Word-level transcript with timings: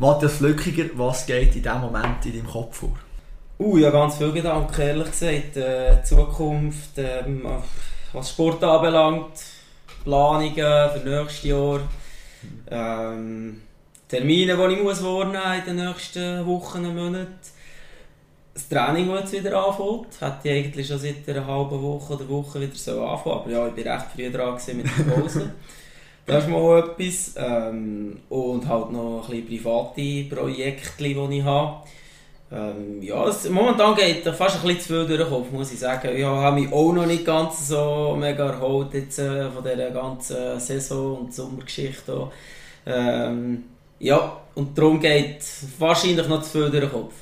Matthias 0.00 0.40
Lückiger, 0.40 0.86
was 0.94 1.26
geht 1.26 1.54
in 1.56 1.62
diesem 1.62 1.82
Moment 1.82 2.24
in 2.24 2.32
deinem 2.32 2.46
Kopf 2.46 2.78
vor? 2.78 2.96
Uh, 3.58 3.76
ja, 3.76 3.90
ganz 3.90 4.16
viele 4.16 4.32
Gedanken, 4.32 4.80
ehrlich 4.80 5.10
gesagt. 5.10 5.58
Äh, 5.58 6.02
Zukunft, 6.02 6.96
ähm, 6.96 7.46
was 8.14 8.30
Sport 8.30 8.64
anbelangt, 8.64 9.42
Planungen 10.02 10.54
für 10.54 11.02
nächstes 11.04 11.42
Jahr, 11.42 11.80
ähm, 12.70 13.60
Termine, 14.08 14.56
die 14.56 14.74
ich 14.74 14.82
muss 14.82 15.04
wahrnehmen 15.04 15.62
in 15.66 15.76
den 15.76 15.88
nächsten 15.88 16.46
Wochen 16.46 16.86
und 16.86 16.96
Monaten. 16.96 17.38
Das 18.54 18.68
Training, 18.70 19.06
das 19.06 19.32
jetzt 19.32 19.44
wieder 19.44 19.66
anfängt, 19.66 20.18
hätte 20.18 20.48
ich 20.48 20.64
eigentlich 20.64 20.86
schon 20.86 20.98
seit 20.98 21.28
einer 21.28 21.46
halben 21.46 21.82
Woche 21.82 22.14
oder 22.14 22.26
Woche 22.26 22.58
wieder 22.58 22.74
so 22.74 23.04
anfangen. 23.04 23.40
Aber 23.40 23.50
ja, 23.50 23.68
ich 23.68 23.84
war 23.84 23.96
recht 23.96 24.06
früh 24.16 24.32
dran 24.32 24.58
mit 24.78 24.86
der 24.86 25.12
Pause. 25.12 25.52
das 26.26 26.44
ist 26.44 26.50
mal 26.50 26.78
etwas. 26.78 27.34
Ähm, 27.36 28.18
und 28.28 28.68
halt 28.68 28.92
noch 28.92 29.28
ein 29.28 29.44
bisschen 29.44 29.62
private 29.62 30.34
Projekte, 30.34 31.04
die 31.04 31.38
ich 31.38 31.44
habe. 31.44 31.82
Ähm, 32.52 33.00
ja, 33.00 33.28
es, 33.28 33.48
momentan 33.48 33.94
geht 33.94 34.24
fast 34.34 34.56
ein 34.56 34.62
bisschen 34.62 34.80
zu 34.80 34.88
viel 34.88 35.06
durch 35.06 35.20
den 35.20 35.28
Kopf, 35.28 35.52
muss 35.52 35.72
ich 35.72 35.78
sagen. 35.78 36.16
Ich 36.16 36.24
habe 36.24 36.60
mich 36.60 36.72
auch 36.72 36.92
noch 36.92 37.06
nicht 37.06 37.24
ganz 37.24 37.68
so 37.68 38.16
mega 38.18 38.50
erholt 38.50 38.92
jetzt, 38.92 39.20
äh, 39.20 39.48
von 39.50 39.62
dieser 39.62 39.90
ganzen 39.90 40.58
Saison 40.58 41.18
und 41.18 41.34
Sommergeschichte. 41.34 42.28
Ähm, 42.86 43.64
ja, 44.00 44.36
und 44.54 44.76
darum 44.76 44.98
geht 44.98 45.44
wahrscheinlich 45.78 46.26
noch 46.26 46.42
zu 46.42 46.50
viel 46.50 46.70
durch 46.70 46.84
den 46.84 46.90
Kopf. 46.90 47.12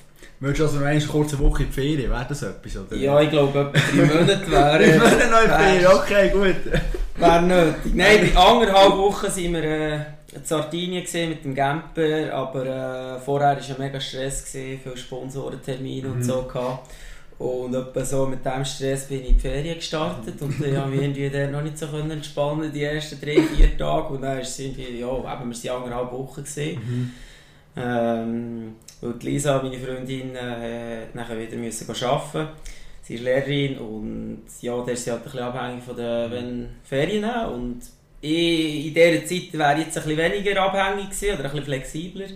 Würdest 0.40 0.60
du 0.60 0.65
also 0.65 0.84
eine 0.84 1.01
kurze 1.01 1.38
Woche 1.40 1.65
in 1.65 1.68
die 1.68 1.74
Ferien, 1.74 2.10
wäre 2.10 2.26
das 2.28 2.42
etwas? 2.42 2.76
Oder? 2.76 2.96
Ja, 2.96 3.20
ich 3.20 3.28
glaube, 3.28 3.59
etwa 3.59 3.70
drei 3.73 4.04
Monate 4.06 4.51
wäre... 4.51 4.78
drei 4.78 4.98
Monate 4.98 5.30
noch 5.30 5.42
in 5.42 5.51
die 5.51 5.56
Ferien, 5.56 5.87
okay, 5.87 6.30
gut. 6.30 6.82
Wäre 7.20 7.42
nötig. 7.42 7.95
Nein, 7.95 8.30
bei 8.32 8.40
anderthalb 8.40 8.96
Wochen 8.96 9.30
sind 9.30 9.52
wir 9.52 9.64
äh, 9.64 9.96
in 10.32 10.45
Sardinien 10.45 11.04
mit 11.28 11.45
dem 11.45 11.54
Camper, 11.54 12.32
aber 12.32 12.66
äh, 12.66 13.20
vorher 13.20 13.56
war 13.56 13.56
ein 13.56 13.74
mega 13.78 14.00
Stress, 14.00 14.45
gewesen, 14.45 14.80
viele 14.82 14.96
Sponsorentermine 14.96 16.09
mhm. 16.09 16.14
und 16.14 16.23
so. 16.23 16.42
Gehabt. 16.42 16.90
Und 17.38 17.73
etwa 17.73 18.04
so 18.04 18.26
mit 18.26 18.45
diesem 18.45 18.65
Stress 18.65 19.06
bin 19.06 19.20
ich 19.20 19.28
in 19.28 19.34
die 19.34 19.40
Ferien 19.40 19.76
gestartet 19.76 20.43
und 20.43 20.60
ich 20.60 20.76
habe 20.76 20.90
mich 20.90 21.02
irgendwie 21.02 21.30
der 21.30 21.48
noch 21.48 21.62
nicht 21.62 21.78
so 21.78 21.87
entspannen 21.87 22.73
die 22.73 22.82
ersten 22.82 23.21
drei, 23.21 23.40
vier 23.40 23.78
Tage. 23.78 24.15
Und 24.15 24.23
dann 24.23 24.43
sind 24.43 24.76
wir, 24.76 24.90
ja, 24.90 25.06
eben, 25.06 25.52
wir 25.52 25.71
waren 25.71 25.82
anderthalb 25.82 26.12
Wochen. 26.12 26.43
Gewesen. 26.43 26.80
Mhm. 26.80 27.10
Ähm, 27.76 28.76
weil 29.00 29.15
Lisa, 29.21 29.62
meine 29.62 29.78
Freundin, 29.78 30.34
äh, 30.34 31.06
nachher 31.15 31.38
wieder 31.38 31.56
müssen 31.56 31.88
arbeiten. 31.88 32.48
Sie 33.09 33.14
ist 33.14 33.24
Lehrerin 33.24 33.78
und 33.78 34.42
ja, 34.60 34.84
der 34.84 34.92
ist 34.92 35.04
sie 35.04 35.10
halt 35.10 35.23
ein 35.23 35.24
bisschen 35.24 35.40
abhängig 35.40 35.82
von 35.82 35.96
den 35.96 36.30
wenn 36.30 36.68
Ferien 36.84 37.24
und 37.46 37.80
ich, 38.20 38.88
in 38.88 38.92
dieser 38.92 39.24
Zeit 39.24 39.50
wäre 39.54 39.78
ich 39.78 39.87
jetzt 39.87 39.96
ein 39.96 40.04
bisschen 40.04 40.18
weniger 40.18 40.60
abhängig 40.60 41.09
gewesen, 41.09 41.32
oder 41.32 41.45
ein 41.45 41.50
bisschen 41.50 41.65
flexibler. 41.65 42.26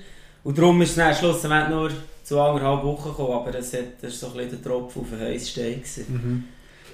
Und 0.42 0.56
darum 0.56 0.81
ist 0.81 0.91
es 0.91 0.97
dann 0.97 1.14
schlussendlich 1.14 1.69
nur 1.69 1.91
zu 2.25 2.41
anderthalb 2.41 2.84
Wochen 2.84 3.11
gekommen, 3.11 3.33
aber 3.33 3.51
das, 3.51 3.70
hat, 3.75 3.81
das 4.01 4.23
war 4.23 4.31
so 4.31 4.39
ein 4.39 4.45
bisschen 4.45 4.62
der 4.62 4.70
Tropfen 4.70 5.03
auf 5.03 5.09
den 5.11 5.20
heißen 5.20 5.48
Stein. 5.48 5.83
Mhm. 6.09 6.45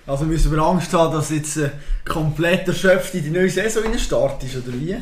Also 0.09 0.25
müssen 0.25 0.51
wir 0.51 0.59
Angst 0.59 0.93
haben, 0.93 1.15
dass 1.15 1.31
jetzt 1.31 1.59
äh, 1.59 1.71
komplett 2.05 2.67
erschöpft 2.67 3.15
in 3.15 3.23
die 3.23 3.31
neue 3.31 3.49
Saison 3.49 3.97
startest, 3.97 4.57
oder 4.57 4.75
wie? 4.75 4.97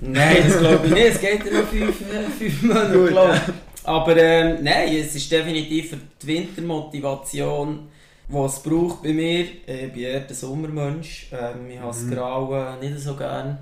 Nein, 0.00 0.36
das 0.48 0.58
glaube 0.58 0.88
ich 0.88 0.92
nicht. 0.92 1.06
Es 1.06 1.20
geht 1.20 1.46
ja 1.46 1.60
noch 1.60 1.68
fünf, 1.68 2.00
äh, 2.00 2.30
fünf 2.36 2.62
Monate, 2.62 3.06
glaube 3.06 3.40
Aber 3.84 4.16
ähm, 4.16 4.58
nein, 4.62 4.96
es 4.96 5.14
ist 5.14 5.30
definitiv 5.30 5.90
für 5.90 5.98
die 6.22 6.26
Wintermotivation, 6.26 7.88
die 8.28 8.36
es 8.36 8.60
braucht 8.60 9.02
bei 9.02 9.12
mir. 9.12 9.40
Ich 9.40 9.66
bin 9.66 10.02
eher 10.02 10.20
der 10.20 10.34
Sommermensch. 10.34 11.28
Ähm, 11.32 11.70
ich 11.70 11.78
habe 11.78 11.88
das 11.88 12.02
mhm. 12.02 12.14
Grauen 12.14 12.80
nicht 12.80 12.98
so 12.98 13.14
gerne. 13.14 13.58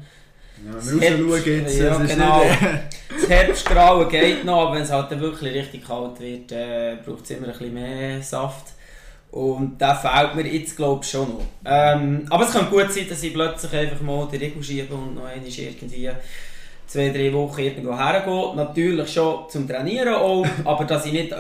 Ja, 0.64 0.74
wenn 0.80 1.00
wir 1.00 1.34
rausschauen 1.34 1.60
jetzt, 1.62 1.78
ja, 1.78 1.98
genau. 1.98 2.42
das 3.20 3.28
Herbstgrauen 3.28 4.08
geht 4.08 4.44
noch, 4.44 4.66
aber 4.66 4.76
wenn 4.76 4.82
es 4.82 4.92
halt 4.92 5.18
wirklich 5.18 5.54
richtig 5.54 5.84
kalt 5.84 6.20
wird, 6.20 6.52
äh, 6.52 6.98
braucht 7.04 7.24
es 7.24 7.30
immer 7.30 7.48
ein 7.48 7.52
bisschen 7.52 7.74
mehr 7.74 8.22
Saft. 8.22 8.66
Und 9.32 9.78
da 9.78 9.94
fehlt 9.94 10.36
mir 10.36 10.46
jetzt 10.46 10.76
glaube 10.76 11.02
ich 11.02 11.10
schon 11.10 11.28
noch. 11.30 11.46
Ähm, 11.64 12.26
aber 12.28 12.44
es 12.44 12.52
kann 12.52 12.70
gut 12.70 12.92
sein, 12.92 13.08
dass 13.08 13.22
ich 13.22 13.32
plötzlich 13.32 13.72
einfach 13.72 14.02
mal 14.02 14.28
die 14.30 14.36
Regel 14.36 14.62
schiebe 14.62 14.94
und 14.94 15.16
noch 15.16 15.24
einmal 15.24 15.48
irgendwie 15.48 16.10
zwei, 16.86 17.10
drei 17.10 17.32
Wochen 17.32 17.60
irgendwo 17.60 17.96
hergehe. 17.96 18.56
Natürlich 18.56 19.12
schon 19.12 19.48
zum 19.48 19.68
Trainieren 19.68 20.14
auch, 20.14 20.46
aber 20.64 20.84
dass 20.84 21.06
ich 21.06 21.12
nicht 21.12 21.34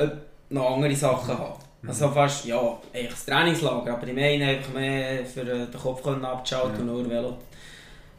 noch 0.50 0.74
andere 0.74 0.94
Sachen 0.94 1.38
habe. 1.38 1.56
Mhm. 1.82 1.88
Also 1.88 2.08
fast, 2.10 2.44
ja, 2.44 2.78
eigentlich 2.92 3.10
das 3.10 3.26
Trainingslager, 3.26 3.94
aber 3.94 4.06
ich 4.06 4.14
meine 4.14 4.46
einfach 4.46 4.72
mehr 4.72 5.24
für 5.26 5.44
den 5.44 5.72
Kopf 5.72 6.06
abzuschalten 6.06 6.86
ja. 6.86 6.92
und 6.92 7.02
nur 7.02 7.10
Velo 7.10 7.36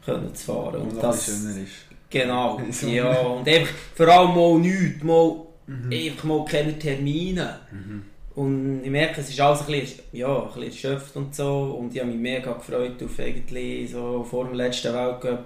können 0.04 0.34
zu 0.34 0.46
fahren. 0.46 0.82
Und, 0.82 0.92
und 0.92 1.02
das 1.02 1.24
schöner 1.24 1.62
ist. 1.62 1.72
Genau, 2.10 2.60
ja, 2.86 3.20
und 3.20 3.48
einfach 3.48 3.74
vor 3.94 4.08
allem 4.08 4.34
mal 4.34 4.58
nichts, 4.58 5.02
mal, 5.02 5.36
mhm. 5.66 5.92
einfach 5.92 6.24
mal 6.24 6.44
keine 6.44 6.78
Termine. 6.78 7.58
Mhm. 7.72 8.04
Und 8.34 8.82
ich 8.84 8.90
merke, 8.90 9.20
es 9.20 9.30
ist 9.30 9.40
alles 9.40 9.60
ein 9.60 9.66
bisschen, 9.66 10.00
ja, 10.12 10.42
ein 10.42 10.60
bisschen 10.60 10.92
erschöpft 10.92 11.16
und 11.16 11.34
so. 11.34 11.76
Und 11.78 11.94
ich 11.94 12.00
habe 12.00 12.10
mich 12.10 12.20
mega 12.20 12.52
gefreut 12.52 13.02
auf 13.02 13.18
eigentlich 13.18 13.90
so 13.90 14.26
vor 14.28 14.44
dem 14.44 14.54
letzten 14.54 14.92
Weltcup 14.92 15.44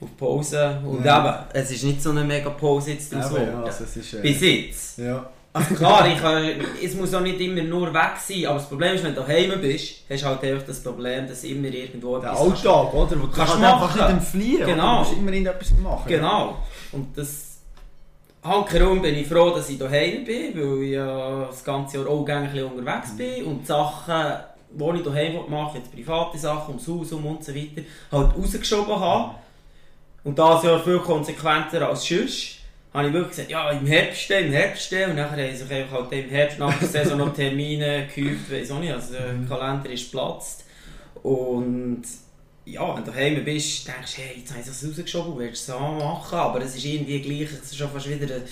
auf 0.00 0.16
Pause. 0.16 0.80
Und 0.84 1.04
ja. 1.04 1.18
eben, 1.18 1.44
es 1.52 1.70
ist 1.70 1.84
nicht 1.84 2.02
so 2.02 2.10
eine 2.10 2.24
mega 2.24 2.50
Pause 2.50 2.92
jetzt 2.92 3.12
ja, 3.12 3.22
so. 3.22 3.36
Ja, 3.36 3.62
also 3.62 3.84
es 3.84 3.96
ist, 3.96 4.14
äh, 4.14 4.20
Bis 4.20 4.40
jetzt. 4.40 4.98
Ja. 4.98 5.28
Also 5.52 5.74
klar, 5.74 6.06
ich 6.06 6.20
kann, 6.20 6.44
es 6.82 6.94
muss 6.94 7.12
auch 7.12 7.22
nicht 7.22 7.40
immer 7.40 7.62
nur 7.62 7.92
weg 7.92 8.12
sein, 8.24 8.46
aber 8.46 8.58
das 8.58 8.68
Problem 8.68 8.94
ist, 8.94 9.02
wenn 9.02 9.14
du 9.16 9.20
daheim 9.20 9.60
bist, 9.60 10.04
hast 10.08 10.22
du 10.22 10.26
halt 10.26 10.44
einfach 10.44 10.66
das 10.66 10.80
Problem, 10.80 11.26
dass 11.26 11.42
immer 11.42 11.66
irgendwo 11.66 12.18
Der 12.18 12.30
Alltag, 12.30 12.94
oder? 12.94 13.20
Wo 13.20 13.26
du 13.26 13.30
kannst, 13.32 13.54
kannst 13.54 13.64
einfach 13.64 13.94
nicht 13.96 14.08
entfliehen, 14.08 14.66
genau. 14.66 15.02
du 15.02 15.08
musst 15.10 15.18
immer 15.18 15.32
etwas 15.32 15.72
machen. 15.78 16.04
Genau. 16.06 16.56
Und 16.92 17.18
das 17.18 17.58
Hankerum 18.44 19.02
bin 19.02 19.16
ich 19.16 19.26
froh, 19.26 19.50
dass 19.50 19.68
ich 19.68 19.78
daheim 19.78 20.24
bin, 20.24 20.54
weil 20.54 20.82
ich 20.84 20.92
ja 20.92 21.46
das 21.46 21.64
ganze 21.64 21.98
Jahr 21.98 22.08
auch 22.08 22.24
gerne 22.24 22.64
unterwegs 22.64 23.16
bin 23.16 23.44
und 23.44 23.62
die 23.62 23.66
Sachen, 23.66 24.36
die 24.70 24.98
ich 24.98 25.04
daheim 25.04 25.40
mache, 25.48 25.78
jetzt 25.78 25.92
private 25.92 26.38
Sachen, 26.38 26.76
ums 26.76 26.86
Haus 26.86 27.12
um 27.12 27.26
und 27.26 27.44
so 27.44 27.52
weiter, 27.52 27.82
halt 28.12 28.36
rausgeschoben 28.36 29.00
habe. 29.00 29.34
Und 30.24 30.38
das 30.38 30.62
Jahr 30.62 30.82
viel 30.82 30.98
konsequenter 30.98 31.88
als 31.88 32.06
sonst. 32.06 32.56
Habe 32.92 33.06
ich 33.06 33.12
wirklich 33.12 33.30
gesagt, 33.30 33.50
ja, 33.50 33.70
im 33.70 33.86
Herbst, 33.86 34.30
im 34.30 34.52
Herbst. 34.52 34.92
Und 34.92 35.14
nachher 35.14 35.48
haben 35.48 35.56
sich 35.56 35.70
einfach 35.70 35.98
halt 35.98 36.12
im 36.12 36.28
Herbst 36.28 36.58
nach 36.58 36.76
der 36.78 36.88
Saison 36.88 37.18
noch 37.18 37.32
Termine 37.32 38.08
gehäuft, 38.12 38.50
weiß 38.50 38.72
auch 38.72 38.80
nicht. 38.80 38.92
Also 38.92 39.14
der. 39.14 39.34
Kalender 39.48 39.90
ist 39.90 40.10
geplatzt. 40.10 40.64
Und 41.22 42.02
ja, 42.64 42.96
wenn 42.96 43.04
du 43.04 43.10
daheim 43.10 43.44
bist, 43.44 43.86
denkst 43.86 44.16
du, 44.16 44.22
hey, 44.22 44.38
jetzt 44.38 44.50
habe 44.50 44.60
ich 44.60 44.66
das 44.66 44.84
rausgeschoben, 44.84 45.38
willst 45.38 45.68
du 45.68 45.72
es 45.72 45.78
machen, 45.78 46.38
aber 46.38 46.60
es 46.62 46.76
ist 46.76 46.84
irgendwie 46.84 47.20
gleich, 47.20 47.52
es 47.52 47.70
ist 47.70 47.76
schon 47.76 47.90
fast 47.90 48.08
wieder 48.08 48.34
ein, 48.34 48.42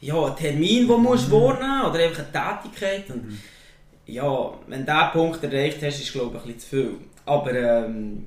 ja, 0.00 0.24
ein 0.24 0.36
Termin, 0.36 0.80
den 0.80 0.88
du 0.88 0.98
musst 0.98 1.28
mhm. 1.28 1.32
wahrnehmen 1.32 1.90
oder 1.90 2.04
einfach 2.04 2.24
eine 2.24 2.62
Tätigkeit. 2.62 3.10
Und, 3.10 3.26
mhm. 3.26 3.38
Ja, 4.08 4.52
wenn 4.68 4.86
du 4.86 4.92
diesen 4.92 5.10
Punkt 5.12 5.42
erreicht 5.42 5.78
hast, 5.82 5.98
ist 5.98 6.04
es 6.04 6.12
glaube 6.12 6.36
ich 6.36 6.42
ein 6.42 6.54
bisschen 6.54 6.60
zu 6.60 6.68
viel. 6.68 6.94
Aber 7.24 7.52
ähm, 7.52 8.26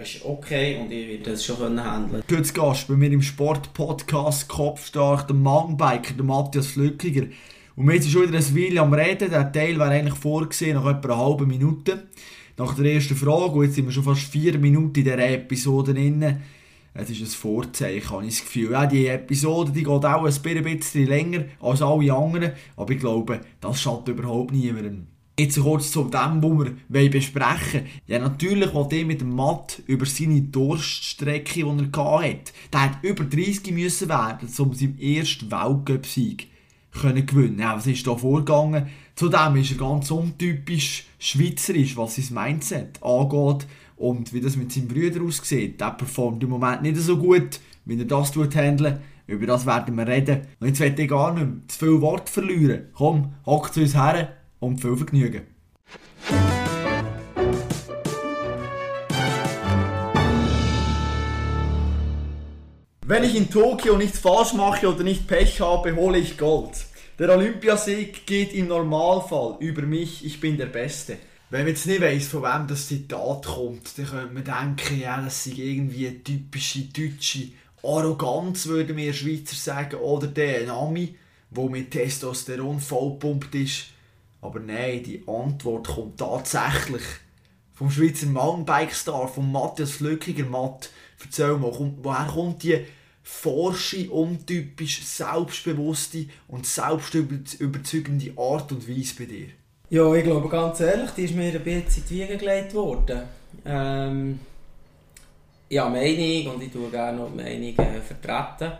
ja, 0.00 0.02
es 0.02 0.14
ist 0.16 0.24
okay 0.24 0.78
und 0.80 0.90
ich 0.90 1.08
werde 1.08 1.30
das 1.30 1.44
schon 1.44 1.82
handeln 1.82 2.22
können. 2.26 2.40
Heute 2.40 2.52
Gast 2.52 2.88
bei 2.88 2.94
mir 2.94 3.10
im 3.10 3.22
Sportpodcast 3.22 4.48
Kopfstark, 4.48 5.26
der 5.28 5.36
Mountainbiker, 5.36 6.14
der 6.14 6.24
Matthias 6.24 6.68
Flückiger. 6.68 7.26
Und 7.76 7.88
wir 7.88 8.00
sind 8.00 8.10
schon 8.10 8.22
wieder 8.28 8.38
ein 8.38 8.56
Weile 8.56 8.80
am 8.80 8.92
Reden, 8.92 9.30
der 9.30 9.52
Teil 9.52 9.78
wäre 9.78 9.90
eigentlich 9.90 10.18
vorgesehen 10.18 10.76
nach 10.76 10.86
etwa 10.86 11.14
einer 11.14 11.24
halben 11.24 11.48
Minute 11.48 12.08
nach 12.56 12.74
der 12.74 12.92
ersten 12.92 13.16
Frage, 13.16 13.52
und 13.52 13.64
jetzt 13.64 13.74
sind 13.76 13.86
wir 13.86 13.92
schon 13.92 14.02
fast 14.02 14.22
vier 14.22 14.58
Minuten 14.58 14.98
in 14.98 15.04
dieser 15.04 15.18
Episode 15.18 15.94
drin, 15.94 16.40
es 16.92 17.08
ist 17.08 17.20
ein 17.20 17.26
Vorzeichen, 17.26 18.10
habe 18.10 18.24
ich 18.24 18.36
das 18.36 18.44
Gefühl. 18.44 18.72
Ja, 18.72 18.84
die 18.84 19.06
Episode 19.06 19.70
die 19.70 19.84
geht 19.84 20.04
auch 20.04 20.24
ein 20.24 20.62
bisschen 20.62 21.06
länger 21.06 21.44
als 21.60 21.80
alle 21.80 22.12
anderen, 22.12 22.52
aber 22.76 22.92
ich 22.92 22.98
glaube, 22.98 23.40
das 23.60 23.80
schadet 23.80 24.08
überhaupt 24.08 24.52
niemandem. 24.52 25.06
Jetzt 25.40 25.58
kurz 25.58 25.90
zu 25.90 26.04
dem, 26.04 26.42
was 26.42 26.72
wir 26.90 27.10
besprechen 27.10 27.80
wollen. 27.80 27.86
Ja, 28.06 28.18
natürlich 28.18 28.74
wollte 28.74 28.96
ich 28.96 29.06
mit 29.06 29.22
dem 29.22 29.34
Matt 29.34 29.82
über 29.86 30.04
seine 30.04 30.42
Durststrecke, 30.42 31.54
die 31.54 31.62
er 31.62 32.20
hatte. 32.20 32.52
Der 32.70 32.82
hat 32.82 32.98
über 33.02 33.24
30 33.24 33.72
müssen 33.72 34.10
werden, 34.10 34.50
um 34.58 34.74
seinen 34.74 34.98
ersten 35.00 35.50
Weltcup-Sieg 35.50 36.46
gewinnen 36.92 37.24
können. 37.24 37.58
Ja, 37.58 37.74
was 37.74 37.86
ist 37.86 38.06
da 38.06 38.14
vorgegangen? 38.14 38.88
Zudem 39.14 39.56
ist 39.56 39.70
er 39.70 39.78
ganz 39.78 40.10
untypisch 40.10 41.06
schweizerisch, 41.18 41.96
was 41.96 42.16
sein 42.16 42.34
Mindset 42.34 43.02
angeht 43.02 43.66
und 43.96 44.34
wie 44.34 44.42
das 44.42 44.58
mit 44.58 44.72
seinem 44.72 44.88
Brüder 44.88 45.22
aussieht. 45.24 45.80
Der 45.80 45.92
performt 45.92 46.42
im 46.42 46.50
Moment 46.50 46.82
nicht 46.82 46.98
so 46.98 47.16
gut, 47.16 47.60
wie 47.86 47.98
er 47.98 48.04
das 48.04 48.36
handeln 48.36 49.00
Über 49.26 49.46
das 49.46 49.64
werden 49.64 49.96
wir 49.96 50.06
reden. 50.06 50.42
Und 50.60 50.66
jetzt 50.66 50.80
werde 50.80 51.00
ich 51.00 51.08
gar 51.08 51.32
nicht 51.32 51.46
mehr 51.46 51.66
zu 51.66 51.78
viel 51.78 52.00
Wort 52.02 52.28
verlieren. 52.28 52.88
Komm, 52.92 53.32
hock 53.46 53.72
zu 53.72 53.80
uns 53.80 53.94
her 53.94 54.36
und 54.60 54.80
viel 54.80 54.96
Vergnügen. 54.96 55.42
Wenn 63.02 63.24
ich 63.24 63.34
in 63.34 63.50
Tokio 63.50 63.96
nichts 63.96 64.20
falsch 64.20 64.52
mache 64.52 64.88
oder 64.88 65.02
nicht 65.02 65.26
Pech 65.26 65.60
habe, 65.60 65.96
hole 65.96 66.18
ich 66.18 66.38
Gold. 66.38 66.86
Der 67.18 67.28
Olympiasieg 67.30 68.24
geht 68.24 68.54
im 68.54 68.68
Normalfall 68.68 69.56
über 69.58 69.82
mich, 69.82 70.24
ich 70.24 70.38
bin 70.38 70.56
der 70.56 70.66
Beste. 70.66 71.18
Wenn 71.50 71.62
man 71.62 71.70
jetzt 71.70 71.86
nicht 71.86 72.00
weiss, 72.00 72.28
von 72.28 72.44
wem 72.44 72.68
das 72.68 72.86
Zitat 72.86 73.46
kommt, 73.46 73.98
dann 73.98 74.06
könnte 74.06 74.32
man 74.32 74.44
denken, 74.44 75.00
ja, 75.00 75.20
das 75.20 75.42
sind 75.42 75.58
irgendwie 75.58 76.22
typische 76.22 76.82
deutsche 76.82 77.48
Arroganz, 77.82 78.66
würden 78.66 78.96
wir 78.96 79.12
Schweizer 79.12 79.56
sagen, 79.56 79.96
oder 79.96 80.28
der 80.28 80.66
Nami, 80.66 81.16
der 81.50 81.64
mit 81.64 81.90
Testosteron 81.90 82.78
vollpumpt 82.78 83.52
ist. 83.56 83.86
Aber 84.42 84.60
nein, 84.60 85.02
die 85.02 85.22
Antwort 85.26 85.88
kommt 85.88 86.18
tatsächlich 86.18 87.02
vom 87.74 87.90
Schweizer 87.90 88.26
Mountainbike-Star, 88.26 89.28
von 89.28 89.50
Matthias 89.50 89.92
Flückiger. 89.92 90.44
Matt, 90.44 90.90
erzähl 91.22 91.56
mal, 91.56 91.72
woher 92.02 92.26
kommt 92.26 92.62
die 92.62 92.84
forsche, 93.22 94.10
untypisch 94.10 95.02
selbstbewusste 95.04 96.26
und 96.48 96.66
selbstüberzeugende 96.66 98.32
Art 98.36 98.72
und 98.72 98.88
Weise 98.88 99.14
bei 99.18 99.24
dir? 99.26 99.46
Ja, 99.90 100.12
ich 100.14 100.24
glaube 100.24 100.48
ganz 100.48 100.80
ehrlich, 100.80 101.10
die 101.12 101.24
ist 101.24 101.34
mir 101.34 101.52
ein 101.52 101.64
bisschen 101.64 101.82
in 101.82 102.04
die 102.08 102.10
Wiege 102.10 102.36
gelegt 102.36 102.74
worden. 102.74 103.22
Ähm, 103.64 104.38
ich 105.68 105.78
habe 105.78 105.90
Meinung 105.90 106.54
und 106.54 106.62
ich 106.62 106.72
tue 106.72 106.90
gerne 106.90 107.18
noch 107.18 107.30
die 107.30 107.36
Meinung 107.36 107.78
äh, 107.78 108.00
vertreten. 108.00 108.72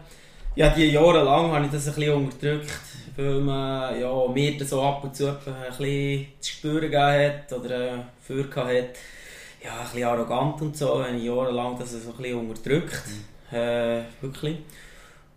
Ja, 0.57 0.69
die 0.71 0.87
Jahre 0.87 1.23
lang 1.23 1.53
habe 1.53 1.67
ich 1.67 1.71
das 1.71 1.87
ein 1.87 1.95
bisschen 1.95 2.13
unterdrückt, 2.13 2.81
weil 3.17 3.41
man 3.41 4.01
ja, 4.01 4.27
mir 4.35 4.59
das 4.59 4.71
so 4.71 4.83
ab 4.83 5.05
und 5.05 5.15
zu 5.15 5.29
ein 5.29 5.37
bisschen 5.69 6.27
zu 6.41 6.51
spüren 6.51 6.91
gegeben 6.91 7.33
hat 7.33 7.53
oder 7.53 7.71
äh, 7.71 7.99
für 8.21 8.43
hat. 8.43 8.97
Ja, 9.63 9.79
ein 9.79 9.85
bisschen 9.85 10.05
arrogant 10.05 10.61
und 10.61 10.77
so, 10.77 11.05
wenn 11.05 11.19
ich 11.19 11.25
jahrelang 11.25 11.79
das 11.79 11.93
so 11.93 12.11
ein 12.11 12.17
bisschen 12.17 12.39
unterdrückt. 12.39 13.01
Mhm. 13.07 13.57
Äh, 13.57 14.03
wirklich. 14.21 14.59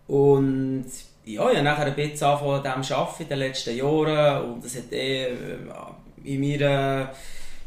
Und 0.07 0.85
ja, 1.25 1.49
ich 1.51 1.57
habe 1.57 1.63
nachher 1.63 1.85
ein 1.85 1.95
bisschen 1.95 2.27
angefangen, 2.27 2.65
an 2.65 2.81
dem 2.81 2.97
arbeiten 2.97 3.23
in 3.23 3.29
den 3.29 3.37
letzten 3.37 3.77
Jahren 3.77 4.51
und 4.51 4.65
es 4.65 4.75
hat 4.75 4.91
eh 4.91 5.27
in 6.23 6.41
meiner, 6.41 7.11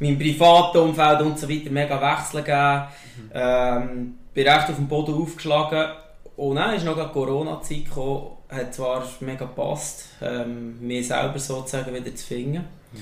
meinem 0.00 0.18
privaten 0.18 0.78
Umfeld 0.78 1.20
und 1.20 1.38
so 1.38 1.48
weiter 1.48 1.70
mega 1.70 2.00
Wechsel 2.00 2.42
gegeben. 2.42 2.82
Mhm. 3.16 3.30
Ähm, 3.32 4.18
bin 4.34 4.48
recht 4.48 4.68
auf 4.68 4.76
dem 4.76 4.88
Boden 4.88 5.14
aufgeschlagen 5.14 6.05
und 6.36 6.56
dann 6.56 6.74
ist 6.74 6.84
noch 6.84 6.96
die 6.96 7.12
Corona-Zeit 7.12 7.84
gekommen, 7.86 8.26
hat 8.48 8.74
zwar 8.74 9.04
mega 9.20 9.46
gepasst, 9.46 10.06
ähm, 10.20 10.78
mir 10.80 11.02
selber 11.02 11.38
sozusagen 11.38 11.94
wieder 11.94 12.14
zu 12.14 12.26
finden. 12.26 12.64
Mhm. 12.92 12.98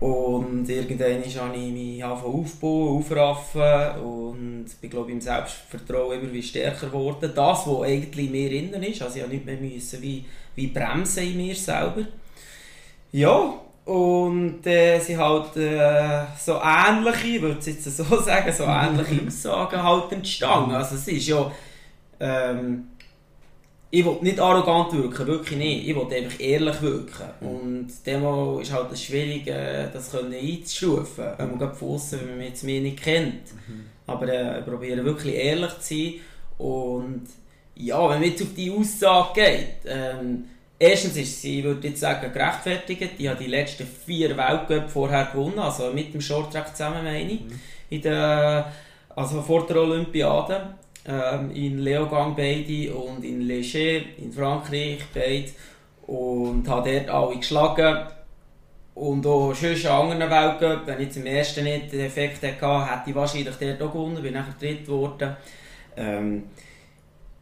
Und 0.00 0.68
irgendwann 0.68 1.22
habe 1.22 1.56
ich 1.56 1.72
mich 1.72 2.04
aufbauen, 2.04 2.98
aufraffen 2.98 4.02
und 4.02 4.66
bin 4.80 4.90
glaube 4.90 5.12
im 5.12 5.20
Selbstvertrauen 5.20 6.20
immer 6.20 6.32
wie 6.32 6.42
stärker 6.42 6.88
geworden. 6.88 7.30
Das, 7.34 7.66
was 7.66 7.82
eigentlich 7.82 8.26
in 8.26 8.32
mir 8.32 8.50
innen 8.50 8.82
ist, 8.82 9.02
also 9.02 9.20
ich 9.20 9.26
nicht 9.28 9.46
mehr 9.46 9.56
müssen 9.56 10.02
wie, 10.02 10.24
wie 10.56 10.66
bremsen 10.66 11.22
in 11.22 11.36
mir 11.36 11.54
selber. 11.54 12.02
Ja, 13.12 13.54
und 13.84 14.66
äh, 14.66 14.98
sie 14.98 15.16
halt 15.16 15.56
äh, 15.56 16.24
so 16.38 16.60
ähnliche, 16.62 17.28
ich 17.28 17.42
würde 17.42 17.58
es 17.60 17.66
jetzt 17.66 17.96
so 17.96 18.04
sagen, 18.20 18.52
so 18.52 18.64
ähnliche 18.64 19.24
Aussagen 19.26 19.82
halt 19.82 20.12
entstanden. 20.12 20.72
Also 20.72 20.96
es 20.96 21.06
ist 21.06 21.28
ja... 21.28 21.50
Ähm, 22.20 22.88
ich 23.94 24.04
will 24.04 24.18
nicht 24.22 24.40
arrogant 24.40 24.92
wirken, 24.92 25.26
wirklich 25.26 25.56
nicht. 25.56 25.88
Ich 25.88 25.94
will 25.94 26.12
einfach 26.12 26.40
ehrlich 26.40 26.82
wirken. 26.82 27.28
Mhm. 27.40 27.46
Und 27.48 28.06
dem 28.06 28.60
ist 28.60 28.72
halt 28.72 28.90
das 28.90 29.02
schwierig, 29.02 29.46
äh, 29.46 29.88
das 29.92 30.12
einzustufen. 30.12 31.26
Wenn 31.36 31.50
man 31.50 31.58
gerade 31.60 31.76
von 31.76 31.90
außen, 31.90 32.18
wenn 32.18 32.28
man 32.30 32.38
mich 32.38 32.48
jetzt 32.48 32.64
nicht 32.64 33.02
kennt. 33.02 33.52
Mhm. 33.52 33.84
Aber 34.06 34.28
äh, 34.28 34.58
ich 34.58 34.64
probiere 34.64 35.04
wirklich 35.04 35.34
ehrlich 35.36 35.78
zu 35.78 35.94
sein. 35.94 36.14
Und 36.58 37.26
ja, 37.76 38.02
wenn 38.10 38.20
man 38.20 38.28
jetzt 38.28 38.42
auf 38.42 38.54
die 38.56 38.70
Aussage 38.70 39.32
geht, 39.34 39.76
ähm, 39.86 40.44
erstens 40.76 41.16
ist 41.16 41.42
sie, 41.42 41.60
ich 41.60 41.64
würde 41.64 41.86
jetzt 41.86 42.00
sagen, 42.00 42.32
gerechtfertigt. 42.32 43.12
Ich 43.16 43.28
habe 43.28 43.42
die 43.42 43.50
letzten 43.50 43.86
vier 43.86 44.36
Weltcup 44.36 44.90
vorher 44.90 45.26
gewonnen, 45.26 45.60
also 45.60 45.92
mit 45.92 46.12
dem 46.12 46.20
Shorttrack 46.20 46.76
zusammen 46.76 47.04
meine 47.04 47.30
ich. 47.30 47.40
Mhm. 47.42 47.60
In 47.90 48.02
der, 48.02 48.72
also 49.14 49.40
vor 49.40 49.66
der 49.68 49.76
Olympiade 49.76 50.74
ähm, 51.06 51.50
in 51.52 51.78
Leogang 51.78 52.34
beide 52.36 52.94
und 52.94 53.24
in 53.24 53.42
Leger 53.42 54.02
in 54.18 54.32
Frankreich 54.32 55.00
beide 55.12 55.50
und 56.06 56.68
habe 56.68 56.92
dort 56.92 57.08
alle 57.10 57.36
geschlagen. 57.36 58.06
Und 58.94 59.26
auch 59.26 59.52
sonst 59.54 59.86
an 59.86 60.12
anderen 60.12 60.30
Weltcup, 60.30 60.86
wenn 60.86 61.00
ich 61.00 61.10
zum 61.10 61.26
ersten 61.26 61.64
nicht 61.64 61.92
den 61.92 62.00
Effekt 62.00 62.42
hatte, 62.42 62.90
hätte 62.90 63.10
ich 63.10 63.14
wahrscheinlich 63.14 63.54
dort 63.58 63.82
auch 63.82 63.92
gewonnen, 63.92 64.22
bin 64.22 64.34
nachher 64.34 64.54
dritt 64.58 64.86
geworden. 64.86 65.36
Ähm, 65.96 66.44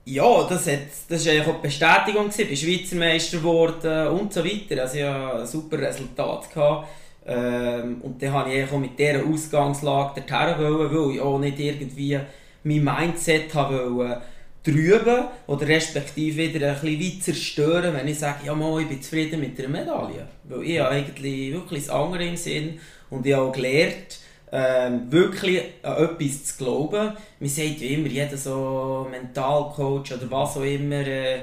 ja, 0.04 0.44
das, 0.48 0.66
hat, 0.66 0.78
das 1.08 1.26
war 1.26 1.42
auch 1.42 1.60
die 1.60 1.68
Bestätigung, 1.68 2.28
ich 2.28 2.48
bin 2.48 2.56
Schweizer 2.56 2.96
Meister 2.96 3.36
geworden 3.36 4.08
und 4.08 4.32
so 4.32 4.44
weiter. 4.44 4.82
Also 4.82 4.96
ich 4.96 5.04
hatte 5.04 5.40
ein 5.40 5.46
super 5.46 5.78
Resultat. 5.78 6.52
Gehabt. 6.52 6.88
Ähm, 7.24 8.00
und 8.02 8.20
dann 8.20 8.32
wollte 8.32 8.50
ich 8.50 8.72
auch 8.72 8.78
mit 8.78 8.98
dieser 8.98 9.24
Ausgangslage 9.24 10.22
dorthin, 10.22 10.58
weil 10.58 11.14
ich 11.14 11.20
auch 11.20 11.38
nicht 11.38 11.60
irgendwie 11.60 12.18
mein 12.64 12.84
Mindset 12.84 13.54
wollte 13.54 14.22
trüben 14.64 15.24
oder 15.46 15.66
respektive 15.66 16.54
wieder 16.54 16.68
ein 16.68 16.80
bisschen 16.80 17.00
weit 17.00 17.22
zerstören, 17.22 17.94
wenn 17.94 18.08
ich 18.08 18.18
sage, 18.18 18.46
ja 18.46 18.54
mal, 18.54 18.80
ich 18.80 18.88
bin 18.88 19.02
zufrieden 19.02 19.40
mit 19.40 19.58
der 19.58 19.68
Medaille. 19.68 20.26
Weil 20.44 20.62
ich 20.62 20.78
habe 20.78 20.90
eigentlich 20.90 21.52
wirklich 21.52 21.86
das 21.86 21.94
andere 21.94 22.24
im 22.26 22.36
Sinn 22.36 22.78
und 23.10 23.26
ich 23.26 23.32
habe 23.32 23.46
auch 23.46 23.52
gelernt, 23.52 24.20
ähm, 24.52 25.10
wirklich 25.10 25.62
an 25.82 26.04
etwas 26.04 26.44
zu 26.44 26.64
glauben. 26.64 27.12
Man 27.40 27.48
sagt 27.48 27.80
ja 27.80 27.88
immer, 27.88 28.08
jeder 28.08 28.36
so 28.36 29.06
Mentalcoach 29.10 30.12
oder 30.12 30.30
was 30.30 30.56
auch 30.56 30.62
immer, 30.62 31.06
äh, 31.06 31.40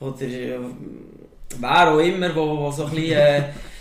oder 0.00 0.22
äh, 0.22 0.58
wer 1.58 1.92
auch 1.92 1.98
immer, 1.98 2.34
wo 2.34 2.70
so 2.70 2.84
ein 2.84 2.90
bisschen... 2.90 3.18
Äh, 3.18 3.42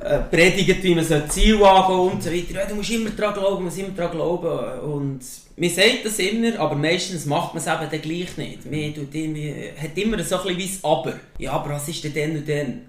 äh 0.00 0.18
predigt, 0.30 0.82
wie 0.82 0.94
man 0.94 1.04
so 1.04 1.20
Ziel 1.28 1.62
angehen 1.62 2.12
und 2.12 2.22
so 2.22 2.30
weiter. 2.30 2.54
Ja, 2.54 2.66
du 2.66 2.74
musst 2.74 2.90
immer 2.90 3.10
daran 3.10 3.34
glauben, 3.34 3.56
du 3.56 3.62
musst 3.62 3.78
immer 3.78 3.90
daran 3.90 4.16
glauben. 4.16 4.80
Und 4.80 5.20
man 5.56 5.70
sagt 5.70 6.04
das 6.04 6.18
immer, 6.18 6.58
aber 6.58 6.74
meistens 6.74 7.26
macht 7.26 7.54
man 7.54 7.62
es 7.62 7.66
eben 7.66 7.90
dann 7.90 8.00
gleich 8.00 8.36
nicht. 8.36 8.70
Man 8.70 8.94
tut 8.94 9.14
irgendwie, 9.14 9.72
hat 9.76 9.96
immer 9.96 10.22
so 10.22 10.40
ein 10.40 10.56
bisschen 10.56 10.84
Aber. 10.84 11.14
Ja, 11.38 11.52
aber 11.52 11.70
was 11.70 11.88
ist 11.88 12.02
denn 12.04 12.14
dann 12.14 12.36
und 12.36 12.48
dann? 12.48 12.82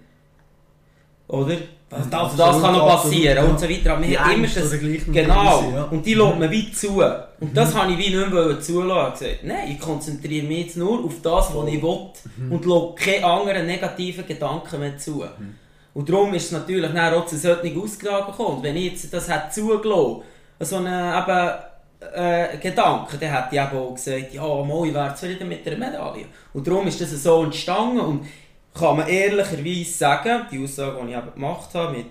Oder? 1.27 1.57
Also 1.91 2.09
das, 2.09 2.35
das 2.37 2.61
kann 2.61 2.73
noch 2.73 2.87
passieren 2.87 3.37
absolut, 3.37 3.51
und 3.51 3.59
so 3.59 3.69
weiter. 3.69 3.91
Aber 3.91 3.99
man 3.99 4.17
hat 4.17 4.33
immer 4.33 4.47
das, 4.47 4.71
genau. 5.11 5.61
Weise, 5.61 5.75
ja. 5.75 5.83
Und 5.83 6.05
die 6.05 6.13
lässt 6.13 6.39
man 6.39 6.51
wie 6.51 6.71
zu. 6.71 7.01
Und 7.01 7.57
das 7.57 7.73
mhm. 7.73 7.77
habe 7.77 7.91
ich 7.91 7.97
wie 7.97 8.15
nicht 8.15 8.31
mehr 8.31 8.61
zulassen. 8.61 9.25
Gesagt, 9.25 9.43
nein, 9.43 9.71
ich 9.71 9.79
konzentriere 9.79 10.47
mich 10.47 10.65
jetzt 10.65 10.77
nur 10.77 11.03
auf 11.03 11.15
das, 11.21 11.53
was 11.53 11.67
ich 11.67 11.81
will 11.81 11.97
mhm. 12.37 12.51
und 12.53 12.65
lasse 12.65 12.93
keine 12.95 13.25
anderen 13.25 13.65
negativen 13.65 14.25
Gedanken 14.25 14.79
mehr 14.79 14.97
zu. 14.97 15.25
Mhm. 15.37 15.55
Und 15.93 16.09
darum 16.09 16.33
ist 16.33 16.45
es 16.45 16.51
natürlich 16.51 16.97
auch 16.97 17.25
zu 17.25 17.37
solchen 17.37 17.81
Ausgaben 17.81 18.31
gekommen. 18.31 18.57
Und 18.57 18.63
wenn 18.63 18.77
ich 18.77 18.93
jetzt 18.93 19.13
das 19.13 19.29
hätte 19.29 19.49
zugelassen, 19.51 20.21
so 20.59 20.77
eine, 20.77 21.17
eben, 21.17 21.71
äh, 22.13 22.57
Gedanken, 22.57 23.17
dann 23.19 23.29
hätte 23.29 23.47
ich 23.51 23.59
eben 23.59 23.77
auch 23.77 23.93
gesagt, 23.93 24.33
ja, 24.33 24.85
ich 24.85 24.93
wäre 24.93 25.15
zufrieden 25.15 25.49
mit 25.49 25.65
der 25.65 25.77
Medaille. 25.77 26.25
Und 26.53 26.67
darum 26.67 26.87
ist 26.87 26.99
das 27.01 27.11
so 27.23 27.43
entstanden 27.43 27.99
und 27.99 28.25
kann 28.73 28.97
man 28.97 29.07
ehrlicherweise 29.07 29.91
sagen, 29.91 30.45
die 30.51 30.63
Aussage, 30.63 30.97
die 31.03 31.11
ich 31.11 31.17
eben 31.17 31.33
gemacht 31.33 31.69
habe, 31.73 31.97
mit, 31.97 32.07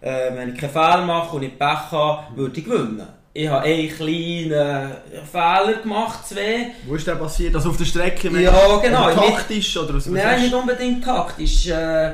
äh, 0.00 0.34
wenn 0.34 0.54
ich 0.54 0.60
keinen 0.60 0.70
Fehler 0.70 1.04
mache 1.04 1.36
und 1.36 1.42
nicht 1.42 1.58
Pech 1.58 1.92
habe, 1.92 2.36
würde 2.36 2.58
ich 2.58 2.64
gewinnen. 2.64 3.06
Ich 3.32 3.48
habe 3.48 3.64
einen 3.64 3.88
kleinen 3.88 4.92
Fehler 5.30 5.74
gemacht, 5.80 6.26
zwei. 6.26 6.72
Wo 6.84 6.96
ist 6.96 7.06
der 7.06 7.14
passiert? 7.14 7.54
Also 7.54 7.70
auf 7.70 7.76
der 7.76 7.84
Strecke? 7.84 8.28
Ja, 8.40 8.76
genau. 8.78 9.10
taktisch? 9.12 9.76
Oder 9.76 9.94
was 9.94 10.06
Nein, 10.06 10.42
nicht 10.42 10.52
unbedingt 10.52 11.04
taktisch. 11.04 11.68
Äh, 11.68 12.12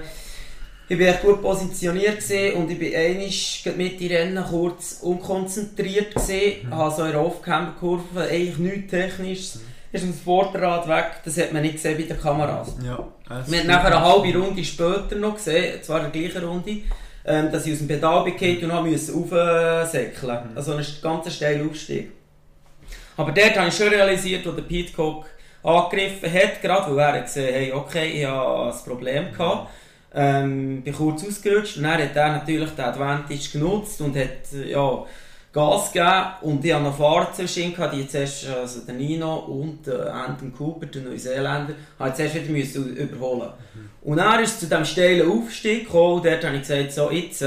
ich 0.88 1.00
war 1.00 1.14
gut 1.14 1.42
positioniert 1.42 2.22
und 2.54 2.70
ich 2.70 2.80
war 2.80 3.00
einig 3.00 3.64
mit 3.76 4.00
den 4.00 4.12
Rennen 4.12 4.44
kurz 4.44 5.00
unkonzentriert 5.02 6.14
gewesen. 6.14 6.68
Mhm. 6.68 6.74
habe 6.74 6.94
so 6.94 7.04
in 7.04 7.10
der 7.10 7.20
Off-Camber-Kurve 7.20 8.22
eigentlich 8.22 8.58
nichts 8.58 8.90
Technisches. 8.90 9.54
Mhm. 9.56 9.60
Ist 9.92 10.08
das 10.08 10.20
Vorderrad 10.20 10.88
weg, 10.88 11.22
das 11.24 11.38
hat 11.38 11.52
man 11.52 11.62
nicht 11.62 11.76
gesehen 11.76 11.96
bei 11.96 12.04
den 12.04 12.20
Kameras. 12.20 12.74
Ja, 12.84 12.98
wir 13.46 13.58
haben 13.58 13.66
nachher 13.66 13.96
eine 13.96 14.02
halbe 14.02 14.38
Runde 14.38 14.62
später 14.62 15.16
noch 15.16 15.34
gesehen, 15.34 15.82
zwar 15.82 16.04
in 16.04 16.12
der 16.12 16.22
gleichen 16.22 16.46
Runde, 16.46 16.76
ähm, 17.24 17.50
dass 17.50 17.66
ich 17.66 17.72
aus 17.72 17.78
dem 17.78 17.88
Pedal 17.88 18.24
bekehrt 18.24 18.62
und 18.62 18.72
habe 18.72 18.90
aufsäckeln 18.90 20.38
mhm. 20.50 20.56
Also 20.56 20.72
einen 20.72 20.86
ganz 21.02 21.34
steilen 21.34 21.68
Aufstieg. 21.68 22.12
Aber 23.16 23.32
dort 23.32 23.56
habe 23.56 23.68
ich 23.68 23.76
schon 23.76 23.88
realisiert, 23.88 24.46
wo 24.46 24.52
der 24.52 24.62
Pete 24.62 24.92
Cook 25.00 25.24
angegriffen 25.62 26.32
hat, 26.32 26.60
gerade 26.62 26.94
weil 26.94 27.14
er 27.14 27.22
gesehen 27.22 27.46
hat, 27.46 27.54
hey, 27.54 27.72
okay, 27.72 28.06
ich 28.20 28.26
habe 28.26 28.72
ein 28.72 28.84
Problem 28.84 29.32
gehabt. 29.32 29.64
Mhm 29.64 29.85
ähm, 30.16 30.82
bin 30.82 30.94
kurz 30.94 31.24
ausgerutscht 31.24 31.76
und 31.76 31.82
dann 31.82 32.02
hat 32.02 32.16
er 32.16 32.32
natürlich 32.32 32.70
den 32.70 32.84
Advantage 32.86 33.50
genutzt 33.52 34.00
und 34.00 34.16
hat 34.16 34.50
ja, 34.66 35.04
Gas 35.52 35.92
gegeben 35.92 36.24
und 36.42 36.64
ich 36.64 36.72
hatte 36.72 36.84
noch 36.84 36.96
Fahrer 36.96 37.32
zwischen 37.32 37.74
die 37.92 38.08
zuerst, 38.08 38.48
also 38.48 38.80
der 38.80 38.94
Nino 38.94 39.36
und 39.36 39.86
der 39.86 40.12
Anton 40.12 40.52
Cooper, 40.54 40.86
der 40.86 41.02
Neuseeländer, 41.02 41.74
habe 41.98 42.08
ich 42.08 42.14
zuerst 42.14 42.34
wieder 42.34 42.50
müssen 42.50 42.96
überholen 42.96 43.50
mhm. 43.74 43.90
Und 44.02 44.16
dann 44.18 44.42
ist 44.42 44.54
es 44.54 44.60
zu 44.60 44.66
diesem 44.66 44.84
steilen 44.84 45.30
Aufstieg 45.30 45.84
gekommen 45.84 46.14
und 46.14 46.24
dort 46.24 46.44
habe 46.44 46.56
ich 46.56 46.62
gesagt, 46.62 46.92
so 46.92 47.10
jetzt, 47.10 47.44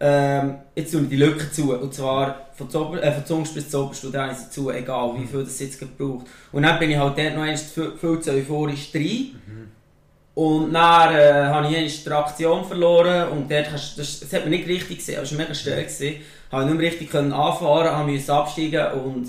ähm, 0.00 0.54
jetzt 0.74 0.92
tue 0.92 1.02
ich 1.02 1.08
die 1.08 1.16
Lücke 1.16 1.50
zu. 1.50 1.74
Und 1.74 1.94
zwar 1.94 2.48
von, 2.54 2.68
Zober, 2.68 3.02
äh, 3.02 3.12
von 3.12 3.24
Zungs 3.24 3.54
bis 3.54 3.70
zu 3.70 3.84
Oberst, 3.84 4.04
und 4.04 4.14
ich 4.14 4.36
sie 4.36 4.50
zu, 4.50 4.70
egal 4.70 5.14
wie 5.18 5.26
viel 5.26 5.44
das 5.44 5.60
jetzt 5.60 5.78
gebraucht. 5.78 6.26
Und 6.52 6.64
dann 6.64 6.78
bin 6.78 6.90
ich 6.90 6.98
halt 6.98 7.16
dort 7.16 7.34
noch 7.34 7.42
einmal 7.42 7.56
viel, 7.56 7.92
viel 7.98 8.20
zu 8.20 8.32
euphorisch 8.32 8.90
rein. 8.94 9.40
Mhm. 9.46 9.68
Und 10.36 10.74
dann 10.74 11.14
äh, 11.14 11.46
habe 11.46 11.74
ich 11.74 12.04
die 12.04 12.08
Traktion 12.10 12.62
verloren 12.62 13.30
und 13.30 13.50
dort 13.50 13.72
das, 13.72 13.96
das 13.96 14.32
hat 14.34 14.42
man 14.42 14.50
nicht 14.50 14.68
richtig 14.68 14.98
gesehen, 14.98 15.16
aber 15.16 15.24
es 15.24 15.32
war 15.32 15.38
mega 15.38 15.54
schnell. 15.54 15.82
Gewesen. 15.82 16.16
Habe 16.52 16.66
nicht 16.66 16.74
mehr 16.74 16.86
richtig 16.86 17.10
können 17.10 17.32
anfahren, 17.32 18.04
müssen 18.04 18.30
absteigen 18.30 18.92
und 18.92 19.28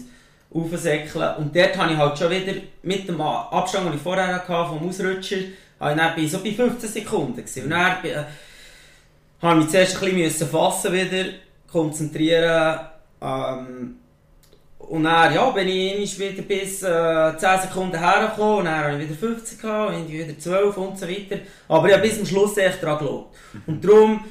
aufsäckeln. 0.53 1.35
Und 1.37 1.55
dort 1.55 1.77
habe 1.77 1.93
ich 1.93 1.97
halt 1.97 2.17
schon 2.17 2.29
wieder 2.29 2.53
mit 2.83 3.07
dem 3.07 3.21
Abstand, 3.21 3.87
den 3.87 3.93
ich 3.95 4.01
vorher 4.01 4.35
hatte, 4.35 4.47
vom 4.47 4.85
Ausrutscher, 4.85 5.37
habe 5.79 5.91
ich 5.91 5.97
dann 5.97 6.15
bei, 6.17 6.27
so 6.27 6.39
bei 6.39 6.51
15 6.51 6.89
Sekunden 6.89 7.37
gewesen. 7.37 7.63
Und 7.63 7.69
dann 7.69 8.03
äh, 8.03 8.23
habe 9.41 9.59
ich 9.59 9.63
mich 9.63 9.69
zuerst 9.69 10.03
ein 10.03 10.13
bisschen 10.13 10.49
fassen 10.49 10.91
wieder, 10.91 11.25
konzentrieren. 11.71 12.79
Ähm, 13.21 13.95
und 14.89 15.03
dann 15.03 15.33
ja, 15.33 15.49
bin 15.49 15.67
ich 15.67 16.17
wieder 16.17 16.41
bis 16.43 16.81
äh, 16.81 17.37
10 17.37 17.61
Sekunden 17.63 17.99
hergekommen 17.99 18.59
und 18.59 18.65
dann 18.65 18.83
habe 18.83 19.03
ich 19.03 19.09
wieder 19.09 19.19
15 19.19 19.59
gehabt, 19.59 19.95
und 19.95 20.09
wieder 20.11 20.39
12 20.39 20.77
und 20.77 20.97
so 20.97 21.07
weiter. 21.07 21.37
Aber 21.67 21.87
ich 21.87 21.93
habe 21.93 22.03
bis 22.03 22.17
zum 22.17 22.25
Schluss 22.25 22.57
echt 22.57 22.81
dran 22.81 22.97
geglaubt. 22.97 23.35
Und 23.65 23.83
darum 23.83 24.23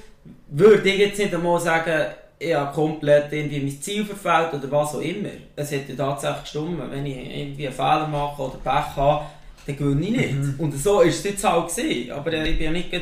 würde 0.49 0.89
ich 0.89 0.99
jetzt 0.99 1.19
nicht 1.19 1.35
einmal 1.35 1.61
sagen, 1.61 2.07
ich 2.39 2.55
habe 2.55 2.75
komplett 2.75 3.33
irgendwie 3.33 3.61
mein 3.61 3.81
Ziel 3.81 4.05
verfehlt 4.05 4.55
oder 4.55 4.71
was 4.71 4.95
auch 4.95 5.01
immer. 5.01 5.31
Es 5.57 5.71
hätte 5.71 5.97
tatsächlich 5.97 6.43
gestimmt, 6.43 6.83
wenn 6.91 7.07
ich 7.07 7.17
irgendwie 7.17 7.67
einen 7.67 7.77
Fehler 7.77 8.09
mache 8.09 8.43
oder 8.43 8.59
Pech 8.63 8.97
habe, 8.97 9.27
dann 9.67 9.77
gewinne 9.77 10.07
ich 10.07 10.17
nicht. 10.17 10.35
Mhm. 10.35 10.55
Und 10.59 10.73
so 10.73 11.01
ist 11.01 11.19
es 11.19 11.25
jetzt 11.25 11.45
halt 11.45 11.69
gewesen. 11.69 12.13
Aber 12.13 12.33
ich 12.33 12.59
bin 12.59 12.65
ja 12.65 12.71
nicht 12.71 12.93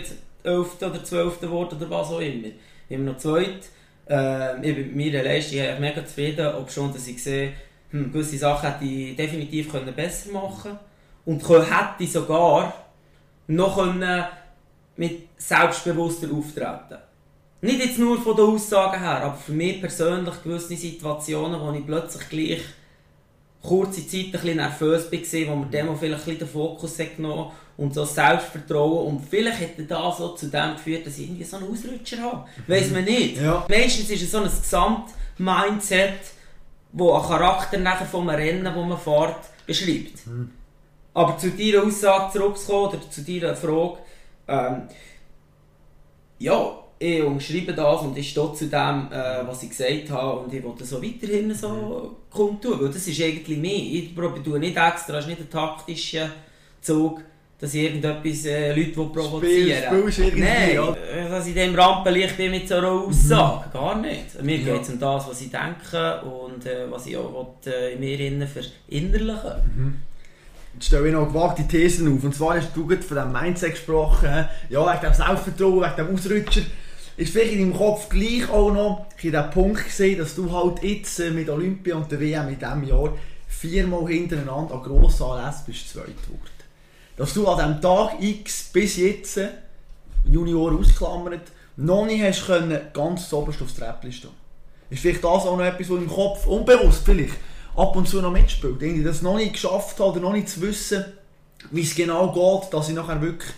11. 0.42 0.82
oder 0.82 1.04
12. 1.04 1.40
geworden 1.40 1.76
oder 1.76 1.90
was 1.90 2.08
auch 2.08 2.20
immer. 2.20 2.48
Ich 2.88 2.96
bin 2.96 3.04
noch 3.04 3.16
zweit. 3.16 3.68
Äh, 4.08 4.56
ich 4.56 4.74
bin 4.74 4.96
mit 4.96 4.96
meiner 4.96 5.24
Leistung 5.24 5.58
mega 5.80 6.04
zufrieden, 6.04 6.54
ob 6.54 6.70
schon, 6.70 6.92
dass 6.92 7.06
ich 7.06 7.22
sehe, 7.22 7.52
hm, 7.90 8.12
gewisse 8.12 8.38
Sachen 8.38 8.70
hätte 8.70 8.84
ich 8.84 9.16
definitiv 9.16 9.70
können 9.70 9.94
besser 9.94 10.32
machen 10.32 10.78
und 11.24 11.48
hätte 11.48 12.06
sogar 12.06 12.74
noch 13.46 13.76
können 13.76 14.24
mit 14.96 15.28
selbstbewusster 15.36 16.28
auftreten. 16.32 16.98
Nicht 17.60 17.84
jetzt 17.84 17.98
nur 17.98 18.20
von 18.20 18.36
den 18.36 18.44
Aussagen 18.46 19.00
her, 19.00 19.22
aber 19.22 19.36
für 19.36 19.52
mich 19.52 19.80
persönlich 19.80 20.42
gewisse 20.42 20.76
Situationen, 20.76 21.60
wo 21.60 21.72
ich 21.72 21.86
plötzlich 21.86 22.28
gleich 22.28 22.62
kurze 23.62 24.06
Zeit 24.06 24.26
ein 24.26 24.32
bisschen 24.32 24.56
nervös 24.56 25.10
war, 25.10 25.52
wo 25.52 25.56
mir 25.56 25.66
dem 25.66 25.96
vielleicht 25.96 26.28
ein 26.28 26.38
den 26.38 26.48
Fokus 26.48 26.96
genommen 26.98 27.50
und 27.76 27.94
so 27.94 28.04
Selbstvertrauen 28.04 29.06
und 29.06 29.28
vielleicht 29.28 29.60
hätte 29.60 29.82
das 29.82 30.18
so 30.18 30.28
zu 30.30 30.46
dem 30.46 30.74
geführt, 30.74 31.06
dass 31.06 31.18
ich 31.18 31.24
irgendwie 31.24 31.44
so 31.44 31.56
einen 31.56 31.70
Ausrutscher 31.70 32.18
habe. 32.18 32.46
Weiß 32.66 32.90
man 32.92 33.04
nicht. 33.04 33.40
Ja. 33.40 33.66
Meistens 33.68 34.10
ist 34.10 34.22
es 34.22 34.30
so 34.30 34.38
ein 34.38 34.44
Gesamt-Mindset, 34.44 36.20
wo 36.92 37.12
ein 37.12 37.22
Charakter 37.22 37.78
nachher 37.78 38.06
vom 38.06 38.28
Rennen, 38.28 38.72
wo 38.74 38.84
man 38.84 38.98
fährt, 38.98 39.40
beschreibt. 39.66 40.26
Mhm. 40.26 40.50
Aber 41.14 41.36
zu 41.36 41.50
deiner 41.50 41.84
Aussage 41.84 42.32
zurückzukommen 42.32 42.88
oder 42.88 43.10
zu 43.10 43.22
deiner 43.22 43.54
Frage, 43.56 43.98
ähm, 44.46 44.82
ja, 46.38 46.78
ich 46.98 47.22
umschreibe 47.22 47.72
das 47.72 48.02
und 48.02 48.16
ich 48.16 48.30
stehe 48.30 48.52
zu 48.52 48.66
dem, 48.66 49.08
äh, 49.10 49.46
was 49.46 49.62
ich 49.62 49.70
gesagt 49.70 50.10
habe 50.10 50.40
und 50.40 50.54
ich 50.54 50.62
will 50.62 50.74
das 50.78 50.90
so 50.90 51.02
weiterhin 51.02 51.52
so 51.54 51.68
mhm. 51.68 52.32
kundtun, 52.32 52.80
weil 52.80 52.88
das 52.88 53.06
ist 53.06 53.20
eigentlich 53.20 53.58
mehr. 53.58 53.72
Ich 53.72 54.14
tue 54.14 54.58
nicht 54.58 54.76
extra, 54.76 55.18
es 55.18 55.24
ist 55.24 55.28
nicht 55.28 55.40
ein 55.40 55.50
taktischer 55.50 56.30
Zug, 56.80 57.22
dass 57.58 57.72
ich 57.74 57.84
irgendetwas 57.84 58.44
äh, 58.46 58.74
Leute 58.74 58.92
provozieren 58.92 60.10
Spiel, 60.10 60.32
Nein, 60.36 60.74
ja. 60.74 60.96
Dass 61.28 61.46
ich 61.46 61.54
dem 61.54 61.74
Rampenlicht 61.74 62.36
bin 62.36 62.50
mit 62.50 62.68
so 62.68 62.76
einer 62.76 62.90
Aussage, 62.90 63.68
mhm. 63.68 63.72
gar 63.72 64.00
nicht. 64.00 64.42
Mir 64.42 64.58
ja. 64.58 64.74
geht 64.74 64.82
es 64.82 64.90
um 64.90 64.98
das, 64.98 65.28
was 65.28 65.40
ich 65.40 65.50
denke 65.50 66.22
und 66.22 66.66
äh, 66.66 66.90
was 66.90 67.06
ich 67.06 67.16
auch 67.16 67.56
will, 67.64 67.72
äh, 67.72 67.94
in 67.94 68.00
mir 68.00 68.20
innen 68.20 68.48
verinnerlichen 68.48 69.52
mhm. 69.76 70.02
Jetzt 70.74 70.86
stelle 70.86 71.06
ich 71.06 71.12
noch 71.12 71.28
gewagte 71.28 71.66
Thesen 71.68 72.16
auf. 72.16 72.24
Und 72.24 72.34
zwar 72.34 72.56
hast 72.56 72.74
du 72.74 72.88
von 72.88 72.98
diesem 72.98 73.32
Mindset 73.32 73.70
gesprochen, 73.70 74.48
ja, 74.68 74.92
wegen 74.92 75.00
dem 75.00 75.14
Selbstvertrauen, 75.14 75.82
wegen 75.82 75.96
dem 75.96 76.14
Ausrutscher 76.14 76.62
ist 77.16 77.32
vielleicht 77.32 77.52
in 77.52 77.60
deinem 77.60 77.76
Kopf 77.76 78.08
gleich 78.08 78.48
auch 78.50 78.72
noch 78.72 79.06
der 79.22 79.42
Punkt 79.44 79.84
gesehen, 79.84 80.18
dass 80.18 80.34
du 80.34 80.50
halt 80.50 80.82
jetzt 80.82 81.20
äh, 81.20 81.30
mit 81.30 81.48
Olympia 81.48 81.94
und 81.94 82.10
der 82.10 82.20
WM 82.20 82.48
in 82.48 82.58
diesem 82.58 82.84
Jahr 82.84 83.16
viermal 83.46 84.06
hintereinander 84.08 84.74
an 84.74 84.82
grossen 84.82 85.22
Anlässen 85.22 85.62
bist 85.66 85.90
zweit 85.90 86.06
geworden. 86.06 86.53
Dass 87.16 87.34
du 87.34 87.46
an 87.46 87.58
diesem 87.58 87.80
Tag 87.80 88.20
X 88.20 88.70
bis 88.72 88.96
jetzt, 88.96 89.40
Junior 90.24 90.72
ausklammert, 90.72 91.42
noch 91.76 92.06
nicht 92.06 92.22
hast 92.22 92.46
können, 92.46 92.80
ganz 92.92 93.32
oberst 93.32 93.62
aufs 93.62 93.76
Treppchen 93.76 94.12
stehen. 94.12 94.30
Ist 94.90 95.00
vielleicht 95.00 95.24
das 95.24 95.30
auch 95.30 95.56
noch 95.56 95.64
etwas, 95.64 95.90
was 95.90 95.98
im 95.98 96.08
Kopf 96.08 96.46
unbewusst 96.46 97.02
vielleicht 97.04 97.34
ab 97.76 97.96
und 97.96 98.08
zu 98.08 98.20
noch 98.20 98.30
mitspielt. 98.30 98.80
Irgendwie 98.80 99.04
das 99.04 99.22
noch 99.22 99.36
nicht 99.36 99.54
geschafft 99.54 99.98
habe 99.98 100.12
oder 100.12 100.20
noch 100.20 100.32
nicht 100.32 100.48
zu 100.48 100.60
wissen, 100.62 101.04
wie 101.70 101.82
es 101.82 101.94
genau 101.94 102.30
geht, 102.32 102.72
dass 102.72 102.88
ich 102.88 102.94
nachher 102.94 103.20
wirklich 103.20 103.50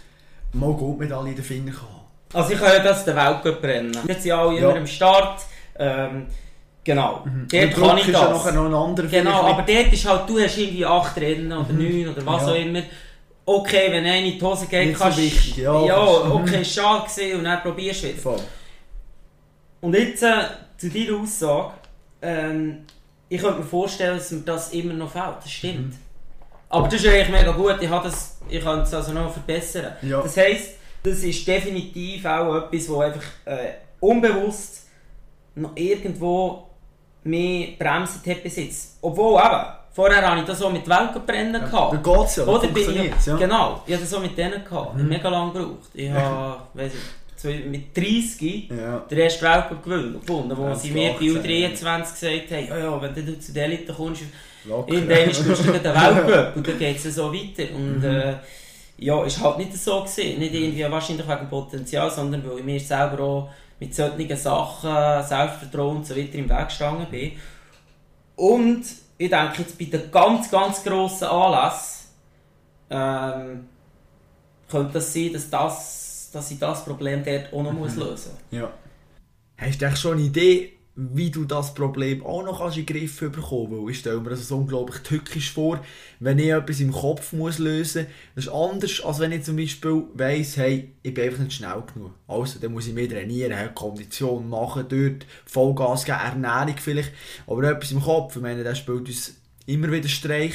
mal 0.52 0.72
Goldmedaille 0.72 1.30
in 1.30 1.36
den 1.36 1.44
Finger 1.44 1.72
kann. 1.72 1.96
Also 2.32 2.52
ich 2.52 2.58
kann 2.58 2.72
ja 2.72 2.78
das 2.80 3.04
den 3.04 3.16
Weltcup 3.16 3.62
rennen. 3.62 3.96
Jetzt 4.06 4.22
sind 4.22 4.32
alle 4.32 4.58
immer 4.58 4.76
am 4.76 4.86
Start. 4.86 5.42
Ähm, 5.78 6.26
genau. 6.84 7.22
Mhm. 7.24 7.48
Dort 7.50 7.74
kann 7.74 7.98
ich 7.98 8.12
das. 8.12 8.44
Ja 8.44 9.20
genau, 9.20 9.42
aber 9.42 9.62
dort 9.62 9.92
ist 9.92 10.08
halt, 10.08 10.28
du 10.28 10.38
hast 10.38 10.56
irgendwie 10.56 10.86
acht 10.86 11.16
Rennen 11.18 11.52
oder 11.52 11.72
mhm. 11.72 11.78
neun 11.78 12.08
oder 12.08 12.26
was 12.26 12.42
ja. 12.42 12.48
auch 12.48 12.56
immer. 12.56 12.82
Okay, 13.48 13.92
wenn 13.92 14.04
eine 14.04 14.26
in 14.26 14.38
die 14.38 14.44
Hose 14.44 14.66
geht, 14.66 14.88
Nicht 14.88 14.98
kannst 14.98 15.18
du... 15.18 15.28
So 15.28 15.60
ja, 15.60 15.86
ja, 15.86 16.04
okay, 16.32 16.58
mhm. 16.58 16.64
schade 16.64 17.08
gewesen 17.08 17.38
und 17.38 17.44
dann 17.44 17.62
probierst 17.62 18.02
du 18.02 18.08
wieder. 18.08 18.18
Voll. 18.18 18.40
Und 19.80 19.94
jetzt 19.94 20.22
äh, 20.22 20.42
zu 20.76 20.90
deiner 20.90 21.20
Aussage. 21.20 21.74
Ähm, 22.22 22.84
ich 23.28 23.40
könnte 23.40 23.60
mir 23.60 23.64
vorstellen, 23.64 24.18
dass 24.18 24.30
mir 24.32 24.40
das 24.40 24.72
immer 24.72 24.94
noch 24.94 25.10
fehlt. 25.10 25.36
Das 25.42 25.50
stimmt. 25.50 25.92
Mhm. 25.92 25.98
Aber 26.68 26.88
das 26.88 27.00
ist 27.00 27.06
eigentlich 27.06 27.28
mega 27.28 27.52
gut. 27.52 27.76
Ich, 27.80 27.88
das, 27.88 28.38
ich 28.48 28.62
kann 28.62 28.80
es 28.80 28.92
also 28.92 29.12
noch 29.12 29.32
verbessern. 29.32 29.92
Ja. 30.02 30.22
Das 30.22 30.36
heisst, 30.36 30.72
das 31.02 31.18
ist 31.18 31.46
definitiv 31.46 32.24
auch 32.24 32.56
etwas, 32.56 32.88
wo 32.88 33.00
einfach 33.00 33.22
äh, 33.44 33.74
unbewusst 34.00 34.86
noch 35.54 35.70
irgendwo 35.76 36.66
mehr 37.22 37.68
bremset 37.78 38.26
hat 38.26 38.42
bis 38.42 38.56
jetzt. 38.56 38.98
Obwohl 39.00 39.40
eben, 39.40 39.64
vorher 39.96 40.30
hatte 40.30 40.40
ich 40.40 40.46
das 40.46 40.58
so 40.58 40.68
mit 40.68 40.86
Welkenbrennen 40.86 41.54
ja, 41.54 41.66
gehabt. 41.66 41.94
Da 41.94 42.18
geht's 42.18 42.36
ja, 42.36 42.44
Oder 42.44 42.68
bin 42.68 42.90
ich, 42.90 43.26
ja. 43.26 43.36
Genau, 43.36 43.82
ich 43.86 43.94
hatte 43.94 44.02
das 44.02 44.10
so 44.10 44.20
mit 44.20 44.36
denen 44.36 44.62
gehabt. 44.62 44.94
Mhm. 44.94 45.08
Mega 45.08 45.28
lange 45.30 45.52
gebraucht. 45.52 45.88
Ich 45.94 46.10
habe, 46.10 46.60
weiss 46.74 46.92
ich, 46.92 47.66
mit 47.66 47.96
30 47.96 48.70
ja. 48.70 48.98
den 49.10 49.18
ersten 49.18 49.44
Weltcup 49.44 49.82
gefunden, 49.84 50.56
wo 50.56 50.64
ja, 50.64 50.74
sie 50.74 50.90
mir 50.90 51.12
bei 51.12 51.26
U23 51.26 51.70
gesagt 51.70 52.50
haben, 52.50 52.68
ja, 52.68 52.78
ja, 52.78 53.02
wenn 53.02 53.14
du 53.14 53.38
zu 53.38 53.52
der 53.52 53.64
Elite 53.64 53.92
kommst, 53.92 54.22
irgendwann 54.64 55.24
kommst 55.24 55.64
du 55.64 55.72
den 55.72 55.84
Weltcup 55.84 56.56
und 56.56 56.68
dann 56.68 56.78
geht 56.78 57.04
es 57.04 57.14
so 57.14 57.32
weiter. 57.32 57.74
Und, 57.74 57.98
mhm. 57.98 58.04
äh, 58.04 58.34
ja, 58.98 59.24
ist 59.24 59.42
halt 59.42 59.58
nicht 59.58 59.76
so 59.76 60.02
gewesen. 60.02 60.38
Nicht 60.38 60.54
irgendwie 60.54 60.90
wahrscheinlich 60.90 61.26
wegen 61.26 61.48
Potenzial, 61.48 62.10
sondern 62.10 62.44
weil 62.46 62.58
ich 62.58 62.64
mir 62.64 62.80
selber 62.80 63.22
auch 63.22 63.50
mit 63.78 63.94
solchen 63.94 64.36
Sachen, 64.36 65.26
Selbstvertrauen 65.26 65.98
und 65.98 66.06
so 66.06 66.16
weiter 66.16 66.34
im 66.34 66.48
Weg 66.48 66.68
gestanden 66.68 67.06
bin. 67.10 67.32
Und 68.36 68.84
ich 69.18 69.30
denke 69.30 69.62
jetzt 69.62 69.78
bei 69.78 69.84
den 69.86 70.10
ganz, 70.10 70.50
ganz 70.50 70.82
grossen 70.82 71.24
Anlässen 71.28 72.06
ähm, 72.90 73.68
könnte 74.68 74.94
das 74.94 75.12
sein, 75.12 75.32
dass, 75.32 75.50
das, 75.50 76.30
dass 76.32 76.50
ich 76.50 76.58
das 76.58 76.84
Problem 76.84 77.24
dort 77.24 77.52
auch 77.52 77.62
noch 77.62 77.72
mhm. 77.72 77.78
muss 77.78 77.96
lösen 77.96 78.32
muss. 78.32 78.60
Ja. 78.60 78.70
Hast 79.58 79.80
du 79.80 79.96
schon 79.96 80.12
eine 80.14 80.22
Idee, 80.22 80.75
wie 80.96 81.30
du 81.30 81.44
das 81.44 81.74
Problem 81.74 82.24
auch 82.24 82.42
noch 82.42 82.66
in 82.66 82.74
den 82.74 82.86
Griff 82.86 83.20
bekommen 83.20 83.70
kannst. 83.70 83.90
Ich 83.90 83.98
stelle 83.98 84.20
mir 84.20 84.30
das 84.30 84.50
unglaublich 84.50 85.02
tückisch 85.02 85.52
vor, 85.52 85.80
wenn 86.20 86.38
ich 86.38 86.48
etwas 86.48 86.80
im 86.80 86.90
Kopf 86.90 87.34
muss 87.34 87.58
lösen 87.58 88.04
muss. 88.04 88.14
Das 88.34 88.44
ist 88.46 88.50
anders, 88.50 89.04
als 89.04 89.18
wenn 89.20 89.32
ich 89.32 89.44
zum 89.44 89.56
Beispiel 89.56 90.04
weiss, 90.14 90.56
hey, 90.56 90.92
ich 91.02 91.12
bin 91.12 91.24
einfach 91.24 91.42
nicht 91.42 91.52
schnell 91.52 91.82
genug. 91.92 92.12
Also, 92.26 92.58
dann 92.58 92.72
muss 92.72 92.86
ich 92.86 92.94
mehr 92.94 93.10
trainieren, 93.10 93.74
Kondition 93.74 94.48
machen, 94.48 94.86
dort 94.88 95.26
Vollgas 95.44 96.06
geben, 96.06 96.18
Ernährung 96.18 96.76
vielleicht. 96.78 97.12
Aber 97.46 97.64
etwas 97.64 97.92
im 97.92 98.00
Kopf, 98.00 98.36
ich 98.36 98.42
meine, 98.42 98.64
das 98.64 98.78
spielt 98.78 99.06
uns 99.06 99.34
immer 99.66 99.92
wieder 99.92 100.08
Streich. 100.08 100.54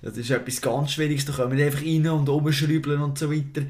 Das 0.00 0.16
ist 0.16 0.30
etwas 0.30 0.62
ganz 0.62 0.92
Schwieriges, 0.92 1.26
da 1.26 1.34
können 1.34 1.56
wir 1.56 1.66
einfach 1.66 1.82
rein 1.82 2.08
und 2.08 2.28
umschrauben 2.28 3.02
und 3.02 3.18
so 3.18 3.30
weiter. 3.30 3.66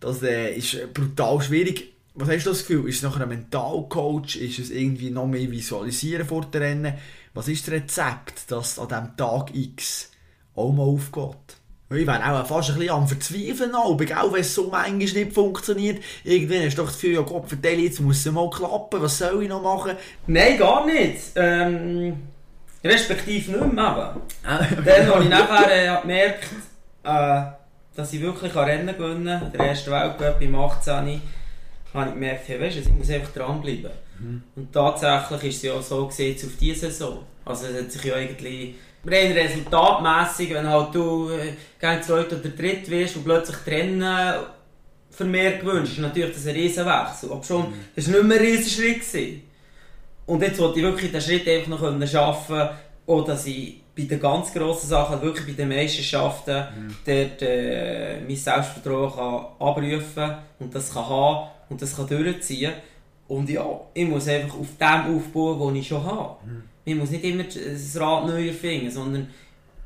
Das 0.00 0.22
äh, 0.22 0.54
ist 0.54 0.94
brutal 0.94 1.42
schwierig 1.42 1.97
was 2.18 2.28
hast 2.28 2.46
du 2.46 2.50
das 2.50 2.66
Gefühl? 2.66 2.88
Ist 2.88 2.96
es 2.96 3.02
nachher 3.02 3.22
ein 3.22 3.28
Mentalcoach? 3.28 4.36
Ist 4.36 4.58
es 4.58 4.70
irgendwie 4.70 5.10
noch 5.10 5.26
mehr 5.26 5.50
Visualisieren 5.50 6.26
vor 6.26 6.44
dem 6.46 6.60
Rennen? 6.60 6.94
Was 7.34 7.48
ist 7.48 7.66
das 7.66 7.74
Rezept, 7.74 8.50
dass 8.50 8.78
an 8.78 8.88
diesem 8.88 9.16
Tag 9.16 9.54
X 9.54 10.10
auch 10.54 10.72
mal 10.72 10.82
aufgeht? 10.84 11.58
Ich 11.90 12.06
wäre 12.06 12.32
auch 12.32 12.46
fast 12.46 12.70
ein 12.70 12.78
bisschen 12.78 12.94
am 12.94 13.08
Verzweifeln, 13.08 13.74
auch 13.74 13.98
wenn 13.98 14.40
es 14.40 14.54
so 14.54 14.64
manchmal 14.64 14.96
nicht 14.96 15.32
funktioniert. 15.32 16.02
Irgendwann 16.22 16.64
hast 16.64 16.76
du 16.76 16.82
doch 16.82 16.88
das 16.88 17.00
Gefühl, 17.00 17.14
ja 17.14 17.22
Gott, 17.22 17.48
vertell, 17.48 17.78
jetzt 17.78 18.00
muss 18.00 18.26
es 18.26 18.32
mal 18.32 18.50
klappen, 18.50 19.00
was 19.00 19.16
soll 19.16 19.42
ich 19.42 19.48
noch 19.48 19.62
machen? 19.62 19.92
Nein, 20.26 20.58
gar 20.58 20.84
nicht. 20.84 21.18
Ähm, 21.36 22.14
respektive 22.84 23.52
nicht 23.52 23.72
mehr. 23.72 24.16
Dann 24.42 25.06
habe 25.06 25.22
ich 25.22 25.30
nachher 25.30 25.98
äh, 25.98 26.00
gemerkt, 26.02 26.44
äh, 27.04 27.42
dass 27.96 28.12
ich 28.12 28.20
wirklich 28.20 28.54
Rennen 28.54 28.94
gewinnen 28.94 29.40
kann. 29.40 29.52
Der 29.52 29.68
erste 29.68 29.90
Weltcup 29.90 30.42
im 30.42 30.54
18 30.54 31.22
habe 31.94 32.08
ich 32.08 32.14
gemerkt, 32.14 32.48
hey, 32.48 32.60
weißt, 32.60 32.76
ich 32.78 32.88
muss 32.88 33.10
einfach 33.10 33.32
dranbleiben. 33.32 33.90
Mhm. 34.18 34.42
Und 34.56 34.72
tatsächlich 34.72 35.44
ist 35.44 35.56
es 35.56 35.62
ja 35.62 35.82
so 35.82 36.06
gesehen 36.06 36.36
auf 36.36 36.52
diese 36.60 36.90
Saison. 36.90 37.24
Also 37.44 37.66
es 37.66 37.82
hat 37.82 37.92
sich 37.92 38.04
ja 38.04 38.14
eigentlich 38.14 38.74
rein 39.06 39.32
resultatmässig, 39.32 40.52
wenn 40.52 40.68
halt 40.68 40.94
du 40.94 41.30
äh, 41.30 41.52
gegen 41.80 42.02
zweit 42.02 42.32
oder 42.32 42.48
dritt 42.48 42.90
wirst 42.90 43.16
und 43.16 43.24
plötzlich 43.24 43.56
trennen 43.58 44.44
für 45.10 45.24
mehr 45.24 45.58
gewünscht, 45.58 45.94
ist 45.94 45.98
natürlich 45.98 46.34
das 46.34 46.46
ein 46.46 46.54
Riesenwechsel. 46.54 47.32
Aber 47.32 47.42
schon, 47.42 47.70
mhm. 47.70 47.74
das 47.96 48.06
war 48.06 48.18
nicht 48.18 48.28
mehr 48.28 48.38
ein 48.38 48.44
Riesenschritt. 48.44 49.00
Gewesen. 49.00 49.42
Und 50.26 50.42
jetzt 50.42 50.58
wollte 50.58 50.78
ich 50.78 50.84
wirklich 50.84 51.10
den 51.10 51.20
Schritt 51.20 51.48
einfach 51.48 51.88
noch 51.88 52.06
schaffen, 52.06 52.68
auch 53.06 53.24
dass 53.24 53.46
ich 53.46 53.80
bei 53.96 54.02
den 54.04 54.20
ganz 54.20 54.52
grossen 54.52 54.88
Sachen, 54.88 55.22
wirklich 55.22 55.46
bei 55.46 55.52
den 55.54 55.70
Meisterschaften, 55.70 56.66
Mhm. 56.76 56.94
dort 57.04 57.42
äh, 57.42 58.20
mein 58.20 58.36
Selbstvertrauen 58.36 59.12
kann 59.12 59.46
abrufen 59.58 60.34
und 60.60 60.74
das 60.74 60.92
kann 60.92 61.08
haben 61.08 61.48
und 61.68 61.80
das 61.82 61.96
kann 61.96 62.06
durchziehen. 62.06 62.72
Und 63.26 63.48
ja, 63.50 63.66
ich 63.92 64.08
muss 64.08 64.26
einfach 64.28 64.58
auf 64.58 64.68
dem 64.80 65.16
aufbauen, 65.16 65.60
was 65.60 65.78
ich 65.78 65.88
schon 65.88 66.02
habe. 66.02 66.36
Mhm. 66.44 66.62
Ich 66.84 66.94
muss 66.94 67.10
nicht 67.10 67.24
immer 67.24 67.44
das 67.44 68.00
Rad 68.00 68.26
neu 68.26 68.48
erfinden, 68.48 68.90
sondern 68.90 69.28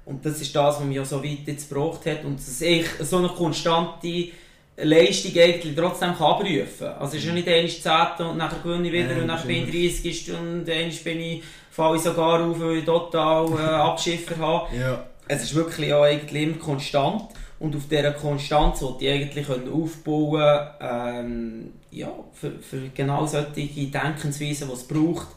und 0.05 0.25
das 0.25 0.41
ist 0.41 0.55
das, 0.55 0.77
was 0.77 0.85
mich 0.85 0.97
ja 0.97 1.05
so 1.05 1.23
weit 1.23 1.47
jetzt 1.47 1.69
gebracht 1.69 2.05
hat 2.07 2.25
und 2.25 2.39
dass 2.39 2.61
ich 2.61 2.87
so 3.01 3.19
eine 3.19 3.29
konstante 3.29 4.29
Leistung 4.77 5.33
eigentlich 5.41 5.77
trotzdem 5.77 6.15
kann 6.17 6.27
abrufen 6.27 6.67
kann. 6.79 6.95
Also 6.99 7.17
es 7.17 7.23
ist 7.23 7.27
ja 7.27 7.33
nicht 7.33 7.49
einmal 7.49 8.17
10. 8.17 8.27
und 8.27 8.37
nachher 8.39 8.59
gewinne 8.63 8.89
ich 8.89 8.93
wieder 8.93 9.09
Nein, 9.09 9.23
und 9.23 9.29
dann 9.29 9.37
das 9.37 9.47
bin 9.47 9.69
ich 9.69 10.03
30. 10.03 10.33
und 10.33 10.69
einmal 10.69 10.91
bin 11.05 11.21
ich, 11.21 11.43
falle 11.71 11.97
ich 11.97 12.03
sogar 12.03 12.45
auf, 12.45 12.59
weil 12.59 12.79
ich 12.79 12.85
total 12.85 13.53
äh, 13.53 13.59
Abschiffer 13.61 14.37
habe. 14.39 14.77
Ja. 14.77 15.07
Es 15.29 15.45
ist 15.45 15.55
wirklich 15.55 15.93
auch 15.93 16.03
eigentlich 16.03 16.43
immer 16.43 16.57
konstant 16.57 17.25
und 17.63 17.77
auf 17.77 17.87
dieser 17.89 18.11
Konstanz 18.11 18.83
wollte 18.83 19.05
ich 19.05 19.13
eigentlich 19.13 19.47
können 19.47 19.73
aufbauen 19.73 20.67
ähm, 20.81 21.73
ja, 21.93 22.13
für, 22.33 22.59
für 22.59 22.89
genau 22.89 23.25
solche 23.25 23.53
Denkensweisen, 23.53 24.67
die 24.67 24.75
es 24.75 24.83
braucht 24.83 25.29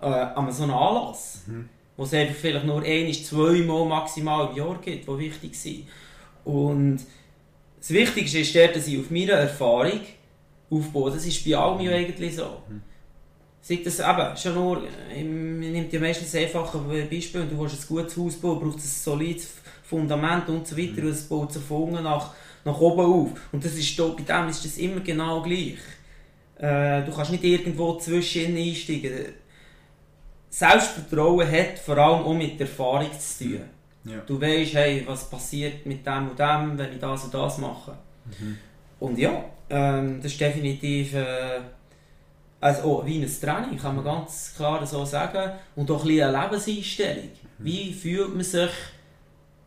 äh, 0.00 0.06
an 0.06 0.50
so 0.50 0.62
einem 0.62 0.72
Anlass. 0.72 1.42
Mhm. 1.46 1.68
Wo 1.96 2.04
es 2.04 2.14
einfach 2.14 2.36
vielleicht 2.36 2.64
nur 2.64 2.82
ein, 2.82 3.12
zweimal 3.12 3.84
maximal 3.84 4.48
im 4.48 4.56
Jahr 4.56 4.80
gibt, 4.80 5.06
die 5.06 5.18
wichtig 5.18 5.54
sind. 5.54 5.86
Und 6.44 7.00
das 7.78 7.90
Wichtigste 7.90 8.38
ist 8.38 8.56
dort, 8.56 8.76
dass 8.76 8.86
ich 8.86 8.98
auf 8.98 9.10
meiner 9.10 9.34
Erfahrung 9.34 10.00
aufbaue. 10.70 11.10
Das 11.10 11.26
ist 11.26 11.44
bei 11.44 11.54
allem 11.54 11.80
ja 11.80 11.92
eigentlich 11.92 12.34
so. 12.34 12.62
Sei 13.66 13.80
das 13.82 13.98
eben, 13.98 14.36
schon 14.36 14.54
nur, 14.56 14.82
man 14.82 15.58
nimmt 15.58 15.90
ja 15.90 15.98
meistens 15.98 16.34
einfache 16.34 16.76
Beispiele, 17.10 17.46
du 17.46 17.58
willst 17.58 17.80
ein 17.80 17.88
gutes 17.88 18.14
Haus 18.14 18.36
bauen, 18.36 18.60
braucht 18.60 18.76
ein 18.76 18.80
solides 18.80 19.54
Fundament 19.84 20.46
und 20.50 20.66
so 20.66 20.76
weiter 20.76 21.00
und 21.00 21.08
es 21.08 21.22
baut 21.22 21.50
sich 21.50 21.62
von 21.62 21.84
unten 21.84 22.02
nach, 22.02 22.34
nach 22.62 22.78
oben 22.78 23.00
auf. 23.00 23.30
Und 23.52 23.64
das 23.64 23.72
ist 23.72 23.98
da, 23.98 24.08
bei 24.08 24.22
dem 24.22 24.50
ist 24.50 24.66
das 24.66 24.76
immer 24.76 25.00
genau 25.00 25.40
gleich. 25.40 25.78
Äh, 26.58 27.04
du 27.04 27.12
kannst 27.16 27.30
nicht 27.30 27.42
irgendwo 27.42 27.96
zwischen 27.96 28.54
einsteigen. 28.54 29.32
Selbstvertrauen 30.50 31.50
hat 31.50 31.78
vor 31.78 31.96
allem 31.96 32.22
auch 32.22 32.34
mit 32.34 32.60
Erfahrung 32.60 33.08
zu 33.18 33.44
tun. 33.44 33.60
Ja. 34.04 34.18
Du 34.26 34.38
weißt, 34.38 34.74
hey, 34.74 35.04
was 35.06 35.30
passiert 35.30 35.86
mit 35.86 36.06
dem 36.06 36.28
und 36.28 36.38
dem, 36.38 36.76
wenn 36.76 36.92
ich 36.92 37.00
das 37.00 37.24
und 37.24 37.32
das 37.32 37.56
mache. 37.56 37.96
Und 39.00 39.18
ja, 39.18 39.42
ähm, 39.70 40.20
das 40.22 40.32
ist 40.32 40.40
definitiv 40.42 41.14
äh, 41.14 41.60
also 42.60 42.82
auch 42.82 43.06
wie 43.06 43.22
ein 43.22 43.40
Training, 43.40 43.78
kann 43.78 43.96
man 43.96 44.04
ganz 44.04 44.54
klar 44.56 44.84
so 44.86 45.04
sagen. 45.04 45.52
Und 45.76 45.90
auch 45.90 46.02
ein 46.02 46.08
bisschen 46.08 46.34
eine 46.34 46.44
Lebenseinstellung. 46.44 47.30
Wie 47.58 47.92
fühlt 47.92 48.34
man 48.34 48.44
sich 48.44 48.70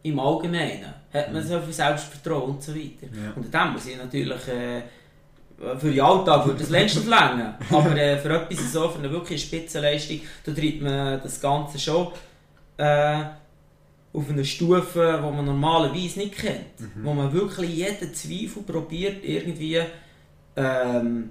im 0.04 0.20
Allgemeinen? 0.20 0.94
Hat 1.14 1.32
man 1.32 1.46
so 1.46 1.60
viel 1.60 1.74
Selbstvertrauen 1.74 2.52
und 2.52 2.64
so 2.64 2.74
weiter. 2.74 3.08
Ja. 3.14 3.34
Und 3.36 3.54
dann 3.54 3.74
muss 3.74 3.86
ich 3.86 3.98
natürlich 3.98 4.48
äh, 4.48 4.82
für 5.58 5.92
den 5.92 6.02
Alltag 6.02 6.46
würde 6.46 6.60
das 6.60 6.70
längst 6.70 7.06
länger. 7.08 7.58
Aber 7.72 7.96
äh, 7.96 8.18
für 8.18 8.30
etwas 8.30 8.72
so, 8.72 8.90
für 8.90 9.00
eine 9.00 9.12
wirklich 9.12 9.42
Spitzenleistung, 9.42 10.22
da 10.46 10.52
treibt 10.52 10.82
man 10.82 11.22
das 11.22 11.42
Ganze 11.42 11.80
schon 11.80 12.08
äh, 12.78 13.24
auf 14.14 14.30
eine 14.30 14.46
Stufe, 14.46 15.22
die 15.24 15.36
man 15.36 15.46
normalerweise 15.46 16.20
nicht 16.20 16.38
kennt. 16.38 16.92
Wo 17.04 17.14
man 17.14 17.32
wirklich 17.34 17.70
jeden 17.70 18.14
Zweifel 18.14 18.64
probiert, 18.64 19.24
irgendwie 19.24 19.82
ähm, 20.56 21.30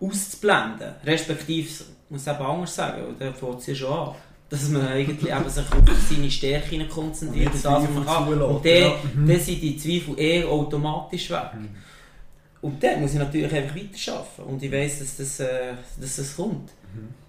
auszublenden. 0.00 0.94
Respektive, 1.04 1.68
ich 1.68 1.84
muss 2.08 2.22
es 2.22 2.26
eben 2.26 2.44
anders 2.44 2.74
sagen, 2.74 3.16
da 3.18 3.32
fängt 3.32 3.60
es 3.60 3.66
ja 3.66 3.74
schon 3.74 3.92
an. 3.92 4.14
Dass 4.48 4.68
man 4.68 4.86
eigentlich 4.86 5.28
eben 5.28 5.50
sich 5.50 5.64
auf 5.64 6.08
seine 6.08 6.30
Stärken 6.30 6.88
konzentriert 6.88 7.52
Und 7.52 7.54
und 7.54 7.54
nicht 7.54 7.64
das, 7.64 7.82
was 7.82 7.90
man 7.90 8.06
kann. 8.06 8.42
Und 8.42 8.64
dann, 8.64 8.72
ja. 8.72 8.94
Mhm. 9.14 9.28
dann 9.28 9.40
sind 9.40 9.60
die 9.60 9.76
Zweifel 9.76 10.20
eh 10.20 10.44
automatisch 10.44 11.30
weg. 11.30 11.50
Und 12.62 12.82
dann 12.82 13.00
muss 13.00 13.12
ich 13.12 13.18
natürlich 13.18 13.52
einfach 13.52 13.74
weiterarbeiten. 13.74 14.44
Und 14.44 14.62
ich 14.62 14.72
weiss, 14.72 15.00
dass 15.00 15.16
das, 15.16 15.40
äh, 15.40 15.74
dass 16.00 16.16
das 16.16 16.36
kommt. 16.36 16.70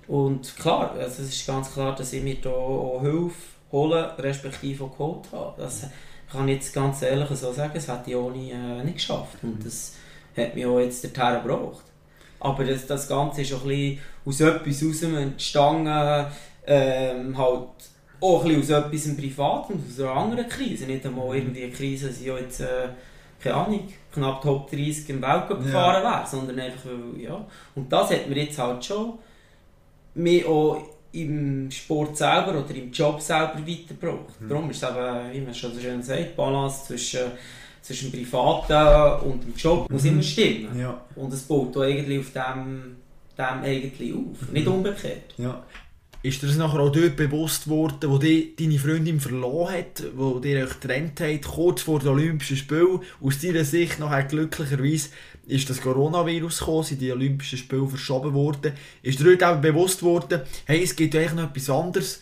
Und 0.07 0.55
klar, 0.55 0.93
also 0.97 1.23
es 1.23 1.29
ist 1.29 1.45
ganz 1.45 1.73
klar, 1.73 1.95
dass 1.95 2.13
ich 2.13 2.23
mir 2.23 2.35
da 2.35 2.49
auch 2.49 3.01
Hilfe 3.01 3.35
holen, 3.71 4.05
respektive 4.17 4.85
auch 4.85 4.91
geholt 4.91 5.27
habe. 5.31 5.61
Das 5.61 5.87
kann 6.31 6.47
ich 6.47 6.55
jetzt 6.55 6.73
ganz 6.73 7.01
ehrlich 7.01 7.29
so 7.29 7.51
sagen, 7.51 7.71
das 7.73 7.87
hätte 7.87 8.09
ich 8.09 8.15
ohne 8.15 8.51
äh, 8.51 8.83
nicht 8.83 8.95
geschafft. 8.95 9.37
Und 9.43 9.65
das 9.65 9.93
hat 10.35 10.55
mich 10.55 10.65
auch 10.65 10.79
jetzt 10.79 11.03
dorthin 11.03 11.43
gebracht. 11.43 11.83
Aber 12.39 12.63
das, 12.63 12.85
das 12.85 13.07
Ganze 13.07 13.41
ist 13.41 13.53
auch 13.53 13.63
ein 13.63 13.67
bisschen 13.69 13.99
aus 14.25 14.41
etwas 14.41 14.83
raus 14.83 15.01
entstanden, 15.03 16.25
ähm, 16.67 17.37
halt 17.37 17.67
auch 18.19 18.43
ein 18.45 18.55
bisschen 18.59 18.77
aus 18.77 18.85
etwas 18.85 19.05
im 19.05 19.17
Privaten, 19.17 19.73
aus 19.89 19.99
einer 19.99 20.11
anderen 20.11 20.47
Krise. 20.49 20.85
Nicht 20.85 21.05
einmal 21.05 21.35
irgendwie 21.35 21.63
eine 21.63 21.71
Krise, 21.71 22.07
dass 22.07 22.19
ich 22.19 22.27
ja 22.27 22.37
jetzt, 22.37 22.59
äh, 22.61 22.89
keine 23.39 23.55
Ahnung, 23.55 23.87
knapp 24.13 24.41
Top 24.41 24.69
30 24.69 25.09
im 25.09 25.21
Weltcup 25.21 25.59
Ja. 25.59 25.65
gefahren 25.65 26.03
wäre, 26.03 26.23
sondern 26.27 26.59
einfach, 26.59 26.89
ja. 27.19 27.45
Und 27.75 27.91
das 27.91 28.11
hat 28.11 28.27
mir 28.27 28.35
jetzt 28.43 28.57
halt 28.57 28.83
schon 28.83 29.13
mich 30.15 30.45
auch 30.45 30.81
im 31.11 31.69
Sport 31.71 32.17
selber 32.17 32.49
oder 32.59 32.75
im 32.75 32.91
Job 32.91 33.21
selber 33.21 33.59
weitergebracht. 33.65 34.33
Darum 34.47 34.69
ist 34.69 34.83
es 34.83 34.89
eben, 34.89 35.33
wie 35.33 35.41
man 35.41 35.53
schon 35.53 35.73
so 35.73 35.79
schön 35.79 36.01
sagt, 36.03 36.19
die 36.19 36.35
Balance 36.35 36.85
zwischen, 36.85 37.31
zwischen 37.87 38.11
dem 38.11 38.19
Privaten 38.19 39.25
und 39.25 39.43
dem 39.43 39.55
Job 39.55 39.89
muss 39.89 40.03
immer 40.03 40.21
stimmen. 40.21 40.77
Ja. 40.77 41.01
Und 41.15 41.33
es 41.33 41.43
baut 41.43 41.75
auch 41.77 41.81
eigentlich 41.81 42.19
auf 42.19 42.33
dem, 42.33 42.97
dem 43.37 43.63
eigentlich 43.63 44.13
auf, 44.13 44.51
nicht 44.51 44.67
umgekehrt. 44.67 45.33
Ja. 45.37 45.63
Ist 46.21 46.41
dir 46.41 46.47
das 46.47 46.57
nachher 46.57 46.81
auch 46.81 46.91
dort 46.91 47.15
bewusst 47.15 47.69
worden, 47.69 48.09
wo 48.09 48.17
die, 48.17 48.53
deine 48.57 48.77
Freundin 48.77 49.21
verloren 49.21 49.75
hat, 49.75 50.03
wo 50.15 50.41
ihr 50.43 50.65
euch 50.65 50.79
getrennt 50.81 51.21
habt, 51.21 51.45
kurz 51.45 51.83
vor 51.83 51.99
den 51.99 52.09
Olympischen 52.09 52.57
Spielen? 52.57 52.99
Aus 53.21 53.39
deiner 53.39 53.63
Sicht 53.63 53.99
nachher 53.99 54.23
glücklicherweise 54.23 55.09
ist 55.45 55.69
das 55.69 55.79
Coronavirus 55.79 56.59
gekommen, 56.59 56.83
sind 56.83 56.99
die 56.99 57.11
Olympischen 57.13 57.57
Spiele 57.57 57.87
verschoben 57.87 58.33
worden. 58.33 58.73
Ist 59.01 59.19
dir 59.21 59.37
dort 59.37 59.43
auch 59.43 59.61
bewusst 59.61 60.03
worden, 60.03 60.41
hey, 60.65 60.83
es 60.83 60.95
gibt 60.95 61.13
ja 61.13 61.21
eigentlich 61.21 61.35
noch 61.35 61.49
etwas 61.51 61.69
anderes, 61.69 62.21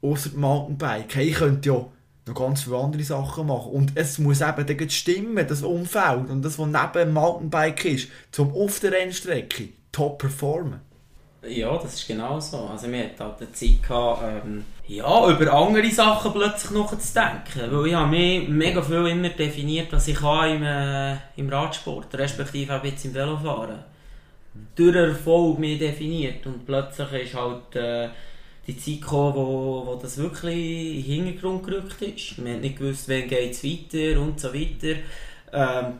außer 0.00 0.30
dem 0.30 0.40
Mountainbike. 0.40 1.14
Hey, 1.14 1.28
ich 1.28 1.34
könnte 1.34 1.68
ja 1.68 1.86
noch 2.26 2.34
ganz 2.34 2.62
viele 2.62 2.76
andere 2.76 3.02
Sachen 3.02 3.46
machen. 3.46 3.72
Und 3.72 3.92
es 3.94 4.18
muss 4.18 4.40
eben 4.40 4.66
dann 4.66 4.90
stimmen, 4.90 5.46
das 5.46 5.62
Umfeld 5.62 6.30
und 6.30 6.42
das, 6.42 6.58
was 6.58 6.66
neben 6.66 6.92
dem 6.94 7.12
Mountainbike 7.12 7.84
ist, 7.84 8.08
zum 8.30 8.52
auf 8.54 8.80
der 8.80 8.92
Rennstrecke 8.92 9.70
top 9.90 10.18
performen. 10.18 10.80
Ja, 11.46 11.76
das 11.76 11.94
ist 11.94 12.06
genau 12.06 12.38
so. 12.38 12.68
Also 12.72 12.90
wir 12.90 13.00
hatten 13.00 13.18
halt 13.18 13.40
die 13.40 13.52
Zeit, 13.52 13.82
gehabt, 13.82 14.22
ähm, 14.22 14.64
ja, 14.86 15.28
über 15.28 15.52
andere 15.52 15.90
Sachen 15.90 16.32
plötzlich 16.32 16.70
noch 16.70 16.96
zu 16.96 17.14
denken. 17.14 17.72
Weil 17.72 17.86
ich 17.88 17.94
habe 17.94 18.10
mich 18.10 18.48
mega 18.48 18.80
viel 18.80 19.06
immer 19.08 19.28
definiert, 19.28 19.92
was 19.92 20.06
ich 20.06 20.16
kann 20.16 20.56
im, 20.56 20.62
äh, 20.62 21.16
im 21.36 21.48
Radsport, 21.48 22.14
respektive 22.14 22.78
auch 22.78 22.84
jetzt 22.84 23.04
im 23.04 23.14
Velofahren. 23.14 23.80
Durch 24.76 24.94
Erfolg 24.94 25.58
mich 25.58 25.80
definiert. 25.80 26.46
Und 26.46 26.64
plötzlich 26.64 27.12
ist 27.12 27.34
halt 27.34 27.74
äh, 27.74 28.08
die 28.66 28.76
Zeit 28.78 29.00
gekommen, 29.00 29.34
wo, 29.34 29.82
wo 29.86 29.98
das 30.00 30.18
wirklich 30.18 30.54
in 30.56 31.02
den 31.04 31.24
Hintergrund 31.26 31.66
gerückt 31.66 32.00
ist. 32.02 32.38
Man 32.38 32.54
hat 32.54 32.60
nicht 32.60 32.78
gewusst, 32.78 33.08
wann 33.08 33.26
geht 33.28 33.52
es 33.52 33.64
weiter 33.64 34.20
und 34.20 34.38
so 34.40 34.48
weiter. 34.54 34.98
Ähm, 35.52 35.94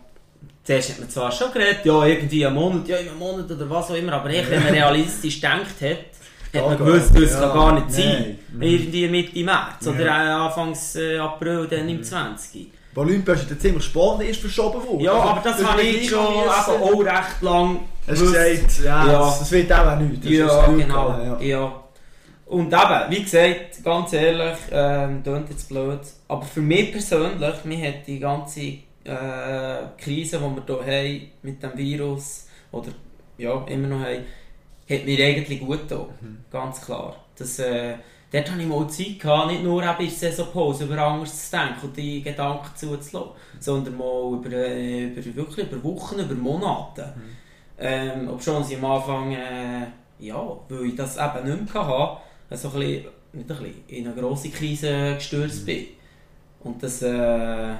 Zuerst 0.64 0.90
hat 0.90 1.00
man 1.00 1.10
zwar 1.10 1.32
schon 1.32 1.52
geredet, 1.52 1.84
ja, 1.84 2.04
irgendwie 2.06 2.46
einen 2.46 2.54
Monat, 2.54 2.86
ja, 2.86 2.96
in 2.98 3.08
einem 3.08 3.18
Monat 3.18 3.50
oder 3.50 3.68
was 3.68 3.90
auch 3.90 3.96
immer, 3.96 4.12
aber 4.12 4.30
echt, 4.30 4.48
wenn 4.48 4.62
man 4.62 4.72
realistisch 4.72 5.40
gedacht 5.40 5.80
hat, 5.80 6.60
hat 6.62 6.66
man 6.68 6.78
gewusst, 6.78 7.10
das 7.16 7.32
kann 7.32 7.42
Ja, 7.48 7.52
gar 7.54 7.72
nicht 7.74 7.90
sein. 7.92 8.38
nein. 8.52 8.62
Irgendwie 8.68 9.08
Mitte 9.08 9.42
März 9.42 9.86
oder 9.88 10.04
Ja. 10.06 10.24
äh, 10.24 10.46
Anfangs 10.46 10.94
äh, 10.94 11.18
April, 11.18 11.66
dann 11.68 11.88
im 11.88 12.00
20. 12.04 12.52
Die 12.52 12.70
Olympia 12.98 13.34
ist 13.34 13.50
ja 13.50 13.58
ziemlich 13.58 13.82
spät 13.84 14.20
erst 14.28 14.40
verschoben 14.40 14.86
worden. 14.86 15.00
Ja, 15.00 15.14
aber 15.14 15.40
das 15.42 15.64
habe 15.64 15.82
ich 15.82 16.08
schon 16.08 16.18
auch 16.20 17.00
recht 17.00 17.40
lang 17.42 17.80
Hast 18.06 18.20
gewusst. 18.20 18.34
gesagt, 18.34 18.84
ja, 18.84 19.06
Ja. 19.12 19.18
Das, 19.38 19.50
wird 19.50 19.72
auch 19.72 19.96
nicht. 19.98 20.24
Das 20.24 20.30
ist 20.30 20.38
Ja, 20.38 20.66
genau. 20.66 21.08
Ja. 21.08 21.40
Ja. 21.40 21.81
Und 22.52 22.66
eben, 22.66 23.10
wie 23.10 23.22
gesagt, 23.22 23.82
ganz 23.82 24.12
ehrlich, 24.12 24.58
ähm, 24.70 25.22
klingt 25.22 25.48
jetzt 25.48 25.70
blöd, 25.70 26.00
aber 26.28 26.42
für 26.42 26.60
mich 26.60 26.92
persönlich, 26.92 27.64
mir 27.64 27.88
hat 27.88 28.06
die 28.06 28.18
ganze 28.18 28.60
äh, 28.60 29.86
Krise, 29.96 30.38
die 30.38 30.66
wir 30.66 30.84
hier 30.84 30.98
haben, 30.98 31.30
mit 31.40 31.62
dem 31.62 31.78
Virus, 31.78 32.48
oder 32.70 32.90
ja, 33.38 33.64
immer 33.68 33.88
noch 33.88 34.00
haben, 34.00 34.26
hat 34.90 35.06
mir 35.06 35.24
eigentlich 35.24 35.60
gut 35.60 35.88
getan. 35.88 36.08
Ganz 36.50 36.82
klar. 36.82 37.16
Das, 37.38 37.58
äh, 37.58 37.94
dort 38.30 38.50
hatte 38.50 38.60
ich 38.60 38.68
mal 38.68 38.86
Zeit, 38.86 39.18
gehabt, 39.18 39.50
nicht 39.50 39.62
nur 39.62 39.82
eben 39.82 40.00
in 40.00 40.08
der 40.08 40.10
Saisonpause 40.10 40.84
über 40.84 40.98
anderes 40.98 41.48
zu 41.48 41.56
denken 41.56 41.86
und 41.86 41.96
die 41.96 42.22
Gedanken 42.22 42.76
zuzulassen, 42.76 43.30
sondern 43.60 43.96
mal 43.96 44.30
über, 44.34 44.54
äh, 44.54 45.04
über, 45.04 45.36
wirklich 45.36 45.72
über 45.72 45.82
Wochen, 45.84 46.18
über 46.18 46.34
Monate. 46.34 47.14
Ähm, 47.78 48.28
ob 48.28 48.42
schon 48.42 48.62
sie 48.62 48.76
am 48.76 48.84
Anfang, 48.84 49.32
äh, 49.32 49.86
ja, 50.18 50.54
weil 50.68 50.84
ich 50.84 50.96
das 50.96 51.16
eben 51.16 51.48
nicht 51.48 51.74
mehr 51.74 51.86
hatte, 51.86 52.20
so 52.50 52.68
ein 52.68 52.74
bisschen, 52.74 52.88
nicht 52.88 53.10
ein 53.32 53.46
bisschen, 53.46 53.74
in 53.88 54.06
eine 54.06 54.20
grosse 54.20 54.50
Krise 54.50 55.14
gestürzt 55.14 55.64
bin. 55.66 55.86
Und 56.60 56.82
das, 56.82 57.02
äh, 57.02 57.74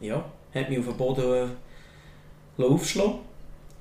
ja, 0.00 0.24
hat 0.54 0.68
mich 0.68 0.78
auf 0.78 0.86
den 0.86 0.96
Boden 0.96 1.50
aufgeschlagen. 2.58 3.20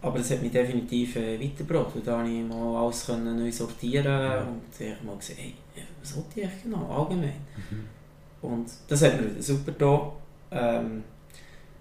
Aber 0.03 0.19
es 0.19 0.31
hat 0.31 0.41
mich 0.41 0.51
definitiv 0.51 1.15
äh, 1.17 1.39
weitergebracht, 1.39 1.91
da 2.03 2.15
konnte 2.15 2.31
ich 2.31 2.43
mal 2.43 2.83
alles 2.83 3.05
können 3.05 3.37
neu 3.37 3.51
sortieren 3.51 4.47
und 4.47 4.63
ich 4.79 4.95
habe 4.95 5.05
mal 5.05 5.15
gesehen, 5.15 5.37
hey, 5.37 5.53
was 6.01 6.15
wollte 6.15 6.39
ich 6.39 6.43
eigentlich 6.43 6.63
genau, 6.63 6.87
allgemein. 6.87 7.33
Und 8.41 8.67
das 8.87 9.03
hat 9.03 9.21
mir 9.21 9.39
super 9.39 9.71
da. 9.73 10.11
Ähm, 10.51 11.03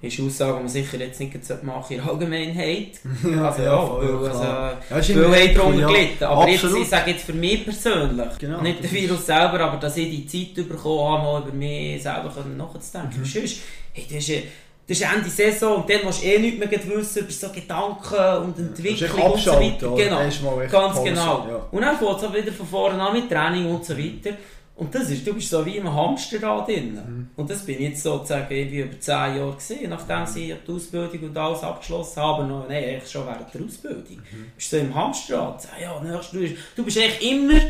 ist 0.02 0.18
eine 0.18 0.28
Aussage, 0.28 0.52
die 0.52 0.58
man 0.60 0.68
sicher 0.68 0.98
jetzt 0.98 1.20
nicht 1.20 1.62
machen 1.62 1.96
in 1.96 2.02
der 2.02 2.10
Allgemeinheit. 2.10 3.00
Also 3.40 3.62
ja, 3.62 4.00
weil, 4.00 4.28
also, 4.28 5.12
Ja, 5.12 5.30
weil 5.30 5.46
ich 5.46 5.54
darunter 5.54 5.80
ja, 5.80 5.86
gelitten 5.88 6.24
Aber 6.24 6.48
jetzt, 6.48 6.64
absolut. 6.64 6.82
ich 6.82 6.88
sage 6.88 7.10
jetzt 7.10 7.24
für 7.24 7.32
mich 7.32 7.64
persönlich, 7.64 8.38
Genau, 8.38 8.60
nicht 8.62 8.82
der 8.82 8.90
Virus 8.90 9.26
selber, 9.26 9.60
aber 9.60 9.76
dass 9.76 9.96
ich 9.96 10.10
die 10.10 10.26
Zeit 10.26 10.68
bekommen 10.68 11.00
habe, 11.00 11.22
mal 11.22 11.42
über 11.42 11.52
mich 11.52 12.02
selber 12.02 12.32
nachzudenken. 12.56 13.20
Mhm. 13.20 13.24
Sonst, 13.24 13.56
hey, 13.92 14.06
das 14.10 14.28
ist, 14.28 14.42
das 14.88 14.98
ist 14.98 15.06
Ende 15.14 15.30
Saison 15.30 15.76
und 15.76 15.90
dann 15.90 16.04
musst 16.04 16.22
du 16.22 16.26
eh 16.26 16.38
nichts 16.38 16.58
mehr 16.58 16.96
wissen 16.96 17.20
über 17.20 17.30
so 17.30 17.48
Gedanken 17.50 18.42
und 18.42 18.58
Entwicklung 18.58 19.32
und 19.32 19.40
so 19.40 19.52
weiter. 19.52 19.94
Genau. 19.94 20.68
Ganz 20.68 21.04
genau. 21.04 21.46
Ja. 21.48 21.66
Und 21.70 21.82
dann 21.82 21.96
fängt 21.96 22.16
es 22.16 22.24
auch 22.24 22.34
wieder 22.34 22.52
von 22.52 22.66
vorne 22.66 23.00
an 23.00 23.12
mit 23.12 23.28
Training 23.28 23.66
und 23.66 23.84
so 23.84 23.96
weiter. 23.96 24.36
Und 24.80 24.94
das 24.94 25.10
ist, 25.10 25.26
du 25.26 25.34
bist 25.34 25.50
so 25.50 25.64
wie 25.66 25.76
im 25.76 25.92
Hamsterrad 25.94 26.66
drin. 26.66 26.94
Mhm. 26.94 27.28
Und 27.36 27.50
das 27.50 27.64
bin 27.66 27.74
ich 27.76 27.90
jetzt 27.90 28.02
sozusagen 28.02 28.46
irgendwie 28.52 28.80
über 28.80 28.98
10 28.98 29.12
Jahre 29.36 29.52
gesehen, 29.54 29.90
nachdem 29.90 30.24
ich 30.24 30.54
die 30.66 30.72
Ausbildung 30.72 31.20
und 31.28 31.36
alles 31.36 31.62
abgeschlossen 31.62 32.20
habe. 32.22 32.44
Noch, 32.44 32.66
nein, 32.68 32.82
eigentlich 32.84 33.10
schon 33.10 33.26
während 33.26 33.52
der 33.54 33.60
Ausbildung. 33.62 34.16
Mhm. 34.16 34.46
Bist 34.56 34.72
du 34.72 34.76
so 34.78 34.82
im 34.82 34.94
Hamsterrad. 34.94 35.68
Ja, 35.80 36.00
nächstes, 36.02 36.30
du, 36.32 36.38
bist- 36.40 36.54
du 36.76 36.84
bist 36.84 36.98
eigentlich 36.98 37.30
immer 37.30 37.60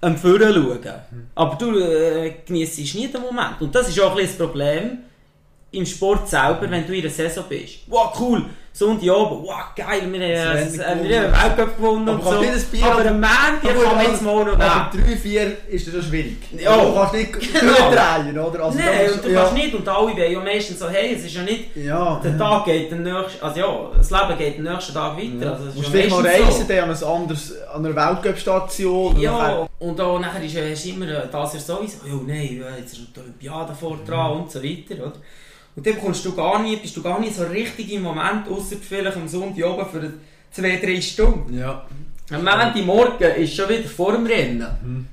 am 0.00 0.16
Führen 0.16 0.54
schauen. 0.54 0.94
Mhm. 1.10 1.26
Aber 1.34 1.56
du 1.56 1.78
äh, 1.78 2.32
genießt 2.46 2.94
nie 2.94 3.08
den 3.08 3.20
Moment. 3.20 3.60
Und 3.60 3.74
das 3.74 3.88
ist 3.90 4.00
auch 4.00 4.10
ein 4.12 4.16
bisschen 4.16 4.38
das 4.38 4.46
Problem 4.48 4.98
im 5.74 5.86
Sport 5.86 6.28
selber, 6.28 6.66
wenn 6.70 6.86
du 6.86 6.92
in 6.94 7.02
der 7.02 7.10
Saison 7.10 7.44
bist. 7.48 7.80
Wow, 7.86 8.14
cool! 8.20 8.44
Sonntag 8.76 9.08
oben, 9.08 9.44
wow, 9.46 9.66
geil, 9.76 10.02
wir 10.10 10.20
haben 10.20 10.80
äh, 10.80 10.82
einen 10.84 11.08
Weltcup 11.08 11.76
gewonnen 11.76 12.08
und 12.08 12.24
so. 12.24 12.40
Bier- 12.72 12.84
Aber 12.86 13.06
am 13.08 13.20
Montag 13.20 13.62
kann 13.62 13.94
man 13.96 14.04
jetzt 14.04 14.20
mal 14.22 14.44
noch. 14.44 14.54
Aber 14.58 14.90
3-4 14.92 15.52
ist 15.68 15.86
das 15.86 15.94
schon 15.94 16.02
schwierig. 16.02 16.38
Ja. 16.58 16.76
Du 16.84 16.92
kannst 16.92 17.14
nicht 17.14 17.32
Genau. 17.60 17.92
drehen, 17.92 18.36
oder? 18.36 18.64
Also, 18.64 18.76
Nein, 18.76 19.12
und 19.12 19.24
du 19.24 19.28
ja. 19.30 19.40
kannst 19.42 19.54
nicht, 19.54 19.74
und 19.76 19.88
alle 19.88 20.06
wollen 20.16 20.32
ja 20.32 20.40
meistens 20.40 20.80
so, 20.80 20.88
hey, 20.88 21.14
es 21.14 21.24
ist 21.24 21.34
ja 21.36 21.42
nicht, 21.42 21.76
Ja. 21.76 22.20
der 22.24 22.36
Tag 22.36 22.64
geht 22.64 22.90
den 22.90 23.04
nächsten, 23.04 23.44
also 23.44 23.60
ja, 23.60 23.90
das 23.96 24.10
Leben 24.10 24.38
geht 24.38 24.56
den 24.58 24.64
nächsten 24.64 24.92
Tag 24.92 25.16
weiter. 25.18 25.28
Ja. 25.46 25.52
Also, 25.52 25.64
Du 25.66 25.68
ist 25.68 25.76
musst 25.76 25.86
ja 25.86 25.92
vielleicht 25.92 26.10
mal 26.10 26.26
reisen 26.26 26.66
dann 26.68 26.78
an, 26.78 26.90
ein 26.96 27.04
anderes, 27.04 27.52
an 27.72 27.86
einer 27.86 27.94
Weltcup-Station. 27.94 29.20
Ja, 29.20 29.68
und 29.78 30.00
auch 30.00 30.18
nachher 30.18 30.42
ist, 30.42 30.56
hast 30.56 30.84
du 30.84 30.88
immer 30.90 31.08
äh, 31.10 31.28
das 31.30 31.52
Jahr 31.52 31.62
sowieso, 31.62 31.98
oh 32.12 32.22
nein, 32.26 32.60
äh, 32.60 32.80
jetzt 32.80 32.94
ist 32.94 33.02
die 33.14 33.20
Olympiade 33.20 33.72
vor 33.72 33.98
dran 34.04 34.32
und 34.32 34.50
so 34.50 34.60
weiter, 34.60 34.94
oder? 35.00 35.12
Und 35.76 35.86
dann 35.86 36.00
kommst 36.00 36.24
du 36.24 36.34
gar 36.34 36.62
nie, 36.62 36.76
bist 36.76 36.96
du 36.96 37.02
gar 37.02 37.18
nicht 37.20 37.34
so 37.34 37.44
richtig 37.44 37.92
im 37.92 38.02
Moment, 38.02 38.48
außer 38.48 38.76
vielleicht 38.76 39.16
am 39.16 39.26
Sonntag 39.28 39.64
oben 39.64 39.86
für 39.90 40.12
zwei, 40.50 40.76
drei 40.76 41.00
Stunden. 41.00 41.58
Ja. 41.58 41.84
Am 42.30 42.42
Montagmorgen 42.44 43.34
ist 43.36 43.54
schon 43.54 43.68
wieder 43.68 43.88
vor 43.88 44.12
dem 44.12 44.26
Rennen, 44.26 44.66
Mhm. 44.82 45.08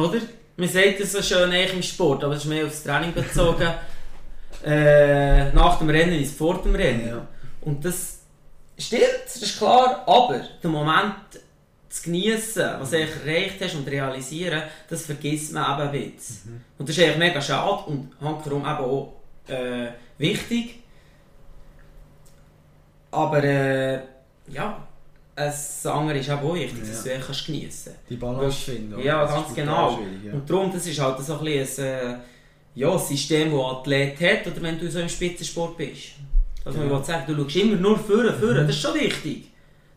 oder? 0.00 0.18
Man 0.56 0.68
sagt 0.68 1.00
das 1.00 1.12
so 1.12 1.22
schön 1.22 1.50
eigentlich 1.50 1.72
im 1.74 1.82
Sport, 1.82 2.24
aber 2.24 2.34
das 2.34 2.42
ist 2.44 2.48
mehr 2.48 2.66
aufs 2.66 2.82
Training 2.82 3.14
bezogen. 3.14 3.68
äh, 4.64 5.50
nach 5.52 5.78
dem 5.78 5.88
Rennen 5.90 6.20
ist 6.20 6.36
vor 6.36 6.60
dem 6.62 6.74
Rennen. 6.74 7.06
Ja. 7.08 7.26
Und 7.62 7.84
das 7.84 8.20
stimmt, 8.78 9.02
das 9.24 9.36
ist 9.36 9.56
klar, 9.58 10.02
aber 10.06 10.40
den 10.62 10.70
Moment 10.70 11.14
zu 11.88 12.02
genießen, 12.04 12.64
was 12.80 12.90
du 12.90 12.96
eigentlich 12.96 13.26
erreicht 13.26 13.56
hast 13.60 13.74
und 13.76 13.88
realisieren, 13.88 14.62
das 14.88 15.06
vergisst 15.06 15.52
man 15.52 15.78
eben 15.80 15.88
ein 15.88 16.12
bisschen. 16.14 16.64
Und 16.78 16.88
das 16.88 16.96
ist 16.96 17.02
eigentlich 17.04 17.18
mega 17.18 17.40
schade 17.40 17.84
und 17.86 18.10
handkehrum 18.20 18.62
eben 18.62 18.68
auch 18.78 19.14
äh, 19.48 19.88
wichtig. 20.18 20.80
Aber 23.10 23.42
äh, 23.44 24.00
ja, 24.48 24.78
das 25.36 25.84
andere 25.86 26.18
ist 26.18 26.30
auch 26.30 26.54
wichtig, 26.54 26.80
dass 26.80 27.04
Ja. 27.04 27.10
du 27.10 27.10
eigentlich 27.14 27.26
kannst 27.26 27.46
geniessen 27.46 27.92
Die 28.08 28.16
Balance 28.16 28.58
finden. 28.70 28.94
oder? 28.94 29.02
Ja, 29.04 29.24
ganz 29.26 29.54
genau. 29.54 29.98
ja. 30.24 30.32
Und 30.32 30.48
darum, 30.48 30.72
das 30.72 30.86
ist 30.86 30.98
halt 31.00 31.18
so 31.20 31.38
ein, 31.38 31.44
bisschen 31.44 31.84
ein 31.86 32.14
äh, 32.14 32.18
ja, 32.74 32.98
System, 32.98 33.50
das 33.50 33.60
ein 33.60 33.66
Athlet 33.76 34.20
hat, 34.20 34.46
oder 34.46 34.62
wenn 34.62 34.78
du 34.78 34.90
so 34.90 35.00
im 35.00 35.08
Spitzensport 35.08 35.76
bist. 35.76 36.12
Dass 36.64 36.74
man 36.76 36.88
Ja. 36.88 36.96
will 36.96 37.04
sagen, 37.04 37.24
du 37.26 37.42
schaust 37.42 37.56
immer 37.56 37.76
nur 37.76 37.98
vorne, 37.98 38.32
vorne, 38.32 38.60
das 38.66 38.70
ist 38.70 38.80
schon 38.80 38.94
wichtig. 38.94 39.50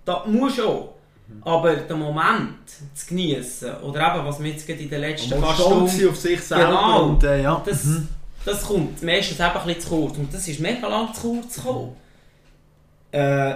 Das 0.04 0.26
musst 0.26 0.58
du 0.58 0.64
auch. 0.68 0.96
Aber 1.42 1.76
den 1.76 1.98
Moment 2.00 2.70
zu 2.94 3.08
genießen, 3.08 3.78
oder 3.78 4.16
eben, 4.16 4.26
was 4.28 4.40
wir 4.44 4.52
jetzt 4.52 4.70
in 4.70 4.90
den 4.90 5.02
letzten 5.02 5.30
Man 5.32 5.42
paar 5.42 5.58
muss 5.80 5.92
Stunden 5.92 6.10
auf 6.10 6.16
sich 6.18 6.40
selber. 6.42 6.66
Genau. 6.68 7.06
Und, 7.10 7.24
äh, 7.24 7.42
ja. 7.42 7.64
das, 7.66 7.84
Mhm. 7.86 8.08
Das 8.46 8.62
kommt 8.64 9.02
meistens 9.04 9.40
eben 9.40 9.50
ein 9.50 9.66
bisschen 9.66 9.82
zu 9.82 9.90
kurz. 9.90 10.18
Und 10.18 10.34
das 10.34 10.48
ist 10.48 10.60
mega 10.60 10.88
lang 10.88 11.14
zu 11.14 11.22
kurz 11.22 11.56
gekommen. 11.56 11.96
Äh, 13.12 13.56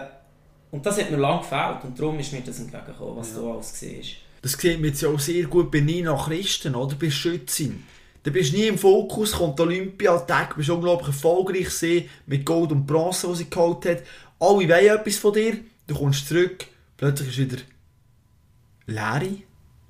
und 0.72 0.86
das 0.86 1.00
hat 1.00 1.12
mir 1.12 1.18
lange 1.18 1.42
gefällt. 1.42 1.84
Und 1.84 2.00
darum 2.00 2.20
ist 2.20 2.32
mir 2.34 2.42
das 2.42 2.60
entgegengekommen, 2.60 3.18
was 3.18 3.30
Ja. 3.32 3.36
du 3.40 3.52
alles 3.52 3.72
gesehen 3.72 4.02
hast. 4.02 4.16
Das 4.42 4.54
sieht 4.54 4.80
man 4.80 4.90
jetzt 4.90 5.02
ja 5.02 5.10
auch 5.10 5.20
sehr 5.20 5.44
gut 5.46 5.70
bei 5.72 5.80
Nina 5.82 6.16
Christen, 6.16 6.76
oder? 6.76 6.92
Du 6.94 6.96
bist 7.00 7.18
Schützin. 7.18 7.84
Du 8.24 8.32
bist 8.32 8.54
nie 8.54 8.68
im 8.68 8.78
Fokus, 8.78 9.32
kommt 9.34 9.60
Olympia-Tag, 9.60 10.56
bist 10.56 10.70
unglaublich 10.70 11.08
erfolgreich 11.08 11.66
gewesen, 11.66 12.10
mit 12.26 12.46
Gold 12.46 12.72
und 12.72 12.86
Bronze, 12.86 13.28
die 13.30 13.36
sie 13.36 13.50
geholt 13.50 13.86
hat. 13.86 14.04
Alle 14.40 14.68
wollen 14.70 14.72
etwas 14.72 15.18
von 15.18 15.34
dir, 15.34 15.58
du 15.88 15.96
kommst 15.96 16.28
zurück, 16.28 16.66
plötzlich 16.98 17.30
ist 17.30 17.38
wieder 17.38 17.62
Leere, 18.88 19.38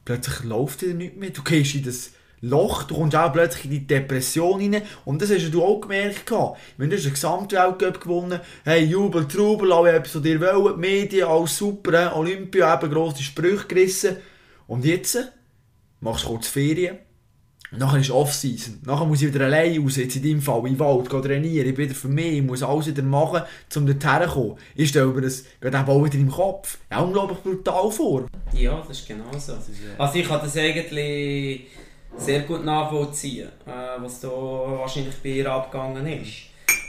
plötzlich 0.05 0.43
läuft 0.43 0.81
wieder 0.81 0.93
nichts 0.93 1.17
mehr, 1.17 1.29
du 1.31 1.43
gehst 1.43 1.75
in 1.75 1.83
das 1.83 2.11
Loch, 2.41 2.83
du 2.83 2.95
kommst 2.95 3.15
auch 3.15 3.33
plötzlich 3.33 3.65
in 3.65 3.71
die 3.71 3.87
Depression 3.87 4.61
rein 4.61 4.81
und 5.05 5.21
das 5.21 5.29
hast 5.29 5.43
ja 5.43 5.49
du 5.49 5.63
auch 5.63 5.81
gemerkt. 5.81 6.31
Wenn 6.77 6.89
du 6.89 6.95
hast 6.95 7.05
einen 7.05 7.13
Gesamtweltcup 7.13 7.99
gewonnen, 7.99 8.39
hey, 8.63 8.85
Jubel, 8.85 9.27
Trubel, 9.27 9.73
alle 9.73 9.91
etwas 9.91 10.13
von 10.13 10.23
dir 10.23 10.39
wollen, 10.39 10.75
die 10.75 10.79
Medien, 10.79 11.27
alles 11.27 11.57
super, 11.57 12.15
Olympia, 12.15 12.73
eben 12.75 12.91
grosse 12.91 13.23
Sprüche 13.23 13.67
gerissen. 13.67 14.17
Und 14.67 14.85
jetzt 14.85 15.15
äh, 15.15 15.23
machst 15.99 16.23
du 16.23 16.29
kurz 16.29 16.47
Ferien. 16.47 16.99
Und 17.71 17.79
nachher 17.79 17.99
ist 17.99 18.09
Off-Season. 18.09 18.79
Nachher 18.85 19.05
muss 19.05 19.21
ich 19.21 19.31
wieder 19.31 19.45
alleine 19.45 19.79
raus, 19.79 19.97
jetzt 19.97 20.15
in 20.15 20.23
deinem 20.23 20.41
Fall, 20.41 20.59
in 20.59 20.73
den 20.73 20.79
Wald, 20.79 21.09
gehen 21.09 21.21
trainieren, 21.21 21.67
ich 21.67 21.75
bin 21.75 21.85
wieder 21.85 21.95
für 21.95 22.07
mich, 22.07 22.37
ich 22.37 22.41
muss 22.41 22.63
alles 22.63 22.87
wieder 22.87 23.03
machen, 23.03 23.43
um 23.75 23.85
dorthin 23.85 24.27
zu 24.27 24.33
kommen. 24.33 24.55
Ich 24.75 24.89
stelle 24.89 25.07
mir 25.07 25.21
das 25.21 25.43
gerade 25.61 25.77
eben 25.77 25.89
auch 25.89 26.03
wieder 26.03 26.15
im 26.15 26.31
Kopf. 26.31 26.79
Ja, 26.89 27.01
unglaublich 27.01 27.39
brutal 27.39 27.91
vor. 27.91 28.25
Ja, 28.53 28.83
das 28.87 28.99
ist 28.99 29.07
genau 29.07 29.37
so. 29.37 29.53
Also 29.97 30.15
ich 30.17 30.27
kann 30.27 30.39
das 30.41 30.57
eigentlich 30.57 31.67
sehr 32.17 32.41
gut 32.41 32.65
nachvollziehen, 32.65 33.49
äh, 33.65 34.01
was 34.01 34.19
da 34.19 34.27
wahrscheinlich 34.29 35.15
bei 35.23 35.29
ihr 35.29 35.51
abgegangen 35.51 36.05
ist. 36.07 36.31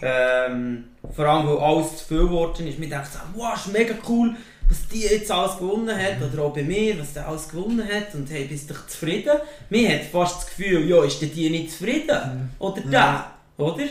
Ähm, 0.03 0.85
vor 1.15 1.27
allem, 1.27 1.47
weil 1.47 1.59
alles 1.59 1.99
zu 1.99 2.05
viel 2.07 2.19
geworden 2.25 2.67
ist. 2.67 2.81
Wir 2.81 2.89
denken 2.89 3.07
so, 3.13 3.19
wow, 3.35 3.55
ist 3.55 3.73
mega 3.73 3.95
cool, 4.09 4.35
was 4.69 4.87
die 4.89 5.03
jetzt 5.03 5.31
alles 5.31 5.59
gewonnen 5.59 5.97
hat, 5.97 6.23
oder 6.23 6.43
auch 6.45 6.53
bei 6.55 6.63
mir, 6.63 6.99
was 6.99 7.13
der 7.15 7.29
alles 7.29 7.49
gewonnen 7.49 7.87
hat, 7.87 8.15
und 8.15 8.31
hey, 8.31 8.45
bist 8.45 8.71
du 8.71 8.75
zufrieden? 8.87 9.39
Mir 9.69 9.89
hat 9.97 10.05
fast 10.07 10.39
das 10.39 10.47
Gefühl, 10.47 10.89
ja, 10.89 11.05
ist 11.05 11.21
der 11.21 11.29
die 11.29 11.51
nicht 11.51 11.73
zufrieden? 11.73 12.51
Oder 12.59 12.81
der, 12.83 12.93
Ja. 12.93 13.35
oder? 13.59 13.85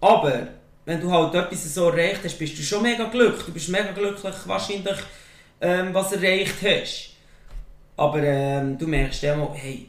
Aber, 0.00 0.48
wenn 0.84 1.00
du 1.00 1.10
halt 1.10 1.34
etwas 1.34 1.74
so 1.74 1.88
erreicht 1.90 2.20
hast, 2.24 2.38
bist 2.38 2.58
du 2.58 2.62
schon 2.62 2.82
mega 2.82 3.04
glücklich. 3.04 3.44
Du 3.46 3.52
bist 3.52 3.68
mega 3.68 3.92
glücklich, 3.92 4.34
wahrscheinlich, 4.46 4.96
ähm, 5.60 5.92
was 5.92 6.10
du 6.10 6.16
erreicht 6.16 6.54
hast. 6.62 7.10
Aber 7.96 8.22
ähm, 8.22 8.76
du 8.78 8.86
merkst 8.86 9.22
mal, 9.22 9.50
hey, 9.54 9.88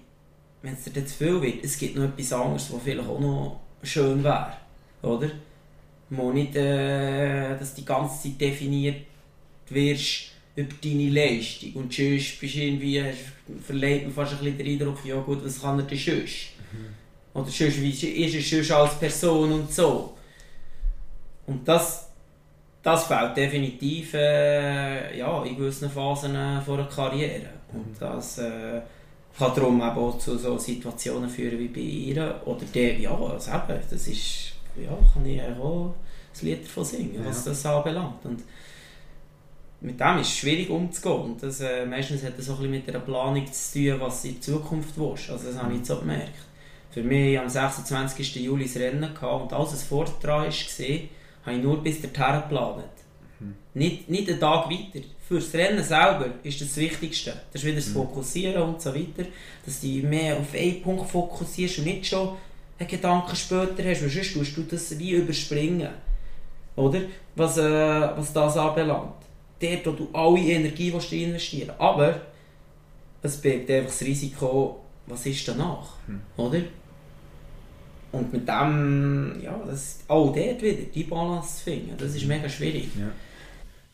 wenn 0.61 0.73
es 0.73 0.83
dir 0.83 0.91
dann 0.91 1.07
zu 1.07 1.15
viel 1.15 1.41
wird, 1.41 1.63
es 1.63 1.77
gibt 1.77 1.95
noch 1.95 2.05
etwas 2.05 2.33
anderes, 2.33 2.73
was 2.73 2.81
vielleicht 2.83 3.07
auch 3.07 3.19
noch 3.19 3.59
schön 3.83 4.23
wäre. 4.23 4.53
Oder? 5.01 5.29
Mo 6.09 6.31
nicht, 6.31 6.55
äh, 6.55 7.57
dass 7.57 7.73
die 7.73 7.85
ganze 7.85 8.23
Zeit 8.23 8.41
definiert 8.41 9.05
wirst 9.69 10.31
über 10.55 10.73
deine 10.81 11.09
Leistung. 11.09 11.73
Und 11.73 11.93
sonst 11.93 12.39
bist 12.39 12.55
du 12.55 12.59
irgendwie, 12.59 13.03
verleiht 13.65 14.03
man 14.03 14.13
fast 14.13 14.33
ein 14.33 14.39
bisschen 14.39 14.57
den 14.57 14.67
Eindruck, 14.67 15.05
ja 15.05 15.19
gut, 15.21 15.43
was 15.43 15.61
kann 15.61 15.79
er 15.79 15.85
denn 15.85 15.97
sonst? 15.97 16.57
Oder 17.33 17.45
sonst, 17.45 17.81
wie 17.81 17.91
ist 17.91 18.33
er 18.33 18.41
sonst 18.41 18.71
als 18.71 18.99
Person 18.99 19.51
und 19.51 19.71
so. 19.71 20.17
Und 21.45 21.67
das, 21.67 22.09
das 22.81 23.05
fehlt 23.05 23.37
definitiv 23.37 24.15
äh, 24.15 25.17
ja, 25.17 25.43
in 25.43 25.55
gewissen 25.55 25.89
Phasen 25.89 26.35
äh, 26.35 26.59
von 26.61 26.79
einer 26.79 26.89
Karriere. 26.89 27.49
Und 27.71 27.95
das 27.99 28.39
äh, 28.39 28.81
kann 29.37 29.53
darum 29.55 29.77
eben 29.81 29.97
auch 29.97 30.17
zu 30.17 30.37
so 30.37 30.57
Situationen 30.57 31.29
führen 31.29 31.59
wie 31.59 31.67
bei 31.67 31.79
ihr. 31.81 32.41
Oder 32.45 32.65
der, 32.73 32.99
ja, 32.99 33.11
also 33.15 33.51
eben, 33.51 33.79
das 33.89 34.07
ist, 34.07 34.53
ja, 34.75 34.97
kann 35.13 35.25
ich 35.25 35.41
auch 35.41 35.93
ein 36.41 36.45
Lied 36.45 36.65
davon 36.65 36.85
singen, 36.85 37.21
was 37.25 37.45
Ja. 37.45 37.51
das 37.51 37.65
anbelangt. 37.65 38.25
Und 38.25 38.43
mit 39.81 39.99
dem 39.99 40.17
ist 40.19 40.27
es 40.29 40.37
schwierig 40.37 40.69
umzugehen. 40.69 41.21
Und 41.21 41.43
das, 41.43 41.61
äh, 41.61 41.85
meistens 41.85 42.23
hat 42.23 42.37
das 42.37 42.49
auch 42.49 42.55
ein 42.55 42.71
bisschen 42.71 42.71
mit 42.71 42.89
einer 42.89 42.99
Planung 42.99 43.45
zu 43.51 43.73
tun, 43.79 43.99
was 43.99 44.25
in 44.25 44.41
Zukunft 44.41 44.97
willst. 44.97 45.29
Also 45.29 45.51
das 45.51 45.61
habe 45.61 45.73
ich 45.73 45.91
auch 45.91 45.99
gemerkt. 45.99 46.33
Für 46.91 47.03
mich 47.03 47.37
am 47.39 47.47
26. 47.49 48.37
Juli 48.37 48.65
das 48.65 48.77
Rennen 48.77 49.13
gehabt 49.13 49.43
und 49.43 49.53
alles, 49.53 49.73
was 49.73 49.83
vorher 49.83 50.13
dran 50.21 50.45
war, 50.45 50.51
habe 51.45 51.55
ich 51.57 51.63
nur 51.63 51.83
bis 51.83 52.01
dorthin 52.01 52.41
geplant. 52.41 52.83
Nicht, 53.73 54.09
nicht 54.09 54.29
einen 54.29 54.39
Tag 54.39 54.69
weiter. 54.69 55.05
Für 55.27 55.35
das 55.35 55.53
Rennen 55.53 55.83
selber 55.83 56.27
ist 56.43 56.61
das, 56.61 56.75
Wichtigste. 56.77 57.33
Das 57.51 57.61
ist 57.61 57.67
wieder 57.67 57.75
das 57.77 57.89
Fokussieren 57.89 58.63
und 58.63 58.81
so 58.81 58.93
weiter. 58.93 59.27
Dass 59.65 59.81
du 59.81 59.87
mehr 59.87 60.37
auf 60.37 60.53
einen 60.53 60.81
Punkt 60.81 61.09
fokussierst 61.09 61.79
und 61.79 61.85
nicht 61.85 62.07
schon 62.07 62.35
einen 62.79 62.89
Gedanken 62.89 63.35
später 63.35 63.83
hast, 63.83 64.01
weil 64.01 64.09
sonst 64.09 64.33
tust 64.33 64.57
du 64.57 64.63
das 64.63 64.97
wie 64.97 65.11
überspringen. 65.11 65.89
Oder? 66.75 67.01
Was, 67.35 67.57
äh, 67.57 67.63
was 68.15 68.33
das 68.33 68.57
anbelangt. 68.57 69.13
Dort, 69.59 69.85
wo 69.85 69.91
du 69.91 70.09
alle 70.13 70.39
Energie 70.39 70.93
willst 70.93 71.11
investieren 71.11 71.71
Aber 71.79 72.21
es 73.21 73.37
birgt 73.37 73.69
einfach 73.69 73.89
das 73.89 74.01
Risiko, 74.01 74.79
was 75.07 75.25
ist 75.25 75.47
danach, 75.47 75.95
Hm. 76.05 76.21
oder? 76.37 76.61
Und 78.11 78.31
mit 78.31 78.47
dem, 78.47 79.39
ja, 79.41 79.59
das, 79.65 79.99
auch 80.07 80.33
dort 80.33 80.61
wieder, 80.61 80.83
die 80.93 81.03
Balance 81.03 81.57
zu 81.57 81.63
finden, 81.65 81.95
das 81.97 82.15
ist 82.15 82.25
mega 82.25 82.47
schwierig. 82.47 82.87
Ja, 82.97 83.11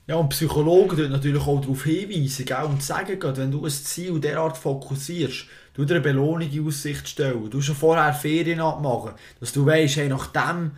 und 0.07 0.29
Psychologen 0.29 0.97
tun 0.97 1.11
natürlich 1.11 1.41
auch 1.41 1.61
darauf 1.61 1.83
hinweisen 1.85 2.45
gell, 2.45 2.63
und 2.63 2.83
sagen, 2.83 3.19
gerade, 3.19 3.41
wenn 3.41 3.51
du 3.51 3.63
ein 3.63 3.71
Ziel 3.71 4.19
derart 4.19 4.57
fokussierst, 4.57 5.45
du 5.73 5.85
dir 5.85 5.95
eine 5.95 6.03
Belohnung 6.03 6.49
in 6.49 6.67
Aussicht 6.67 7.07
stellen, 7.07 7.49
du 7.49 7.61
schon 7.61 7.75
vorher 7.75 8.13
Ferien 8.13 8.59
abmachen, 8.59 9.13
dass 9.39 9.53
du 9.53 9.65
weißt, 9.65 9.97
hey, 9.97 10.09
nach 10.09 10.27
dem 10.27 10.71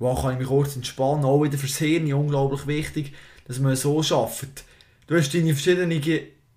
wo 0.00 0.14
kann 0.14 0.32
ich 0.32 0.38
mich 0.38 0.48
kurz 0.48 0.74
entspannen, 0.76 1.24
auch 1.24 1.42
wieder 1.42 1.58
fürs 1.58 1.76
Hirn 1.76 2.12
unglaublich 2.12 2.66
wichtig, 2.66 3.12
dass 3.46 3.60
man 3.60 3.76
so 3.76 4.02
schafft. 4.02 4.64
Du 5.06 5.14
hast 5.14 5.32
deine 5.34 5.52
verschiedenen 5.52 6.00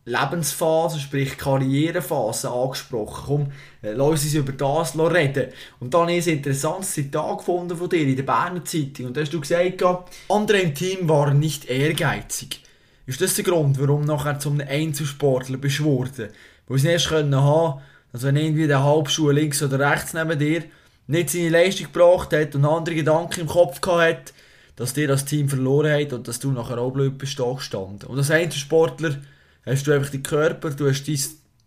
Lebensphasen, 0.05 0.99
sprich 0.99 1.37
Karrierephasen 1.37 2.49
angesprochen. 2.49 3.23
Komm, 3.25 3.51
äh, 3.81 3.93
lass 3.93 4.23
uns 4.23 4.33
über 4.33 4.51
das 4.51 4.97
reden. 4.97 5.51
Und 5.79 5.93
dann 5.93 6.09
ich 6.09 6.27
ein 6.27 6.37
interessantes 6.37 6.91
Zitat 6.91 7.37
gefunden 7.37 7.77
von 7.77 7.89
dir 7.89 8.05
in 8.05 8.15
der 8.15 8.23
Berner 8.23 8.65
Zeitung. 8.65 9.07
Und 9.07 9.17
da 9.17 9.21
hast 9.21 9.33
du 9.33 9.39
gesagt, 9.39 9.83
andere 10.29 10.59
im 10.59 10.75
Team 10.75 11.07
waren 11.07 11.39
nicht 11.39 11.65
ehrgeizig. 11.65 12.61
Ist 13.05 13.21
das 13.21 13.35
der 13.35 13.45
Grund, 13.45 13.79
warum 13.79 14.05
nachher 14.05 14.39
zum 14.39 14.59
Einzelsportler 14.59 15.57
bist 15.57 15.79
geworden? 15.79 16.29
Weil 16.67 16.77
sie 16.77 16.89
erst 16.89 17.09
können 17.09 17.35
haben, 17.35 17.81
dass 18.11 18.23
wenn 18.23 18.35
irgendwie 18.35 18.67
der 18.67 18.83
Halbschuh 18.83 19.31
links 19.31 19.63
oder 19.63 19.79
rechts 19.79 20.13
neben 20.13 20.37
dir 20.37 20.63
nicht 21.07 21.29
seine 21.29 21.49
Leistung 21.49 21.87
gebracht 21.91 22.31
hat 22.33 22.55
und 22.55 22.65
andere 22.65 22.95
Gedanken 22.95 23.41
im 23.41 23.47
Kopf 23.47 23.81
gehabt 23.81 24.33
dass 24.75 24.93
dir 24.93 25.07
das 25.07 25.25
Team 25.25 25.49
verloren 25.49 25.91
hat 25.91 26.13
und 26.13 26.27
dass 26.27 26.39
du 26.39 26.51
nachher 26.51 26.79
auch 26.79 26.91
blöd 26.91 27.17
bist 27.17 27.37
gestanden. 27.37 28.09
Und 28.09 28.17
als 28.17 28.31
Einzelsportler 28.31 29.17
hast 29.65 29.87
du 29.87 29.91
einfach 29.93 30.09
deinen 30.09 30.23
Körper, 30.23 30.69
du 30.71 30.89
hast 30.89 31.07
dein 31.07 31.19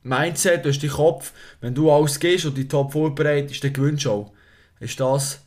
Mindset, 0.03 0.65
du 0.65 0.69
hast 0.69 0.83
deinen 0.83 0.91
Kopf. 0.91 1.33
Wenn 1.61 1.75
du 1.75 1.91
alles 1.91 2.19
gehst 2.19 2.47
und 2.47 2.57
die 2.57 2.69
Top 2.69 2.93
vorbereitest, 2.93 3.65
dann 3.65 3.73
gewinnst 3.73 4.05
du 4.05 4.11
auch. 4.11 4.33
Ist 4.81 5.01
das 5.01 5.41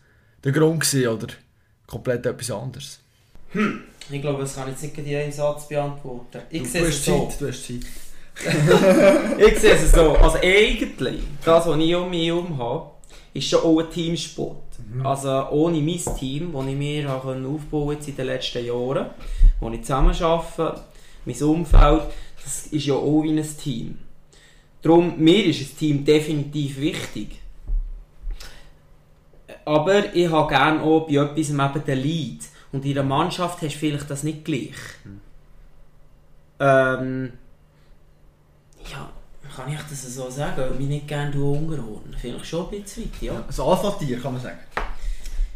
der 0.43 0.51
Grund 0.51 0.81
gewesen, 0.81 1.07
oder 1.07 1.27
komplett 1.85 2.25
etwas 2.25 2.51
anderes? 2.51 2.99
Ich 4.11 4.21
glaube, 4.21 4.41
das 4.41 4.55
kann 4.55 4.67
ich 4.73 4.81
jetzt 4.81 4.97
nicht 4.97 5.07
in 5.07 5.15
einem 5.15 5.31
Satz 5.31 5.67
beantworten. 5.67 6.41
Ich 6.49 6.63
du, 6.63 6.69
sehe 6.69 6.81
du 6.81 6.87
es 6.87 6.95
hast 6.95 7.05
so. 7.05 7.27
Zeit, 7.27 7.41
du 7.41 7.47
hast 7.47 7.67
Zeit. 7.67 7.85
Ich 9.37 9.59
sehe 9.59 9.73
es 9.73 9.91
so. 9.91 10.15
Also 10.15 10.37
eigentlich, 10.41 11.21
das, 11.43 11.67
was 11.67 11.77
ich 11.77 11.95
um 11.95 12.09
mich 12.09 12.27
herum 12.27 12.57
habe, 12.57 12.91
ist 13.33 13.47
schon 13.49 13.59
auch 13.59 13.79
ein 13.79 13.89
Teamsport. 13.89 14.63
Also 15.03 15.49
ohne 15.51 15.81
mein 15.81 16.01
Team, 16.17 16.53
das 16.53 16.65
ich 16.65 16.75
mir 16.75 17.09
aufbauen 17.11 17.65
konnte 17.69 18.09
in 18.09 18.15
den 18.15 18.25
letzten 18.25 18.65
Jahren, 18.65 19.07
wo 19.59 19.69
ich 19.69 19.81
zusammen 19.81 20.15
arbeite, 20.21 20.81
mein 21.25 21.43
Umfeld, 21.43 22.01
das 22.43 22.67
ist 22.67 22.85
ja 22.85 22.95
auch 22.95 23.23
wie 23.23 23.37
ein 23.37 23.57
Team. 23.57 23.99
Darum, 24.81 25.17
mir 25.17 25.45
ist 25.45 25.61
ein 25.61 25.77
Team 25.77 26.05
definitiv 26.05 26.79
wichtig. 26.79 27.39
Aber 29.65 30.15
ich 30.15 30.29
habe 30.29 30.49
gerne 30.49 30.81
auch 30.81 31.07
bei 31.07 31.15
etwas 31.15 31.49
eben 31.49 31.85
den 31.85 31.99
Lead. 31.99 32.41
Und 32.71 32.85
in 32.85 32.93
der 32.93 33.03
Mannschaft 33.03 33.61
hast 33.61 33.73
du 33.75 33.79
vielleicht 33.79 34.09
das 34.09 34.23
nicht 34.23 34.45
gleich. 34.45 34.75
Ähm, 36.59 37.33
ja, 38.91 39.09
kann 39.55 39.71
ich 39.71 39.79
das 39.89 40.15
so 40.15 40.29
sagen? 40.29 40.63
Ich 40.73 40.79
mich 40.79 40.87
nicht 40.87 41.07
gerne 41.07 41.41
unterordnen. 41.41 42.15
Vielleicht 42.19 42.45
schon 42.45 42.65
ein 42.65 42.81
bisschen 42.81 43.05
weit, 43.05 43.21
ja. 43.21 43.43
Also 43.47 43.65
Alpha-Tier, 43.65 44.19
kann 44.19 44.33
man 44.33 44.41
sagen. 44.41 44.59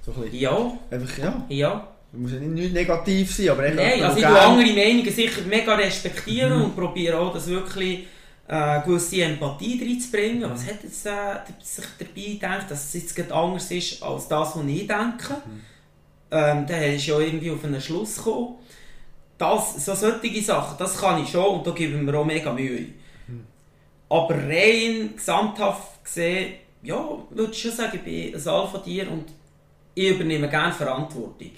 So 0.05 0.11
ein 0.13 0.21
bisschen. 0.21 0.39
Ja, 0.39 0.71
Einfach, 0.91 1.17
ja. 1.17 1.45
ja. 1.49 1.87
Muss 2.15 2.31
ja 2.31 2.39
nicht, 2.39 2.51
nicht 2.51 2.73
negativ 2.73 3.35
sein, 3.35 3.49
aber. 3.49 3.69
Nein, 3.69 4.03
also 4.03 4.17
ich 4.17 4.23
tue 4.23 4.39
andere 4.39 4.73
Meinungen 4.73 5.11
sicher 5.11 5.41
mega 5.49 5.73
respektieren 5.73 6.61
und 6.61 6.75
probiere 6.75 7.17
auch, 7.17 7.33
das 7.33 7.47
wirklich 7.47 8.05
äh, 8.47 8.81
gewisse 8.81 9.23
Empathie 9.23 9.81
reinzubringen. 9.81 10.49
Was 10.49 10.67
hat 10.67 10.83
jetzt 10.83 11.05
äh, 11.07 11.39
sich 11.61 11.85
dabei 11.97 12.33
gedacht, 12.33 12.69
dass 12.69 12.93
es 12.93 13.15
jetzt 13.15 13.31
anders 13.31 13.71
ist 13.71 14.03
als 14.03 14.27
das, 14.27 14.55
was 14.55 14.65
ich 14.65 14.87
denke? 14.87 15.41
Ähm, 16.29 16.65
dann 16.67 16.83
ist 16.83 17.05
ja 17.07 17.19
irgendwie 17.19 17.51
auf 17.51 17.63
einen 17.63 17.81
Schluss 17.81 18.17
gekommen. 18.17 18.55
Das, 19.37 19.83
so 19.83 19.95
solche 19.95 20.41
Sachen, 20.43 20.77
das 20.77 20.99
kann 20.99 21.21
ich 21.23 21.29
schon 21.29 21.45
und 21.45 21.67
da 21.67 21.71
gebe 21.71 21.97
ich 21.97 22.01
mir 22.01 22.15
auch 22.15 22.25
mega 22.25 22.53
Mühe. 22.53 22.87
Aber 24.07 24.35
rein 24.35 25.15
gesamthaft 25.15 26.03
gesehen, 26.03 26.53
ja, 26.83 27.17
würde 27.31 27.51
ich 27.51 27.59
schon 27.59 27.71
sagen, 27.71 27.99
ich 28.03 28.03
bin 28.03 28.35
ein 28.35 28.47
Alpha-Tier 28.47 29.11
und 29.11 29.25
ich 29.95 30.09
übernehme 30.09 30.47
gerne 30.49 30.73
Verantwortung. 30.73 31.51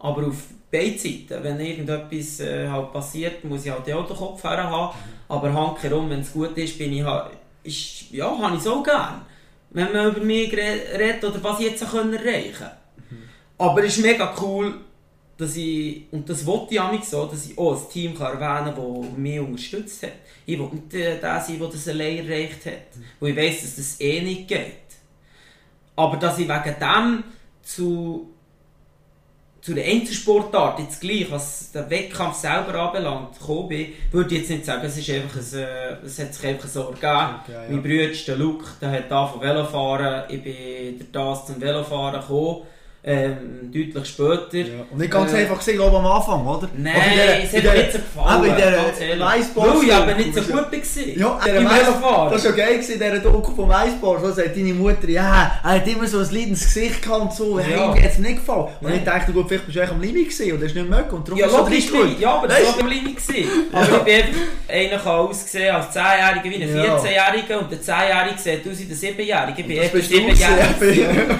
Aber 0.00 0.26
auf 0.26 0.44
beiden 0.70 0.98
Seiten, 0.98 1.42
wenn 1.44 1.60
irgendetwas 1.60 2.40
äh, 2.40 2.68
halt 2.68 2.92
passiert, 2.92 3.44
muss 3.44 3.64
ich 3.64 3.70
halt 3.70 3.92
auch 3.92 4.06
den 4.06 4.16
Kopf 4.16 4.42
her 4.42 4.70
haben. 4.70 4.96
Aber 5.28 5.52
handherum, 5.52 6.10
wenn 6.10 6.20
es 6.20 6.32
gut 6.32 6.56
ist, 6.56 6.78
bin 6.78 6.92
ich 6.92 7.04
halt, 7.04 7.30
ist, 7.62 8.10
ja, 8.10 8.36
habe 8.36 8.56
ich 8.56 8.62
so 8.62 8.82
gern. 8.82 9.22
Wenn 9.70 9.92
man 9.92 10.10
über 10.10 10.24
mich 10.24 10.52
redet 10.52 11.22
oder 11.22 11.42
was 11.44 11.60
ich 11.60 11.66
jetzt 11.66 11.84
auch 11.84 11.94
erreichen 11.94 12.54
kann. 12.58 12.70
Aber 13.58 13.84
es 13.84 13.96
ist 13.96 14.02
mega 14.02 14.34
cool, 14.40 14.74
dass 15.36 15.56
ich, 15.56 16.04
und 16.10 16.28
das 16.28 16.44
wollte 16.44 16.74
ich 16.74 16.80
auch 16.80 17.02
so, 17.02 17.26
dass 17.26 17.46
ich 17.46 17.56
auch 17.56 17.76
ein 17.76 17.90
Team 17.90 18.14
kann 18.16 18.40
erwähnen 18.40 18.74
kann, 18.74 19.02
das 19.02 19.18
mich 19.18 19.40
unterstützt 19.40 20.02
hat. 20.02 20.12
Ich 20.46 20.58
will 20.58 20.68
nicht 20.72 20.94
äh, 20.94 21.20
der 21.20 21.40
sein, 21.40 21.58
der 21.58 21.68
das 21.68 21.88
allein 21.88 22.26
erreicht 22.28 22.66
hat. 22.66 22.98
Weil 23.20 23.30
ich 23.30 23.36
weiss, 23.36 23.62
dass 23.62 23.76
das 23.76 24.00
eh 24.00 24.20
nicht 24.22 24.48
geht. 24.48 24.74
Aber 25.96 26.16
dass 26.16 26.38
ich 26.38 26.48
wegen 26.48 26.76
dem 26.80 27.24
zu, 27.62 28.30
zu 29.60 29.74
der 29.74 29.84
Einzelsportart 29.84 30.78
jetzt 30.78 31.00
gleich, 31.00 31.30
was 31.30 31.70
den 31.72 31.88
Wettkampf 31.90 32.36
selber 32.36 32.74
anbelangt, 32.74 33.38
gekommen 33.38 33.68
bin, 33.68 33.88
würde 34.10 34.34
ich 34.34 34.40
jetzt 34.40 34.50
nicht 34.50 34.64
sagen, 34.64 34.86
es, 34.86 34.96
ist 34.96 35.10
einfach 35.10 35.36
ein, 35.36 35.58
äh, 35.58 36.06
es 36.06 36.18
hat 36.18 36.34
sich 36.34 36.46
einfach 36.46 36.68
so 36.68 36.80
ergeben. 36.80 37.40
Okay, 37.42 37.52
ja. 37.52 37.62
Mein 37.68 37.82
Bruder, 37.82 38.08
der 38.26 38.36
Luke, 38.36 38.64
der 38.80 38.90
hat 38.90 39.12
angefangen 39.12 39.42
Velofahren. 39.42 40.24
Ich 40.30 40.42
bin 40.42 40.98
durch 40.98 41.12
das 41.12 41.46
zum 41.46 41.60
Velofahren 41.60 42.20
gekommen. 42.20 42.62
Ähm, 43.02 43.70
deutlich 43.72 44.06
später. 44.08 44.48
Ja. 44.58 44.84
Und 44.90 44.98
nicht 44.98 45.10
ganz 45.10 45.32
Äh, 45.32 45.36
einfach 45.38 45.56
gesehen, 45.56 45.76
glaube 45.76 45.92
ich, 45.92 45.98
am 46.00 46.06
Anfang, 46.06 46.46
oder? 46.46 46.68
Nein, 46.76 46.94
in 47.10 47.16
der- 47.16 47.44
es 47.44 47.50
in 47.54 47.56
hat 47.56 47.64
der- 47.64 47.72
mir 47.72 47.78
nicht 47.78 47.92
so 47.92 47.98
gefallen. 47.98 48.26
Aber 48.28 48.46
in 48.46 48.58
ehrlich. 48.58 49.24
Weißbox- 49.24 49.56
Weil 49.56 49.84
ich 49.84 49.94
aber 49.94 50.14
nicht 50.16 50.34
so 50.34 50.40
Ja. 50.40 50.46
gut 50.46 50.72
war. 50.72 51.16
Ja, 51.16 51.40
der 51.46 51.52
Beim 51.54 51.64
Mais, 51.64 51.80
Velofahren. 51.80 52.32
das 52.32 52.44
war 52.44 52.50
ja 52.50 52.56
geil 52.56 52.72
gewesen, 52.74 52.92
dieser 52.92 53.18
Doku 53.20 53.54
vom. 53.54 53.70
So 54.20 54.32
sagt 54.32 54.54
deine 54.54 54.74
Mutter, 54.74 55.08
ja, 55.08 55.60
er 55.64 55.70
hat 55.76 55.86
immer 55.88 56.06
so 56.06 56.18
ein 56.18 56.24
Leid 56.30 56.46
ins 56.48 56.60
Gesicht 56.64 57.00
gehabt 57.02 57.20
und 57.22 57.32
so. 57.32 57.58
Hey, 57.58 57.72
Ja. 57.72 57.88
hat 57.94 57.98
es 58.04 58.18
nicht 58.18 58.36
gefallen. 58.36 58.68
Und 58.82 58.94
ich 58.94 59.02
dachte, 59.04 59.32
gut, 59.32 59.48
vielleicht 59.48 59.64
bist 59.66 59.78
du 59.78 59.82
am 59.90 60.00
Limit 60.02 60.28
gewesen 60.28 60.52
und 60.52 60.62
hast 60.64 60.74
nicht 60.74 60.90
mögen. 60.90 61.10
Und 61.10 61.26
darum 61.26 61.38
Ja, 61.40 61.46
ist 61.46 61.54
es. 61.94 62.20
Ja, 62.20 62.34
aber 62.34 62.48
das 62.48 62.66
war 62.66 62.72
beim 62.80 62.86
Limit. 62.88 63.16
Aber 63.72 63.82
ich 63.82 64.02
bin 64.02 64.14
einfach, 64.14 64.28
einer 64.68 64.98
kann 65.02 65.12
aussehen 65.12 65.74
als 65.74 65.86
10-Jähriger 65.96 66.44
wie 66.44 66.62
ein 66.64 66.76
Ja. 66.76 66.84
14-Jähriger 66.98 67.58
und 67.60 67.72
der 67.72 67.80
10-Jährige 67.80 68.38
sieht 68.38 68.70
aus 68.70 68.78
wie 68.78 68.84
der 68.84 68.96
7-Jährige. 68.96 69.60
Ich 69.62 69.66
bin 69.66 69.76
Das 69.76 69.86
etwa 69.86 69.96
bist 69.96 70.10
du 70.12 70.16
7-Jährig. 70.16 70.78
gewesen. 70.78 71.38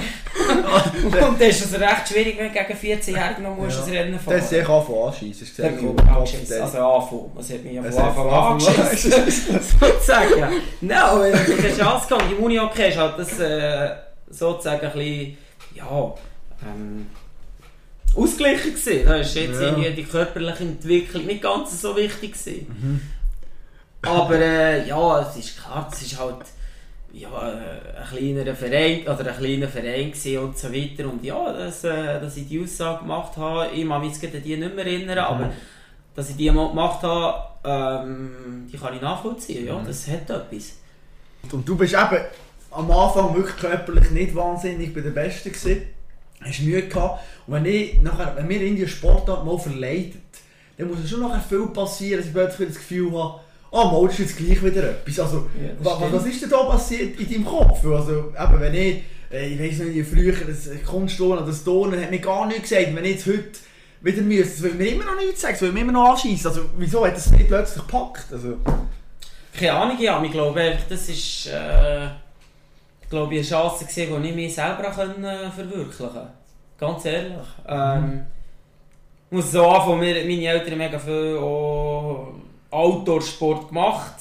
Und 1.04 1.14
dann 1.40 1.40
ist 1.40 1.64
es 1.64 1.80
recht 1.80 2.08
schwierig, 2.08 2.38
wenn 2.38 2.52
du 2.52 2.58
gegen 2.58 2.78
14-Jährige 3.00 3.42
noch 3.42 3.56
musst 3.56 3.76
Ja. 3.78 3.82
das 3.84 3.90
Rennen 3.92 4.12
Das 4.14 4.22
fahren 4.24 4.38
ist 4.38 4.48
sehr 4.50 4.68
anfangen 4.68 5.02
anschießen. 5.08 5.46
gesehen, 5.46 5.78
Club 5.78 5.90
im 5.90 5.96
Kopf 6.06 6.16
angeschissen. 6.16 6.62
Also 6.62 6.78
anfangen. 6.78 7.30
Das 7.36 7.50
hat 7.50 7.64
mich 7.64 7.78
hat 7.78 7.86
Anfang 7.98 8.30
angeschissen. 8.30 9.60
sozusagen. 9.80 10.52
Nein, 10.80 10.98
aber 10.98 11.22
wenn 11.24 11.32
du 11.32 11.56
keine 11.56 11.76
Chance 11.76 12.08
gehabt 12.08 12.24
im 12.32 12.38
Uni-Hockey 12.44 12.88
ist 12.88 12.98
halt 12.98 13.18
das 13.18 13.38
äh, 13.40 13.90
sozusagen 14.28 14.86
ein 14.86 14.92
bisschen, 14.92 15.38
ja, 15.74 16.14
ähm, 16.66 17.06
ausgeglichen 18.16 18.74
gewesen. 18.74 19.06
Da 19.06 19.14
ist 19.16 19.34
jetzt 19.34 19.60
Ja. 19.60 19.68
irgendwie 19.68 19.90
die 19.90 20.04
körperliche 20.04 20.64
Entwicklung 20.64 21.26
nicht 21.26 21.42
ganz 21.42 21.80
so 21.80 21.96
wichtig 21.96 22.32
gewesen. 22.32 22.66
Mhm. 22.68 23.00
Aber 24.08 24.34
äh, 24.34 24.86
ja, 24.88 25.20
es 25.22 25.36
ist 25.36 25.62
klar, 25.62 25.88
es 25.92 26.02
ist 26.02 26.18
halt 26.18 26.36
ja, 27.12 27.28
äh, 27.28 27.98
ein 27.98 28.06
kleinerer 28.08 28.54
Verein 28.54 29.02
oder 29.02 29.32
ein 29.32 29.36
kleiner 29.36 29.68
Verein 29.68 30.12
und 30.38 30.58
so 30.58 30.72
weiter. 30.72 31.10
Und 31.10 31.24
ja, 31.24 31.52
dass, 31.52 31.84
äh, 31.84 32.20
dass 32.20 32.36
ich 32.36 32.48
die 32.48 32.62
Aussage 32.62 33.00
gemacht 33.00 33.36
habe, 33.36 33.70
ich 33.74 33.86
kann 33.86 34.00
mich 34.00 34.20
jetzt 34.20 34.34
an 34.34 34.42
die 34.42 34.56
nicht 34.56 34.74
mehr 34.74 34.86
erinnern, 34.86 35.18
aber 35.18 35.52
dass 36.14 36.30
ich 36.30 36.36
die 36.36 36.50
mal 36.50 36.68
gemacht 36.68 37.02
habe, 37.02 37.50
ähm, 37.64 38.66
die 38.72 38.76
kann 38.76 38.94
ich 38.94 39.00
nachvollziehen. 39.00 39.66
Ja, 39.66 39.80
das 39.84 40.06
hat 40.08 40.30
etwas. 40.30 40.76
Und 41.50 41.68
du 41.68 41.76
bist 41.76 41.94
eben 41.94 42.24
am 42.70 42.90
Anfang 42.90 43.34
wirklich 43.34 43.56
körperlich 43.56 44.10
nicht 44.10 44.34
wahnsinnig 44.34 44.94
bei 44.94 45.00
den 45.00 45.14
Besten 45.14 45.52
gewesen. 45.52 45.82
Hast 46.42 46.62
Mühe 46.62 46.82
gehabt. 46.82 47.22
Und 47.46 47.54
wenn, 47.54 47.66
ich 47.66 48.00
nachher, 48.00 48.34
wenn 48.36 48.46
mir 48.46 48.62
in 48.62 48.76
die 48.76 48.88
Sportart 48.88 49.44
mal 49.44 49.58
verleidet, 49.58 50.22
dann 50.78 50.88
muss 50.88 51.00
es 51.00 51.10
schon 51.10 51.20
nachher 51.20 51.40
viel 51.40 51.66
passieren, 51.66 52.20
dass 52.20 52.28
ich 52.28 52.32
plötzlich 52.32 52.68
das 52.68 52.78
Gefühl 52.78 53.12
habe, 53.12 53.40
ah, 53.72 53.84
mal 53.90 54.08
ist 54.08 54.18
jetzt 54.18 54.36
gleich 54.36 54.62
wieder 54.62 54.90
etwas. 54.90 55.20
Also, 55.20 55.48
Ja, 55.60 55.68
das 55.76 55.84
wa- 55.86 55.90
wa- 55.92 55.96
stimmt. 56.06 56.12
was 56.14 56.26
ist 56.26 56.42
denn 56.42 56.50
da 56.50 56.62
passiert 56.64 57.20
in 57.20 57.30
deinem 57.30 57.44
Kopf? 57.44 57.84
Also, 57.84 58.32
eben, 58.38 58.60
wenn 58.60 58.74
ich, 58.74 59.02
äh, 59.32 59.46
ich 59.48 59.60
weiss 59.60 59.78
nicht, 59.86 60.08
früher 60.08 60.32
das 60.46 60.68
Kunstturnen 60.86 61.38
oder 61.38 61.46
das 61.46 61.62
Turnen 61.64 62.00
hat 62.02 62.10
mir 62.10 62.18
gar 62.18 62.46
nichts 62.46 62.68
gesagt. 62.70 62.94
Wenn 62.94 63.04
ich 63.04 63.12
jetzt 63.16 63.26
heute 63.26 63.50
wieder 64.02 64.22
müsste, 64.22 64.52
das 64.54 64.62
würde 64.62 64.76
mir 64.76 64.88
immer 64.88 65.04
noch 65.04 65.16
nichts 65.16 65.40
sagen, 65.40 65.54
das 65.54 65.60
würde 65.62 65.74
mir 65.74 65.80
immer 65.80 65.92
noch 65.92 66.10
anschießen. 66.10 66.46
Also, 66.50 66.62
wieso 66.78 67.06
hat 67.06 67.16
das 67.16 67.30
nicht 67.30 67.48
plötzlich 67.48 67.86
gepackt? 67.86 68.26
Also, 68.32 68.56
Keine 69.58 69.72
Ahnung, 69.72 69.96
ja, 70.00 70.22
ich 70.22 70.30
glaube 70.30 70.60
einfach, 70.60 70.84
das 70.88 71.08
ist 71.08 71.46
äh, 71.48 72.06
ich 73.02 73.08
glaube, 73.10 73.34
eine 73.34 73.42
Chance 73.42 73.84
gewesen, 73.84 74.22
die 74.22 74.28
ich 74.28 74.34
mich 74.36 74.54
selber 74.54 74.84
können, 74.94 75.24
äh, 75.24 75.50
verwirklichen 75.50 76.06
konnte. 76.06 76.30
Ganz 76.78 77.04
ehrlich. 77.04 77.36
Ähm, 77.68 78.22
ich 79.30 79.36
muss 79.36 79.50
so 79.52 79.66
anfangen, 79.66 79.98
meine 79.98 80.44
Eltern 80.46 80.78
mega 80.78 80.98
viel 80.98 81.36
auch 81.38 82.28
Outdoor-Sport 82.70 83.68
gemacht. 83.68 84.14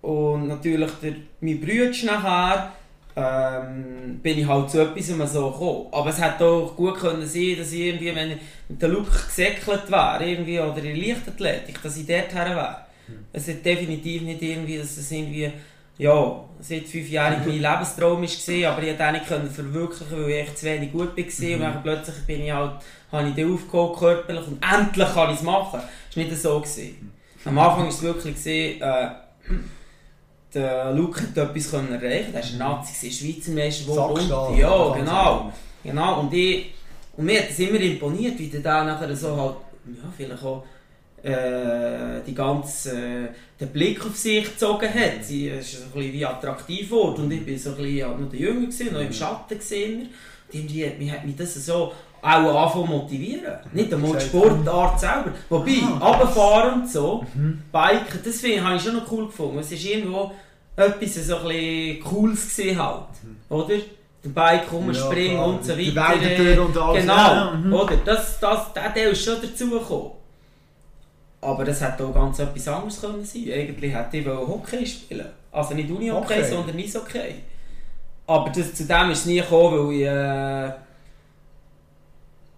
Und 0.00 0.48
natürlich 0.48 0.90
der, 1.02 1.14
mein 1.40 1.60
Bruder 1.60 1.90
nachher, 2.04 2.72
ähm, 3.14 4.20
bin 4.22 4.38
ich 4.38 4.46
halt 4.46 4.70
zu 4.70 4.80
etwas 4.80 5.32
so 5.32 5.50
gekommen. 5.50 5.86
Aber 5.92 6.10
es 6.10 6.20
hätte 6.20 6.44
auch 6.44 6.74
gut 6.74 6.98
können 6.98 7.26
sein, 7.26 7.56
dass 7.58 7.72
ich 7.72 7.80
irgendwie, 7.80 8.14
wenn 8.14 8.32
ich 8.32 8.38
mit 8.68 8.80
der 8.80 8.88
Luke 8.88 9.10
gesäckelt 9.10 9.90
wäre, 9.90 10.24
irgendwie, 10.24 10.58
oder 10.58 10.82
in 10.82 10.96
Leichtathletik, 10.96 11.82
dass 11.82 11.96
ich 11.96 12.06
dort 12.06 12.34
her 12.34 12.56
wäre. 12.56 12.76
Mhm. 13.08 13.26
Es 13.32 13.48
ist 13.48 13.64
definitiv 13.64 14.22
nicht 14.22 14.42
irgendwie, 14.42 14.78
dass 14.78 14.96
es 14.96 15.10
irgendwie, 15.10 15.50
ja, 15.98 16.44
seit 16.60 16.84
fünf 16.84 17.10
Jahren 17.10 17.40
mein 17.46 17.60
Lebenstraum 17.60 18.22
war, 18.22 18.72
aber 18.72 18.82
ich 18.82 18.98
konnte 18.98 19.34
ihn 19.34 19.42
nicht 19.42 19.54
verwirklichen, 19.54 20.22
weil 20.22 20.30
ich 20.30 20.54
zu 20.54 20.66
wenig 20.66 20.92
gut 20.92 21.16
war. 21.16 21.24
Mhm. 21.24 21.54
Und 21.54 21.60
dann 21.60 21.82
plötzlich 21.82 22.16
bin 22.26 22.42
ich 22.42 22.52
halt, 22.52 22.72
habe 23.12 23.28
ich 23.28 23.34
den 23.34 23.54
aufgeholt 23.54 23.98
körperlich 23.98 24.46
und 24.46 24.62
endlich 24.62 25.14
kann 25.14 25.30
ich 25.30 25.36
es 25.36 25.42
machen. 25.42 25.80
Das 26.08 26.16
war 26.16 26.24
nicht 26.24 26.36
so. 26.36 26.60
Gewesen. 26.60 27.12
Am 27.44 27.58
Anfang 27.58 27.82
war 27.82 27.88
es 27.88 28.02
wirklich, 28.02 28.34
gewesen, 28.34 28.80
äh, 28.80 29.08
der 30.54 30.92
Luke 30.92 31.20
hat 31.20 31.36
etwas 31.36 31.72
erreichen 31.72 32.34
Er 32.34 32.42
war 32.42 32.42
ein 32.42 32.58
Nazi, 32.58 33.10
Schweizer 33.10 33.52
Meister, 33.52 33.88
wo 33.88 34.00
und, 34.14 34.58
Ja, 34.58 34.94
genau. 34.94 35.52
genau. 35.82 36.20
Und, 36.20 36.34
ich, 36.34 36.74
und 37.16 37.24
mir 37.24 37.40
hat 37.40 37.50
es 37.50 37.58
immer 37.58 37.80
imponiert, 37.80 38.38
wie 38.38 38.48
der 38.48 38.60
da 38.60 38.84
nachher 38.84 39.14
so 39.16 39.36
halt, 39.36 39.56
ja, 39.86 40.12
vielleicht 40.16 40.42
auch 40.42 40.64
äh, 41.22 42.20
die 42.26 42.34
ganze, 42.34 42.90
äh, 42.90 43.28
den 43.60 43.68
Blick 43.68 44.04
auf 44.04 44.16
sich 44.16 44.44
gezogen 44.44 44.92
hat. 44.92 45.22
Sie 45.22 45.48
ist 45.48 45.72
so 45.72 45.84
ein 45.84 45.90
bisschen 45.92 46.12
wie 46.12 46.26
attraktiv 46.26 46.90
geworden 46.90 47.24
und 47.24 47.30
ich 47.32 47.46
war 47.46 47.58
so 47.58 47.70
ein 47.70 47.84
bisschen 47.84 48.08
halt 48.08 48.20
noch 48.20 48.30
der 48.30 48.40
Jünger, 48.40 48.66
gewesen, 48.66 48.92
noch 48.92 49.00
im 49.00 49.12
Schatten 49.12 49.58
gesehen. 49.58 50.00
Und 50.02 50.08
irgendwie 50.52 50.86
hat 50.86 50.98
mich, 50.98 51.10
hat 51.10 51.24
mich 51.24 51.36
das 51.36 51.54
so 51.54 51.92
auch 52.22 52.66
anfangen 52.66 52.88
motivieren. 52.88 53.58
Nicht 53.72 53.92
einmal 53.92 54.16
die 54.16 54.24
Sportart 54.24 55.00
selber. 55.00 55.32
Wobei, 55.48 55.78
ah, 55.82 56.08
runterfahren 56.08 56.82
und 56.82 56.88
so, 56.88 57.26
mhm. 57.34 57.62
Biken, 57.72 58.20
das 58.24 58.40
finde 58.40 58.56
ich, 58.56 58.62
habe 58.62 58.76
ich 58.76 58.82
schon 58.82 58.94
noch 58.94 59.10
cool 59.10 59.26
gefunden. 59.26 59.58
Es 59.58 59.72
ist 59.72 59.84
irgendwo 59.84 60.30
etwas 60.76 61.26
so 61.26 61.36
ein 61.36 62.00
Cooles 62.00 62.56
gewesen 62.56 62.82
halt, 62.82 63.06
mhm. 63.22 63.36
oder? 63.48 63.74
Der 64.24 64.28
Bike 64.28 64.72
rumspringen 64.72 65.36
ja, 65.36 65.42
und 65.42 65.64
so 65.64 65.72
weiter. 65.72 66.16
Die 66.16 66.58
und 66.58 66.76
alles. 66.78 67.00
Genau, 67.02 67.16
ja, 67.16 67.50
mhm. 67.50 67.72
oder? 67.72 67.96
Das, 68.04 68.38
das, 68.38 68.72
der 68.72 68.94
Teil 68.94 69.10
ist 69.10 69.24
schon 69.24 69.42
dazugekommen. 69.42 70.12
Aber 71.40 71.64
das 71.64 71.80
hätte 71.80 72.04
auch 72.06 72.14
ganz 72.14 72.38
etwas 72.38 72.68
anderes 72.68 73.00
können 73.00 73.24
sein. 73.24 73.50
Eigentlich 73.52 73.92
hätte 73.92 74.18
ich 74.18 74.26
Hockey 74.26 74.86
spielen 74.86 75.26
Also 75.50 75.74
nicht 75.74 75.90
Uni-Hockey, 75.90 76.34
okay. 76.34 76.44
sondern 76.48 76.78
Eishockey. 76.78 77.34
Aber 78.28 78.48
das, 78.50 78.74
zu 78.74 78.84
dem 78.84 79.10
ist 79.10 79.18
es 79.18 79.26
nie 79.26 79.40
gekommen, 79.40 79.88
weil 79.88 79.94
ich... 79.96 80.06
Äh, 80.06 80.72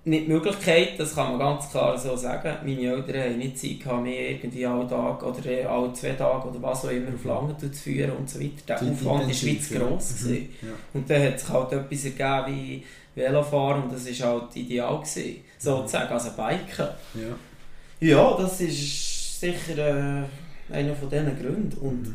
nicht 0.06 0.26
die 0.26 0.32
Möglichkeit, 0.32 0.98
das 0.98 1.14
kann 1.14 1.30
man 1.30 1.38
ganz 1.38 1.70
klar 1.70 1.96
so 1.98 2.14
sagen. 2.14 2.56
Meine 2.62 2.80
Eltern 2.80 3.22
haben 3.22 3.38
nicht 3.38 3.58
Zeit 3.58 3.80
gehabt, 3.80 4.02
mich 4.02 4.18
irgendwie 4.18 4.66
alle 4.66 4.86
Tage 4.86 5.24
oder 5.24 5.70
alle 5.70 5.92
zwei 5.94 6.10
Tage 6.10 6.48
oder 6.48 6.62
was 6.62 6.84
auch 6.84 6.90
immer 6.90 7.14
auf 7.14 7.24
Lange 7.24 7.56
zu 7.56 7.70
führen 7.72 8.12
und 8.12 8.28
so 8.28 8.38
weiter. 8.38 8.52
Der 8.68 8.80
die 8.80 8.90
Aufwand 8.90 9.28
der 9.28 9.34
Schweiz 9.34 9.70
gross. 9.70 10.24
Mhm. 10.24 10.48
Ja. 10.60 10.68
Und 10.92 11.08
dann 11.08 11.22
hat 11.22 11.40
sich 11.40 11.48
halt 11.48 11.72
etwas 11.72 12.04
ergeben 12.04 12.54
wie 12.54 12.84
Velofahren 13.14 13.84
und 13.84 13.92
das 13.92 14.20
war 14.20 14.28
halt 14.28 14.56
ideal 14.56 14.98
gewesen, 14.98 15.36
sozusagen, 15.58 16.12
also 16.12 16.30
Biken. 16.30 16.88
Ja, 17.14 18.06
ja 18.06 18.36
das 18.36 18.60
ist 18.60 19.40
sicher 19.40 19.78
äh, 19.78 20.74
einer 20.74 20.94
von 20.94 21.08
diesen 21.08 21.38
Gründen. 21.38 21.78
Und 21.78 22.02
mhm 22.08 22.14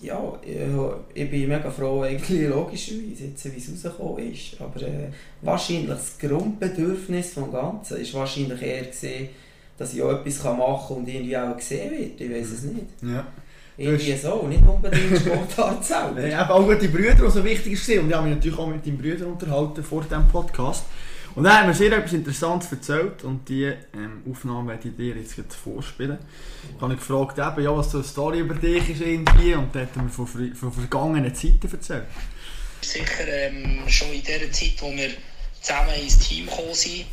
ja, 0.00 0.32
ich 1.14 1.30
bin 1.30 1.48
mega 1.48 1.70
froh, 1.70 2.02
eigentlich 2.02 2.48
logischerweise, 2.48 3.24
jetzt, 3.24 3.44
wie 3.44 3.58
es 3.58 3.84
rausgekommen 3.84 4.32
ist. 4.32 4.60
Aber 4.60 4.80
äh, 4.82 5.08
wahrscheinlich 5.42 5.88
das 5.88 6.18
Grundbedürfnis 6.18 7.34
des 7.34 7.50
Ganzen 7.50 7.96
ist 7.96 8.14
wahrscheinlich 8.14 8.62
eher 8.62 8.84
gesehen, 8.84 9.28
dass 9.76 9.94
ich 9.94 10.02
auch 10.02 10.12
etwas 10.12 10.42
machen 10.44 10.58
kann 10.58 10.96
und 10.98 11.08
irgendwie 11.08 11.36
auch 11.36 11.56
gesehen 11.56 11.90
wird. 11.90 12.20
Ich 12.20 12.30
weiß 12.30 12.50
es 12.50 12.62
nicht. 12.62 12.86
Ja. 13.02 13.26
Irgendwie 13.76 14.16
so, 14.16 14.46
nicht 14.48 14.66
unbedingt 14.66 15.18
Sportart 15.18 15.84
selber. 15.84 16.20
Nein, 16.20 16.34
auch 16.34 16.74
die 16.74 16.88
Brüder, 16.88 17.14
die 17.14 17.30
so 17.30 17.44
wichtig 17.44 17.88
waren. 17.88 18.00
Und 18.00 18.08
ich 18.08 18.16
habe 18.16 18.26
mich 18.26 18.36
natürlich 18.36 18.58
auch 18.58 18.66
mit 18.66 18.84
deinen 18.84 18.98
Brüdern 18.98 19.32
unterhalten 19.32 19.82
vor 19.84 20.02
diesem 20.02 20.26
Podcast. 20.28 20.84
Und 21.34 21.44
dann 21.44 21.58
haben 21.58 21.66
wir 21.68 21.74
sehr 21.74 21.92
etwas 21.92 22.12
Interessantes 22.12 22.72
erzählt 22.72 23.22
und 23.24 23.48
diese 23.48 23.76
ähm, 23.94 24.22
Aufnahme 24.28 24.70
werde 24.70 24.88
ich 24.88 24.96
dir 24.96 25.14
jetzt 25.16 25.54
vorspielen. 25.54 26.18
Ich 26.74 26.82
habe 26.82 26.96
gefragt, 26.96 27.38
eben, 27.38 27.64
ja, 27.64 27.76
was 27.76 27.92
so 27.92 27.98
eine 27.98 28.06
Story 28.06 28.40
über 28.40 28.54
dich 28.54 28.90
ist 28.90 29.00
irgendwie 29.00 29.54
und 29.54 29.74
da 29.74 29.80
hat 29.80 29.96
mir 29.96 30.08
von, 30.08 30.26
vergangenen 30.26 31.34
Zeiten 31.34 31.68
erzählt. 31.70 32.04
Sicher 32.80 33.50
schon 33.88 34.12
in 34.12 34.22
der 34.24 34.50
Zeit, 34.52 34.74
wo 34.80 34.90
wir 34.92 35.10
zusammen 35.60 35.94
ins 36.02 36.18
Team 36.18 36.46
gekommen 36.46 36.74
sind. 36.74 37.06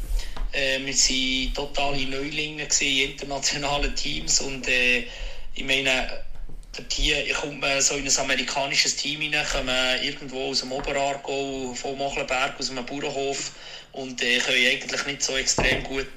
Wir 0.51 0.79
waren 0.85 1.53
totale 1.53 2.05
Neulinge 2.07 2.67
in 2.79 3.11
internationalen 3.11 3.93
Teams 3.95 4.39
und 4.41 4.67
äh, 4.67 5.05
ich 5.53 5.63
meine, 5.63 6.07
hier 6.91 7.33
kommt 7.33 7.61
man 7.61 7.81
so 7.81 7.95
in 7.95 8.07
ein 8.07 8.17
amerikanisches 8.17 8.95
Team 8.95 9.21
rein, 9.21 9.45
kommt 9.51 9.65
man 9.65 10.03
irgendwo 10.03 10.49
aus 10.49 10.59
dem 10.59 10.71
Oberargau, 10.71 11.73
von 11.73 11.97
Machlenberg, 11.97 12.59
aus 12.59 12.69
einem 12.69 12.85
Bauernhof 12.85 13.51
und 13.91 14.21
äh, 14.21 14.39
können 14.39 14.67
eigentlich 14.67 15.05
nicht 15.05 15.23
so 15.23 15.37
extrem 15.37 15.83
gut 15.83 16.07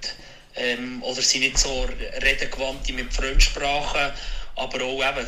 ähm, 0.56 1.02
oder 1.02 1.22
sind 1.22 1.40
nicht 1.40 1.58
so 1.58 1.88
redengewandt 2.22 2.92
mit 2.92 3.12
Fremdsprachen, 3.12 4.12
aber 4.58 4.84
auch 4.84 5.02
eben 5.02 5.26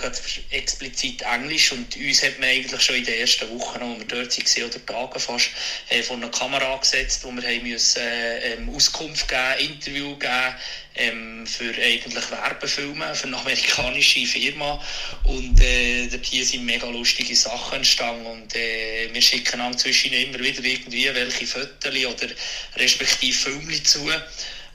explizit 0.51 1.23
Englisch. 1.23 1.73
Und 1.73 1.97
uns 1.97 2.23
hat 2.23 2.39
man 2.39 2.49
eigentlich 2.49 2.81
schon 2.81 2.97
in 2.97 3.05
den 3.05 3.21
ersten 3.21 3.49
Wochen, 3.59 3.81
wo 3.81 3.99
wir 3.99 4.07
dort 4.07 4.37
waren, 4.37 4.65
oder 4.65 4.87
Tagen 4.87 5.21
fast, 5.21 5.51
äh, 5.89 6.03
vor 6.03 6.17
einer 6.17 6.31
Kamera 6.31 6.77
gesetzt, 6.77 7.25
wo 7.25 7.31
wir 7.31 7.43
haben 7.43 7.63
müssen, 7.63 8.03
äh, 8.03 8.55
ähm, 8.55 8.69
Auskunft 8.75 9.29
geben, 9.29 9.73
Interview 9.73 10.17
geben, 10.17 10.55
ähm, 10.97 11.47
für 11.47 11.73
eigentlich 11.81 12.31
Werbefilme 12.31 13.15
für 13.15 13.29
eine 13.29 13.39
amerikanische 13.39 14.27
Firma. 14.27 14.83
Und 15.25 15.61
äh, 15.61 16.09
hier 16.23 16.45
sind 16.45 16.67
mega 16.67 16.89
lustige 16.89 17.35
Sachen 17.37 17.79
entstanden. 17.79 18.27
Und 18.27 18.55
äh, 18.57 19.09
wir 19.13 19.23
schicken 19.23 19.59
dann 19.59 19.79
zwischen 19.79 20.13
immer 20.13 20.41
wieder 20.41 20.65
irgendwie 20.65 21.15
welche 21.15 21.47
Fotos 21.47 21.95
oder 21.95 22.29
respektive 22.77 23.33
Filme 23.33 23.83
zu 23.83 24.11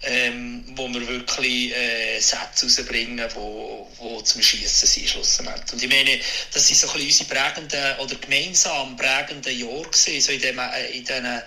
ähm, 0.05 0.63
wo 0.75 0.87
wir 0.89 1.07
wirklich 1.07 1.75
äh, 1.75 2.19
Sätze 2.19 2.65
rausbringen, 2.65 3.27
wo, 3.33 3.89
wo 3.97 4.21
zum 4.21 4.41
Schießen 4.41 4.87
sind 4.87 5.09
schlussendlich. 5.09 5.73
Und 5.73 5.83
ich 5.83 5.89
meine, 5.89 6.19
das 6.53 6.67
sind 6.67 6.77
so 6.77 6.87
ein 6.87 6.93
bisschen 6.93 7.25
unsere 7.25 7.39
prägenden 7.39 7.99
oder 7.99 8.15
gemeinsam 8.15 8.95
prägenden 8.95 9.57
Jahre 9.57 9.83
gewesen, 9.83 10.21
so 10.21 10.31
in, 10.31 10.41
dem, 10.41 10.59
äh, 10.59 10.85
in 10.91 11.03
diesen 11.03 11.41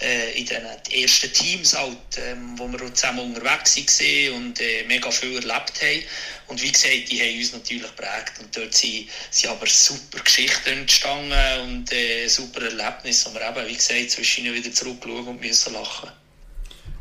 äh, 0.00 0.38
in 0.38 0.46
den 0.46 0.64
ersten 0.64 1.32
Teams 1.32 1.76
halt, 1.76 1.96
ähm, 2.18 2.58
wo 2.58 2.66
wir 2.68 2.94
zusammen 2.94 3.34
unterwegs 3.34 3.76
waren 3.76 4.34
und 4.34 4.60
äh, 4.60 4.84
mega 4.84 5.10
viel 5.10 5.34
erlebt 5.34 5.82
haben. 5.82 6.04
Und 6.46 6.62
wie 6.62 6.72
gesagt, 6.72 7.10
die 7.10 7.20
haben 7.20 7.38
uns 7.38 7.52
natürlich 7.52 7.82
geprägt. 7.82 8.32
Und 8.40 8.56
dort 8.56 8.74
sind, 8.74 9.08
sind 9.30 9.50
aber 9.50 9.66
super 9.66 10.20
Geschichten 10.20 10.70
entstanden 10.70 11.60
und 11.62 11.92
äh, 11.92 12.26
super 12.28 12.62
Erlebnisse, 12.62 13.30
wo 13.30 13.34
wir 13.34 13.48
eben, 13.48 13.68
wie 13.68 13.76
gesagt, 13.76 14.10
zwischen 14.10 14.52
wieder 14.52 14.72
zurückschauen 14.72 15.28
und 15.28 15.40
müssen 15.40 15.74
lachen. 15.74 16.10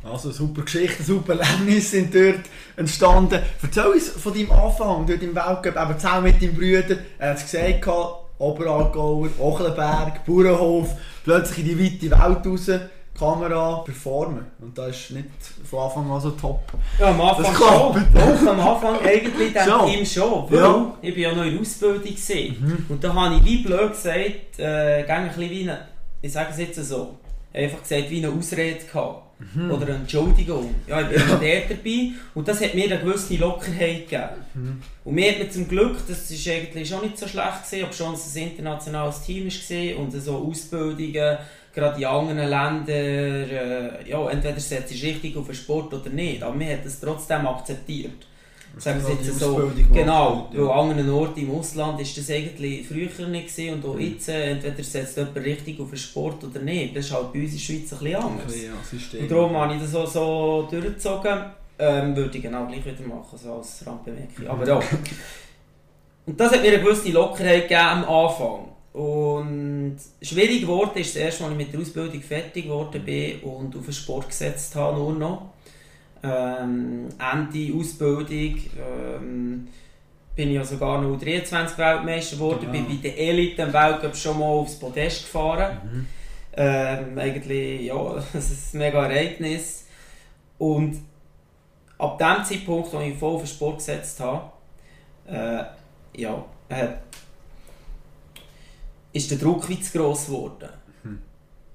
Also 0.03 0.31
super 0.31 0.61
Geschichten, 0.61 1.03
super 1.03 1.37
Erlebnisse 1.39 1.97
sind 1.97 2.15
dort 2.15 2.45
entstanden. 2.77 3.41
Erzähl 3.61 3.85
uns 3.85 4.09
von 4.09 4.33
deinem 4.33 4.51
Anfang 4.51 5.05
dort 5.05 5.21
im 5.21 5.35
Weltcup, 5.35 5.75
eben 5.75 5.99
zusammen 5.99 6.23
mit 6.23 6.41
deinen 6.41 6.55
Brüdern. 6.55 6.99
Er 7.17 7.31
hat 7.31 7.37
es 7.37 7.51
gesagt, 7.51 7.87
Oberallgauer, 8.37 9.29
Ochenberg, 9.37 10.25
Bauernhof, 10.25 10.95
plötzlich 11.25 11.59
in 11.59 11.77
die 11.77 11.83
weite 11.83 12.11
Welt 12.11 12.47
raus. 12.47 12.71
Kamera 13.19 13.79
performen. 13.83 14.45
Und 14.61 14.77
das 14.77 14.97
ist 14.97 15.11
nicht 15.11 15.27
von 15.69 15.79
Anfang 15.79 16.09
an 16.09 16.21
so 16.21 16.31
top. 16.31 16.61
Ja, 16.97 17.07
am 17.07 17.19
Anfang 17.19 17.53
schon. 17.53 18.05
Doch, 18.13 18.51
am 18.51 18.59
Anfang 18.61 18.99
eigentlich 19.05 19.53
dem 19.53 19.65
so. 19.65 19.85
Team 19.85 20.05
schon. 20.05 20.53
ja. 20.55 20.93
Ich 21.01 21.15
war 21.15 21.21
ja 21.21 21.35
noch 21.35 21.43
in 21.43 21.59
Ausbildung. 21.59 22.15
Mhm. 22.61 22.85
Und 22.87 23.03
da 23.03 23.13
habe 23.13 23.35
ich 23.35 23.43
wie 23.43 23.57
blöd 23.63 23.91
gesagt, 23.91 24.59
äh, 24.59 25.03
ein 25.05 25.27
bisschen 25.27 25.49
wie 25.49 25.69
eine, 25.69 25.87
ich 26.21 26.31
sage 26.31 26.51
es 26.51 26.59
jetzt 26.59 26.81
so, 26.87 27.17
einfach 27.53 27.81
gesagt, 27.81 28.09
wie 28.09 28.25
eine 28.25 28.33
Ausrede 28.33 28.85
gehabt. 28.85 29.28
Mhm. 29.39 29.71
Oder 29.71 29.87
eine 29.87 29.95
Entschuldigung. 29.95 30.75
Ja, 30.85 31.01
ich 31.01 31.07
bin 31.07 31.17
ja. 31.17 31.27
dort 31.27 31.71
dabei 31.71 32.11
und 32.35 32.47
das 32.47 32.61
hat 32.61 32.75
mir 32.75 32.85
eine 32.85 32.99
gewisse 32.99 33.37
Lockerheit 33.37 34.09
gegeben. 34.09 34.45
Mhm. 34.53 34.81
Und 35.05 35.15
mir 35.15 35.31
hat 35.31 35.39
mir 35.39 35.49
zum 35.49 35.67
Glück, 35.67 35.97
das 36.07 36.29
war 36.29 36.53
eigentlich 36.53 36.89
schon 36.89 37.01
nicht 37.01 37.17
so 37.17 37.27
schlecht 37.27 37.63
gewesen, 37.63 37.85
ob 37.85 37.93
schon 37.93 38.15
ein 38.15 38.49
internationales 38.49 39.21
Team 39.21 39.47
war 39.47 39.99
und 39.99 40.11
so 40.11 40.35
Ausbildungen, 40.35 41.37
gerade 41.73 41.99
in 41.99 42.05
anderen 42.05 42.37
Ländern, 42.37 42.87
äh, 42.87 44.09
ja, 44.09 44.29
entweder 44.29 44.59
setzt 44.59 44.91
du 44.91 45.07
richtig 45.07 45.37
auf 45.37 45.45
den 45.45 45.55
Sport 45.55 45.93
oder 45.93 46.09
nicht, 46.09 46.43
aber 46.43 46.59
wir 46.59 46.67
haben 46.67 46.83
das 46.83 46.99
trotzdem 46.99 47.47
akzeptiert. 47.47 48.27
Sagen 48.79 49.01
Sie 49.05 49.11
jetzt 49.11 49.39
so, 49.39 49.71
genau, 49.91 50.49
weil 50.53 50.69
an 50.69 50.89
anderen 50.89 51.09
Orten 51.11 51.41
im 51.41 51.51
Ausland 51.55 51.97
war 51.97 52.05
das 52.15 52.29
eigentlich 52.29 52.87
früher 52.87 53.27
nicht 53.27 53.55
gewesen, 53.55 53.73
und 53.73 53.85
auch 53.85 53.95
mhm. 53.95 54.01
jetzt, 54.01 54.29
äh, 54.29 54.51
entweder 54.51 54.83
setzt 54.83 55.17
jemand 55.17 55.35
richtig 55.37 55.79
auf 55.79 55.89
den 55.89 55.97
Sport 55.97 56.43
oder 56.45 56.61
nicht. 56.61 56.95
Das 56.95 57.05
ist 57.05 57.13
halt 57.13 57.33
bei 57.33 57.41
uns 57.41 57.51
in 57.51 57.57
der 57.57 57.63
Schweiz 57.63 57.93
ein 57.93 57.99
bisschen 57.99 58.15
anders. 58.15 58.53
Okay, 58.53 58.65
ja, 58.65 59.19
und 59.21 59.31
darum 59.31 59.57
habe 59.57 59.75
ich 59.75 59.81
das 59.81 59.95
auch 59.95 60.07
so 60.07 60.67
durchgezogen. 60.71 61.39
Ähm, 61.81 62.15
würde 62.15 62.37
ich 62.37 62.43
genau 62.43 62.65
gleich 62.67 62.85
wieder 62.85 63.07
machen, 63.07 63.37
so 63.41 63.53
als 63.53 63.85
Randbemerkung. 63.85 64.47
Aber 64.47 64.67
ja. 64.67 64.81
Und 66.25 66.39
das 66.39 66.51
hat 66.51 66.61
mir 66.61 66.73
eine 66.73 66.83
gewisse 66.83 67.09
Lockerheit 67.09 67.69
gegeben 67.69 67.81
am 67.81 68.05
Anfang. 68.05 68.65
Und 68.93 69.97
schwierig 70.21 70.61
geworden 70.61 70.97
ist 70.97 71.15
das 71.15 71.21
erste, 71.21 71.43
als 71.43 71.51
ich 71.53 71.57
mit 71.57 71.73
der 71.73 71.79
Ausbildung 71.79 72.21
fertig 72.21 72.65
geworden 72.65 73.01
bin 73.03 73.39
und 73.41 73.75
auf 73.75 73.85
den 73.85 73.93
Sport 73.93 74.27
gesetzt 74.27 74.75
habe, 74.75 74.97
nur 74.97 75.13
noch 75.13 75.53
ähm, 76.23 77.09
Ende 77.17 77.73
Ausbildung 77.77 78.59
ähm, 78.77 79.67
bin 80.35 80.49
ich 80.49 80.55
ja 80.55 80.63
sogar 80.63 81.01
noch 81.01 81.19
23 81.19 81.77
Weltmeister 81.77 82.35
geworden, 82.37 82.59
Genau. 82.71 82.71
bin 82.71 82.85
bei 82.87 83.09
den 83.09 83.17
Elite 83.17 83.61
im 83.63 83.73
Weltcup 83.73 84.15
schon 84.15 84.39
mal 84.39 84.45
aufs 84.45 84.79
Podest 84.79 85.23
gefahren. 85.23 85.77
Mhm. 85.83 86.07
Ähm, 86.53 87.17
eigentlich, 87.17 87.81
ja, 87.81 88.15
das 88.33 88.51
ist 88.51 88.73
ein 88.73 88.79
mega 88.79 89.05
Ereignis. 89.05 89.85
Und 90.57 90.97
ab 91.97 92.17
dem 92.17 92.43
Zeitpunkt, 92.43 92.91
wo 92.93 92.99
ich 92.99 93.17
voll 93.17 93.35
auf 93.35 93.41
den 93.41 93.47
Sport 93.47 93.77
gesetzt 93.77 94.19
habe, 94.19 94.51
äh, 95.27 95.63
ja, 96.21 96.45
äh, 96.69 96.87
ist 99.13 99.31
der 99.31 99.37
Druck 99.37 99.67
wie 99.69 99.79
zu 99.79 99.97
gross 99.97 100.27
geworden. 100.27 100.69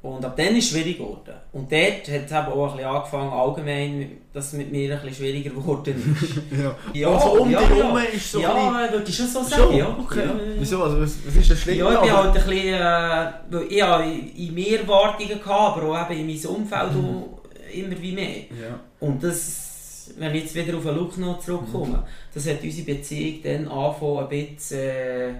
Mhm. 0.04 0.10
Und 0.10 0.24
ab 0.24 0.36
dann 0.36 0.54
ist 0.54 0.64
es 0.64 0.70
schwierig 0.70 0.98
geworden. 0.98 1.34
Und 1.52 1.72
dort 1.72 1.82
hat 1.82 2.06
es 2.06 2.12
eben 2.12 2.32
auch 2.32 2.70
ein 2.70 2.76
bisschen 2.76 2.90
angefangen, 2.90 3.32
allgemein, 3.32 4.10
dass 4.32 4.48
es 4.48 4.52
mit 4.52 4.70
mir 4.70 4.92
ein 4.92 5.00
bisschen 5.00 5.14
schwieriger 5.14 5.50
geworden 5.50 6.16
ist. 6.20 6.34
Ja. 6.62 6.76
Ja, 6.92 7.08
also 7.08 7.42
um 7.42 7.50
ja, 7.50 7.60
dich 7.60 7.70
ja. 7.70 7.76
herum 7.76 7.98
ist 8.12 8.32
so 8.32 8.40
ja, 8.40 8.88
würde 8.92 9.04
ich 9.08 9.16
schon 9.16 9.26
so 9.26 9.42
sagen. 9.42 9.62
Schon? 9.62 9.76
Ja, 9.76 9.98
Okay. 9.98 10.20
Ja, 10.20 10.24
ja. 10.26 10.34
Wieso? 10.58 10.82
Also, 10.82 11.00
was, 11.00 11.18
was 11.26 11.36
ist 11.36 11.50
das 11.50 11.58
Schlimme? 11.60 11.78
Ja, 11.78 11.92
ich 11.92 12.00
bin 12.00 12.08
daran? 12.08 12.24
halt 12.24 12.36
ein 12.36 12.50
bisschen, 12.50 13.60
äh, 13.60 13.74
ich 13.74 13.82
habe 13.82 14.04
in 14.36 14.54
mir 14.54 14.80
Erwartungen 14.80 15.28
gehabt, 15.28 15.76
aber 15.76 15.82
auch 15.88 16.10
eben 16.10 16.20
in 16.20 16.26
meinem 16.26 16.56
Umfeld 16.56 16.90
auch 16.90 17.72
immer 17.72 18.00
wie 18.00 18.12
mehr. 18.12 18.36
Ja. 18.50 18.80
Und 19.00 19.22
das, 19.22 20.12
wenn 20.18 20.34
ich 20.34 20.42
jetzt 20.42 20.54
wieder 20.54 20.76
auf 20.76 20.84
den 20.84 20.96
Look 20.96 21.18
noch 21.18 21.40
zurückkomme, 21.40 22.04
das 22.32 22.48
hat 22.48 22.62
unsere 22.62 22.94
Beziehung 22.94 23.40
dann 23.42 23.68
angefangen 23.68 24.18
ein 24.18 24.28
bisschen 24.28 24.78
äh, 24.78 25.34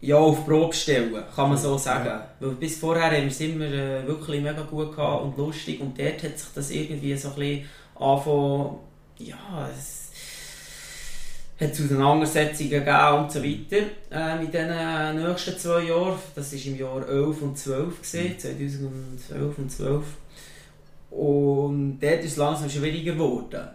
ja, 0.00 0.16
auf 0.16 0.44
Probe 0.44 0.74
stellen, 0.74 1.22
kann 1.34 1.48
man 1.48 1.58
so 1.58 1.76
sagen. 1.78 2.06
Ja. 2.06 2.28
Weil 2.40 2.50
bis 2.50 2.78
vorher 2.78 3.06
haben 3.06 3.22
wir 3.22 3.26
es 3.26 3.40
immer 3.40 3.64
äh, 3.64 4.06
wirklich 4.06 4.42
mega 4.42 4.62
gut 4.62 4.94
gehabt 4.94 5.24
und 5.24 5.36
lustig 5.36 5.80
und 5.80 5.98
dort 5.98 6.22
hat 6.22 6.38
sich 6.38 6.48
das 6.54 6.70
irgendwie 6.70 7.16
so 7.16 7.28
ein 7.30 7.34
bisschen 7.34 7.64
angefangen, 7.94 8.78
ja, 9.18 9.68
es 9.76 10.06
hat 11.58 11.70
Auseinandersetzungen 11.70 12.70
gegeben 12.70 13.18
und 13.18 13.32
so 13.32 13.42
weiter 13.42 13.86
ähm, 14.10 14.44
in 14.44 14.50
den 14.50 15.26
nächsten 15.26 15.58
zwei 15.58 15.84
Jahren. 15.84 16.18
Das 16.34 16.52
war 16.52 16.66
im 16.66 16.78
Jahr 16.78 17.08
11 17.08 17.42
und 17.42 17.58
12, 17.58 18.02
gewesen, 18.02 18.38
2011 18.38 19.58
und 19.58 19.72
12. 19.72 20.04
Und 21.10 21.98
dort 21.98 22.20
ist 22.20 22.32
es 22.32 22.36
langsam 22.36 22.68
schwieriger 22.68 23.12
geworden. 23.12 23.68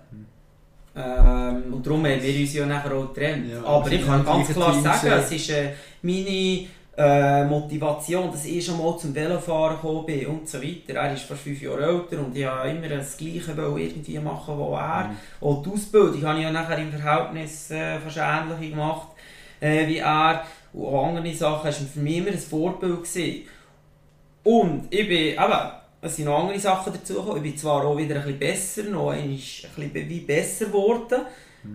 Ähm, 0.95 1.73
und 1.73 1.85
darum 1.85 2.05
haben 2.05 2.21
wir 2.21 2.41
uns 2.41 2.53
ja 2.53 2.65
nachher 2.65 2.93
auch 2.93 3.13
getrennt. 3.13 3.51
Ja, 3.51 3.63
Aber 3.63 3.91
ich 3.91 4.05
kann 4.05 4.25
ganz 4.25 4.49
klar 4.49 4.73
Team 4.73 4.83
sagen, 4.83 5.07
es 5.07 5.31
ist 5.31 5.49
äh, 5.49 5.69
meine 6.01 6.67
äh, 6.97 7.45
Motivation, 7.45 8.31
dass 8.31 8.45
ich 8.45 8.65
schon 8.65 8.77
mal 8.77 8.97
zum 8.97 9.15
Velofahren 9.15 9.77
gekommen 9.77 10.05
bin 10.05 10.27
und 10.27 10.49
so 10.49 10.61
weiter. 10.61 10.95
Er 10.95 11.13
ist 11.13 11.23
fast 11.23 11.41
fünf 11.41 11.61
Jahre 11.61 11.83
älter 11.83 12.19
und 12.19 12.35
ich 12.35 12.45
wollte 12.45 12.67
immer 12.67 12.89
das 12.89 13.15
Gleiche 13.15 13.53
irgendwie 13.57 14.19
machen, 14.19 14.55
was 14.57 14.79
er. 14.79 15.07
Mhm. 15.07 15.47
Auch 15.47 15.63
die 15.63 15.69
Ausbildung 15.69 16.23
habe 16.23 16.39
ich 16.39 16.43
ja 16.43 16.51
nachher 16.51 16.77
im 16.77 16.91
Verhältnis 16.91 17.71
äh, 17.71 17.97
fast 17.99 18.17
ähnlich 18.17 18.71
gemacht 18.71 19.07
äh, 19.61 19.87
wie 19.87 19.99
er. 19.99 20.43
Und 20.73 20.85
auch 20.85 21.07
andere 21.07 21.33
Sachen 21.33 21.65
war 21.65 21.71
für 21.71 21.99
mich 21.99 22.17
immer 22.17 22.31
ein 22.31 22.37
Vorbild. 22.37 23.03
Gewesen. 23.03 23.43
Und 24.43 24.87
ich 24.89 25.07
bin, 25.07 25.17
eben, 25.17 25.71
es 26.01 26.15
sind 26.15 26.25
noch 26.25 26.39
andere 26.43 26.59
Sachen 26.59 26.93
dazugekommen. 26.93 27.37
Ich 27.37 27.43
bin 27.43 27.57
zwar 27.57 27.85
auch 27.85 27.97
wieder 27.97 28.15
ein 28.15 28.21
bisschen 28.23 28.39
besser, 28.39 28.83
noch 28.83 29.11
ein 29.11 29.29
bisschen 29.29 29.93
wie 29.93 30.19
besser 30.21 30.65
geworden. 30.65 31.21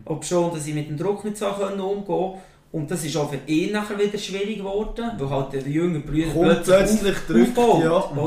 Ob 0.05 0.25
schon, 0.25 0.53
dass 0.53 0.67
ich 0.67 0.75
mit 0.75 0.89
dem 0.89 0.97
Druck 0.99 1.25
nicht 1.25 1.37
so 1.37 1.47
umgehen 1.47 2.05
konnte. 2.05 2.39
Und 2.73 2.91
das 2.91 3.05
ist 3.05 3.17
auch 3.17 3.31
für 3.31 3.39
ihn 3.47 3.73
nachher 3.73 3.97
wieder 3.99 4.19
schwierig 4.19 4.59
geworden, 4.59 5.13
weil 5.17 5.31
halt 5.31 5.53
der 5.53 5.63
jüngere 5.63 6.01
Brüder 6.01 6.33
Kommt 6.33 6.65
plötzlich 6.65 7.15
auf- 7.17 7.27
drückt, 7.29 7.49
aufbaut, 7.59 7.85
ja. 7.85 8.11
Mhm. 8.13 8.19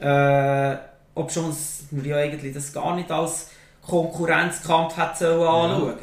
oder? 0.00 0.72
Äh, 0.72 0.78
ob 1.14 1.30
schon 1.30 1.50
es- 1.50 1.84
man 1.90 2.04
ja 2.04 2.16
eigentlich 2.16 2.52
das 2.54 2.72
gar 2.72 2.96
nicht 2.96 3.10
als 3.10 3.50
Konkurrenzkampf 3.86 4.96
hat 4.96 5.18
sollen 5.18 5.46
anschauen 5.46 5.98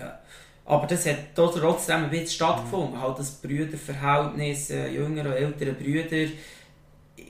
Aber 0.66 0.88
das 0.88 1.06
hat 1.08 1.18
trotzdem 1.36 2.04
ein 2.06 2.10
bisschen 2.12 2.28
stattgefunden. 2.30 3.02
Halt 3.02 3.20
das 3.20 3.32
Brüderverhältnis, 3.32 4.70
äh, 4.70 4.90
jüngere 4.90 5.26
und 5.30 5.34
ältere 5.34 5.74
Brüder. 5.74 6.32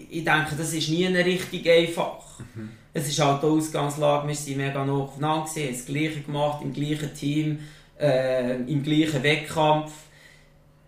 Ich 0.10 0.24
denke, 0.24 0.56
das 0.58 0.74
ist 0.74 0.90
nie 0.90 1.06
richtig 1.08 1.70
einfach. 1.70 2.18
Es 2.94 3.08
ist 3.08 3.20
halt 3.20 3.42
die 3.42 3.48
Ausgangslage, 3.48 4.28
wir 4.28 4.36
waren 4.36 4.58
mega 4.58 4.86
nah 4.86 4.94
aufeinander, 4.94 5.46
haben 5.50 5.72
das 5.72 5.86
Gleiche 5.86 6.22
gemacht, 6.22 6.62
im 6.62 6.74
gleichen 6.74 7.14
Team, 7.14 7.60
äh, 8.00 8.56
im 8.58 8.84
gleichen 8.84 9.24
Wettkampf. 9.24 9.92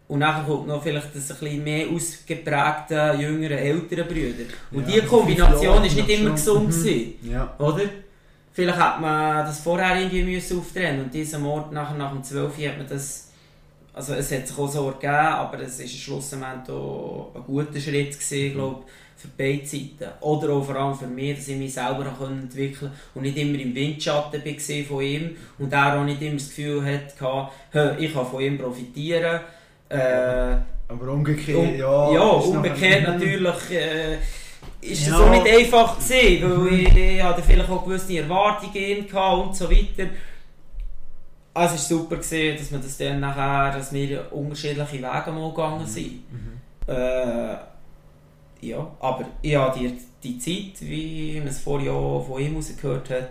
Und 0.10 0.20
dann 0.20 0.46
kommt 0.46 0.68
noch 0.68 0.84
vielleicht 0.84 1.16
das 1.16 1.32
ein 1.32 1.38
bisschen 1.40 1.64
mehr 1.64 1.88
ausgeprägte, 1.88 3.16
jüngere, 3.20 3.58
ältere 3.58 4.04
Brüder. 4.04 4.44
Und 4.72 4.88
Ja, 4.88 4.96
diese 4.96 5.06
Kombination 5.08 5.84
ist 5.86 5.96
nicht 5.96 6.10
immer 6.10 6.32
gesund. 6.32 6.68
Mhm. 6.68 6.72
gewesen. 6.72 7.14
Ja. 7.32 7.56
Oder? 7.58 7.84
Vielleicht 8.52 8.78
hat 8.78 9.02
man 9.02 9.46
das 9.46 9.60
vorher 9.62 10.00
irgendwie 10.00 10.36
müssen 10.36 10.60
auftrennen 10.60 11.06
und 11.06 11.14
diesen 11.14 11.42
Mord 11.42 11.72
nachher 11.72 11.98
nach 11.98 12.12
dem 12.12 12.24
12. 12.24 12.68
hat 12.68 12.78
man 12.78 12.88
das 12.88 13.32
also 13.94 14.14
es 14.16 14.32
hat 14.32 14.48
sich 14.48 14.58
auch 14.58 14.68
so 14.68 14.88
ergeben, 14.88 15.14
aber 15.14 15.60
es 15.62 15.80
war 15.80 15.88
schlussendlich 15.88 16.70
auch 16.76 17.32
ein 17.36 17.44
guter 17.46 17.80
Schritt 17.80 18.18
gewesen, 18.20 18.54
glaub, 18.56 18.86
für 19.16 19.28
beide 19.38 19.66
Seiten. 19.66 20.06
Oder 20.22 20.50
auch 20.50 20.66
vor 20.66 20.76
allem 20.76 20.96
für 20.96 21.08
mich, 21.08 21.38
dass 21.38 21.48
ich 21.48 21.56
mich 21.58 21.74
selber 21.74 22.06
entwickeln 22.28 22.78
konnte 22.80 22.92
und 23.16 23.22
nicht 23.22 23.38
immer 23.38 23.60
im 23.60 23.74
Windschatten 23.74 24.44
war 24.44 24.86
von 24.86 25.02
ihm 25.02 25.38
und 25.60 25.72
er 25.72 26.00
auch 26.00 26.04
nicht 26.04 26.22
immer 26.22 26.34
das 26.34 26.50
Gefühl 26.50 26.84
hatte, 26.86 27.48
«Hä, 27.72 28.04
ich 28.04 28.14
kann 28.14 28.26
von 28.26 28.42
ihm 28.42 28.58
profitieren. 28.58 29.40
Äh, 29.90 30.58
Aber 30.88 31.12
umgekehrt, 31.12 31.58
um, 31.58 31.76
ja. 31.78 32.12
ja, 32.12 32.22
umgekehrt 32.22 33.04
natürlich 33.08 33.70
äh, 33.72 34.18
ist 34.82 35.08
Ja. 35.08 35.12
das 35.14 35.22
auch 35.22 35.30
nicht 35.30 35.48
einfach 35.48 35.98
gewesen, 35.98 36.66
weil 36.66 36.80
ich, 36.80 36.98
ich 36.98 37.24
hatte 37.24 37.42
vielleicht 37.44 37.70
auch 37.70 37.86
gewisse 37.86 38.18
Erwartungen 38.18 39.08
gehabt 39.08 39.48
und 39.48 39.56
so 39.56 39.70
weiter. 39.70 40.10
Also 41.54 41.76
es 41.76 41.92
war 41.92 42.00
super, 42.00 42.16
gewesen, 42.18 42.58
dass 42.58 42.72
wir 42.72 42.80
das 42.80 42.98
dann 42.98 43.20
nachher, 43.20 43.78
dass 43.78 43.94
wir 43.94 44.32
unterschiedliche 44.32 44.94
Wege 44.94 45.04
mal 45.32 45.50
gegangen 45.50 45.86
sind. 45.86 46.24
Äh, 46.88 47.56
ja, 48.62 48.92
aber 49.00 49.26
ich 49.42 49.56
habe 49.56 49.78
die, 49.78 49.98
die 50.24 50.38
Zeit, 50.40 50.82
wie 50.88 51.38
man 51.40 51.50
es 51.50 51.60
vorher 51.60 51.94
auch 51.94 52.26
von 52.26 52.42
ihm 52.42 52.58
gehört 52.82 53.10
hat, 53.10 53.30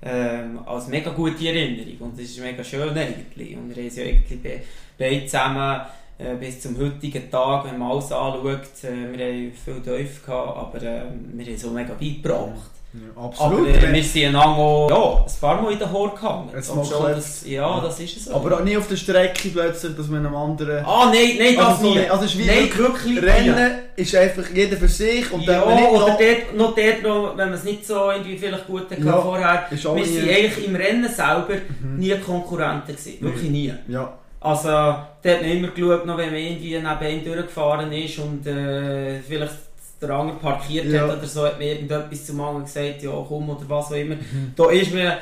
ähm, 0.00 0.60
als 0.64 0.86
mega 0.86 1.10
gute 1.10 1.48
Erinnerung 1.48 2.08
und 2.08 2.18
das 2.18 2.26
ist 2.26 2.40
mega 2.40 2.62
schön 2.62 2.96
eigentlich. 2.96 3.56
Und 3.56 3.68
wir 3.68 3.76
haben 3.76 3.88
es 3.88 3.96
ja 3.96 4.04
eigentlich 4.04 4.40
be 4.40 4.60
beide 4.96 5.26
zusammen 5.26 5.80
äh, 6.18 6.34
bis 6.36 6.60
zum 6.60 6.78
heutigen 6.78 7.30
Tag, 7.30 7.64
wenn 7.64 7.78
man 7.78 7.90
alles 7.90 8.12
anschaut, 8.12 8.84
äh, 8.84 9.16
wir 9.16 9.26
haben 9.26 9.52
viel 9.52 9.82
Teufel 9.82 10.24
gehabt, 10.24 10.56
aber 10.56 10.82
äh, 10.82 11.02
wir 11.32 11.46
haben 11.46 11.54
es 11.54 11.64
auch 11.64 11.72
mega 11.72 11.94
beigebracht. 11.94 12.70
Ja, 12.94 13.00
Aber 13.16 13.26
absolut. 13.26 13.68
äh, 13.68 13.82
Wenn- 13.82 13.94
wir 13.94 14.02
sind 14.02 14.24
einander 14.28 14.48
auch 14.48 14.88
ja, 14.90 15.24
ein 15.26 15.40
paar 15.40 15.60
Mal 15.62 15.72
in 15.72 15.78
den 15.78 15.92
Haar 15.92 16.10
gehangen. 16.14 16.48
Das, 16.54 17.44
ja, 17.46 17.80
das 17.80 18.00
ist 18.00 18.16
es 18.16 18.24
so. 18.24 18.34
aber 18.34 18.56
auch 18.56 18.64
nie 18.64 18.78
auf 18.78 18.88
der 18.88 18.96
Strecke 18.96 19.50
plötzlich, 19.50 19.94
dass 19.94 20.08
man 20.08 20.24
einem 20.24 20.34
anderen... 20.34 20.84
ah, 20.86 21.10
nein, 21.12 21.36
nein, 21.38 21.54
das 21.54 21.66
Also 21.66 21.82
so 21.82 21.88
nie. 21.90 21.98
nicht. 21.98 22.10
Also 22.10 22.24
es 22.24 22.30
ist 22.32 22.38
wie 22.38 22.46
nein, 22.46 22.70
wirklich-. 22.78 23.22
Rennen 23.22 23.70
ist 23.94 24.14
einfach 24.16 24.44
jeder 24.54 24.76
für 24.78 24.88
sich 24.88 25.30
und 25.30 25.42
ja, 25.42 25.60
dann 25.60 25.74
nicht 25.74 25.88
oder 25.90 26.08
noch... 26.08 26.18
dort, 26.18 26.56
noch 26.56 26.74
dort 26.74 27.02
noch, 27.02 27.36
wenn 27.36 27.48
man 27.50 27.58
es 27.58 27.64
nicht 27.64 27.86
so 27.86 28.10
irgendwie 28.10 28.38
vielleicht 28.38 28.66
gut 28.66 28.90
hatte 28.90 29.02
Ja, 29.04 29.20
vorher. 29.20 29.66
Wir 29.70 29.84
waren 29.84 29.98
eigentlich 29.98 30.66
im 30.66 30.74
Rennen 30.76 31.08
selber 31.08 31.54
Mhm. 31.82 31.98
nie 31.98 32.14
Konkurrenten 32.18 32.96
gewesen. 32.96 33.18
Wirklich 33.20 33.50
nie. 33.50 33.74
Ja, 33.88 34.14
Also, 34.40 34.68
da 34.68 35.04
hat 35.24 35.42
man 35.42 35.50
immer 35.50 35.68
geschaut, 35.68 36.06
noch 36.06 36.16
wenn 36.16 36.30
man 36.30 36.40
irgendwie 36.40 36.74
neben 36.74 36.86
einem 36.86 37.24
durchgefahren 37.24 37.92
ist 37.92 38.18
und 38.18 38.46
äh, 38.46 39.20
vielleicht 39.20 39.52
der 40.00 40.10
andere 40.10 40.36
parkiert 40.38 40.86
Ja. 40.86 41.02
hat 41.08 41.18
oder 41.18 41.26
so, 41.26 41.44
hat 41.44 41.58
mir 41.58 41.72
irgendetwas 41.72 42.26
zum 42.26 42.40
anderen 42.40 42.64
gesagt, 42.64 43.02
ja 43.02 43.10
komm 43.26 43.50
oder 43.50 43.64
was 43.68 43.86
auch 43.86 43.96
immer. 43.96 44.14
Mhm. 44.16 44.52
Da 44.56 44.70
ist 44.70 44.92
man, 44.94 45.12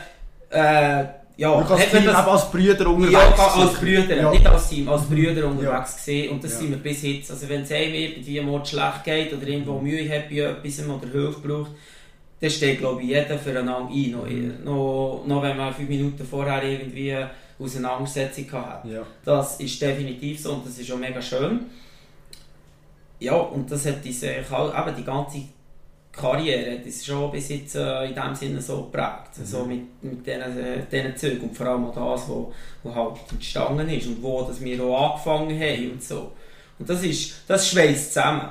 äh, 0.50 1.04
ja, 1.38 1.52
kann 1.52 1.68
hat 1.68 1.70
das 1.70 1.90
Team 1.90 2.02
eben 2.02 2.14
als 2.14 2.50
Brüder 2.50 2.86
unterwegs 2.88 3.12
ja, 3.12 3.62
als 3.62 3.74
Brüder, 3.74 4.16
Ja. 4.16 4.30
nicht 4.30 4.46
als 4.46 4.68
Team, 4.70 4.88
als 4.88 5.02
Brüder 5.02 5.46
unterwegs 5.46 6.04
gewesen. 6.04 6.30
Und 6.30 6.44
das 6.44 6.52
Ja. 6.52 6.58
sind 6.58 6.70
wir 6.70 6.76
bis 6.78 7.02
jetzt. 7.02 7.30
Also 7.30 7.48
wenn 7.48 7.62
es 7.62 7.72
einem 7.72 7.94
irgendwie 7.94 8.40
mal 8.40 8.64
schlecht 8.64 9.04
geht 9.04 9.32
oder 9.34 9.46
irgendwo 9.46 9.78
Mühe 9.78 10.08
hat 10.08 10.28
bei 10.30 10.36
etwas 10.36 10.86
oder 10.88 11.08
Hilfe 11.12 11.40
braucht, 11.40 11.70
dann 12.40 12.50
steht 12.50 12.78
glaube 12.78 13.02
ich 13.02 13.08
jeder 13.08 13.38
füreinander 13.38 13.88
ein. 13.90 14.10
Noch, 14.12 14.26
Mhm. 14.26 14.54
noch, 14.64 15.24
noch 15.26 15.42
wenn 15.42 15.56
man 15.56 15.74
fünf 15.74 15.88
Minuten 15.88 16.24
vorher 16.24 16.62
irgendwie 16.62 17.14
Auseinandersetzung 17.58 18.50
hat. 18.52 18.84
Ja. 18.84 19.02
Das 19.24 19.58
ist 19.60 19.80
definitiv 19.80 20.40
so 20.40 20.52
und 20.52 20.66
das 20.66 20.78
ist 20.78 20.90
auch 20.92 20.98
mega 20.98 21.20
schön. 21.20 21.60
Ja, 23.18 23.34
und 23.34 23.70
das 23.70 23.86
hat 23.86 24.04
diese, 24.04 24.28
eben 24.28 24.96
die 24.96 25.04
ganze 25.04 25.42
Karriere 26.16 26.78
hat 26.78 26.84
uns 26.84 27.04
schon 27.04 27.30
bis 27.30 27.48
jetzt 27.50 27.76
äh, 27.76 28.06
in 28.06 28.14
dem 28.14 28.34
Sinne 28.34 28.60
so 28.60 28.84
geprägt. 28.84 29.34
So 29.44 29.64
mit, 29.64 30.02
mit 30.02 30.26
diesen, 30.26 30.58
äh, 30.58 30.82
diesen 30.90 31.16
Zügen 31.16 31.48
und 31.48 31.56
vor 31.56 31.66
allem 31.66 31.86
auch 31.86 31.94
das, 31.94 32.22
was 32.22 32.28
wo, 32.28 32.52
wo 32.82 32.94
halt 32.94 33.16
entstanden 33.30 33.88
ist 33.90 34.06
und 34.06 34.22
wo 34.22 34.42
dass 34.42 34.60
wir 34.60 34.82
auch 34.82 35.12
angefangen 35.12 35.60
haben 35.60 35.92
und 35.92 36.02
so. 36.02 36.32
Und 36.78 36.88
das 36.88 37.02
ist, 37.02 37.42
das 37.46 37.68
schweißt 37.68 38.14
zusammen. 38.14 38.50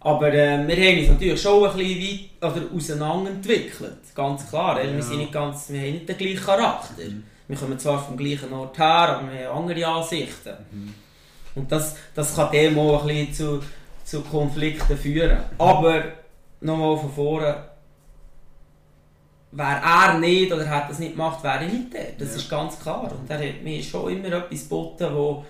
Aber 0.00 0.32
äh, 0.32 0.66
wir 0.66 0.76
haben 0.76 0.98
uns 0.98 1.08
natürlich 1.08 1.40
schon 1.40 1.68
ein 1.68 1.76
bisschen 1.76 2.00
weit 2.42 2.52
oder 2.52 2.66
auseinander 2.74 3.30
entwickelt, 3.30 4.14
ganz 4.14 4.48
klar. 4.48 4.80
Ja. 4.80 4.88
Ja. 4.88 4.96
Wir, 4.96 5.02
sind 5.02 5.18
nicht 5.18 5.32
ganz, 5.32 5.70
wir 5.70 5.80
haben 5.80 5.92
nicht 5.92 6.08
den 6.08 6.16
gleichen 6.16 6.44
Charakter. 6.44 7.02
Wir 7.48 7.56
kommen 7.56 7.78
zwar 7.78 8.04
vom 8.04 8.16
gleichen 8.16 8.52
Ort 8.52 8.78
her, 8.78 8.86
aber 8.86 9.32
wir 9.32 9.48
haben 9.48 9.68
andere 9.68 9.86
Ansichten. 9.86 10.54
Und 11.54 11.72
das, 11.72 11.96
das 12.14 12.34
kann 12.34 12.52
dem 12.52 12.78
auch 12.78 13.02
ein 13.02 13.08
bisschen 13.08 13.32
zu, 13.32 13.62
zu 14.06 14.20
Konflikten 14.22 14.96
führen. 14.96 15.38
Aber 15.58 16.02
nochmal 16.60 16.96
von 16.96 17.12
vorne, 17.12 17.56
wäre 19.52 19.80
er 19.82 20.18
nicht 20.18 20.52
oder 20.52 20.68
hat 20.68 20.90
das 20.90 20.98
nicht 20.98 21.12
gemacht, 21.12 21.42
wäre 21.42 21.60
er 21.64 21.66
nicht 21.68 21.92
der. 21.92 22.12
Das 22.18 22.30
Ja. 22.30 22.36
ist 22.36 22.48
ganz 22.50 22.78
klar. 22.78 23.10
Und 23.12 23.28
er 23.28 23.38
hat 23.38 23.62
mir 23.62 23.82
schon 23.82 24.12
immer 24.12 24.32
etwas 24.36 24.62
geboten, 24.62 25.08
wo 25.12 25.44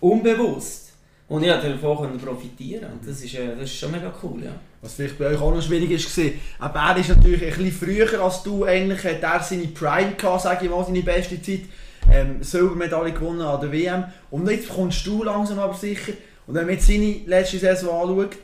unbewusst. 0.00 0.92
Und 1.28 1.44
ich 1.44 1.50
konnte 1.50 1.70
davon 1.70 2.18
profitieren 2.18 2.92
Und 2.92 3.08
das 3.08 3.22
ist, 3.22 3.34
äh, 3.34 3.54
das 3.54 3.64
ist 3.64 3.78
schon 3.78 3.90
mega 3.92 4.12
cool, 4.22 4.44
ja. 4.44 4.50
Was 4.82 4.94
vielleicht 4.94 5.18
bei 5.18 5.26
euch 5.28 5.40
auch 5.40 5.54
noch 5.54 5.62
schwierig 5.62 5.90
ist, 5.92 6.18
war, 6.18 6.24
aber 6.58 6.80
er 6.80 6.96
ist 6.98 7.08
natürlich 7.10 7.42
ein 7.42 7.48
bisschen 7.50 7.72
früher 7.72 8.20
als 8.22 8.42
du, 8.42 8.64
eigentlich 8.64 9.02
hat 9.04 9.22
er 9.22 9.40
seine 9.42 9.68
Prime 9.68 10.12
gehabt, 10.12 10.42
sage 10.42 10.64
ich 10.64 10.70
mal, 10.70 10.84
seine 10.84 11.02
beste 11.02 11.40
Zeit. 11.40 11.60
Ähm, 12.10 12.42
Silbermedaille 12.42 13.12
gewonnen 13.12 13.40
an 13.42 13.60
der 13.60 13.70
WM. 13.72 14.04
Und 14.30 14.50
jetzt 14.50 14.68
kommst 14.68 15.06
du 15.06 15.22
langsam 15.22 15.58
aber 15.60 15.74
sicher. 15.74 16.12
Und 16.46 16.54
wenn 16.54 16.66
man 16.66 16.74
jetzt 16.74 16.86
seine 16.86 17.16
letzte 17.26 17.58
Saison 17.58 17.90
anschaut, 18.10 18.36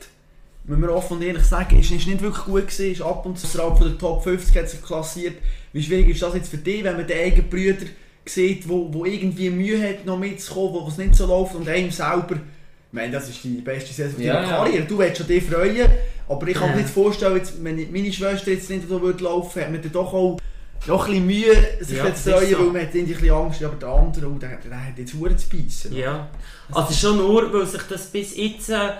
müssen 0.65 0.81
wir 0.81 0.93
offen 0.93 1.17
und 1.17 1.23
ehrlich 1.23 1.43
sagen, 1.43 1.79
ist 1.79 1.91
ist 1.91 2.07
nicht 2.07 2.21
wirklich 2.21 2.45
gut 2.45 2.67
gewesen, 2.67 2.91
ist 2.91 3.01
ab 3.01 3.25
und 3.25 3.37
zu 3.37 3.47
außerhalb 3.47 3.77
von 3.77 3.87
der 3.87 3.97
Top 3.97 4.23
50 4.23 4.55
hat 4.55 4.69
sich 4.69 4.81
klassiert. 4.81 5.35
Wie 5.73 5.81
schwierig 5.83 6.09
ist 6.09 6.21
das 6.21 6.33
jetzt 6.35 6.49
für 6.49 6.57
dich, 6.57 6.83
wenn 6.83 6.95
man 6.97 7.07
den 7.07 7.17
eigenen 7.19 7.49
Brüder 7.49 7.85
sieht, 8.25 8.67
wo, 8.69 8.87
wo 8.93 9.05
irgendwie 9.05 9.49
Mühe 9.49 9.81
hat, 9.81 10.05
noch 10.05 10.19
mitzukommen, 10.19 10.73
wo 10.83 10.87
es 10.87 10.97
nicht 10.97 11.15
so 11.15 11.25
läuft 11.25 11.55
und 11.55 11.67
einem 11.67 11.91
selber, 11.91 12.35
ich 12.35 12.93
meine, 12.93 13.11
das 13.11 13.29
ist 13.29 13.43
die 13.43 13.61
beste 13.61 13.93
Saison 13.93 14.19
Ja, 14.21 14.35
deiner. 14.41 14.47
Karriere, 14.47 14.83
du 14.85 14.97
willst 14.97 15.17
schon 15.17 15.27
dich 15.27 15.43
freuen, 15.43 15.89
aber 16.27 16.47
ich 16.47 16.53
kann 16.55 16.69
mir 16.69 16.75
Ja. 16.77 16.81
nicht 16.81 16.89
vorstellen, 16.93 17.37
jetzt, 17.37 17.63
wenn 17.63 17.91
meine 17.91 18.13
Schwester 18.13 18.51
jetzt 18.51 18.69
nicht 18.69 18.87
so 18.87 19.01
würde 19.01 19.23
laufen, 19.23 19.61
hat 19.61 19.71
man 19.71 19.81
dann 19.81 19.91
doch 19.91 20.13
auch 20.13 20.39
noch 20.87 21.05
ein 21.07 21.11
bisschen 21.11 21.25
Mühe, 21.25 21.83
sich 21.83 21.97
Ja, 21.97 22.05
jetzt 22.07 22.23
zu 22.23 22.31
freuen, 22.31 22.49
so. 22.49 22.59
weil 22.59 22.65
man 22.67 22.81
hat 22.81 22.95
irgendwie 22.95 23.13
ein 23.13 23.19
bisschen 23.19 23.35
Angst, 23.35 23.63
aber 23.63 23.75
der 23.75 23.89
andere, 23.89 24.27
oh, 24.27 24.37
der, 24.37 24.57
der 24.57 24.87
hat 24.87 24.97
jetzt 24.97 25.13
Huren 25.13 25.37
zu 25.37 25.49
beißen. 25.49 25.95
Ja. 25.95 26.27
Also 26.71 26.93
schon 26.93 27.17
nur, 27.17 27.51
weil 27.53 27.65
sich 27.65 27.81
das 27.83 28.07
bis 28.07 28.35
jetzt 28.35 28.69
äh, 28.69 28.91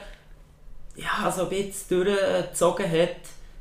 ja, 0.95 1.32
so 1.32 1.43
ein 1.43 1.49
bisschen 1.49 2.03
durchgezogen 2.05 2.91
hat. 2.91 3.15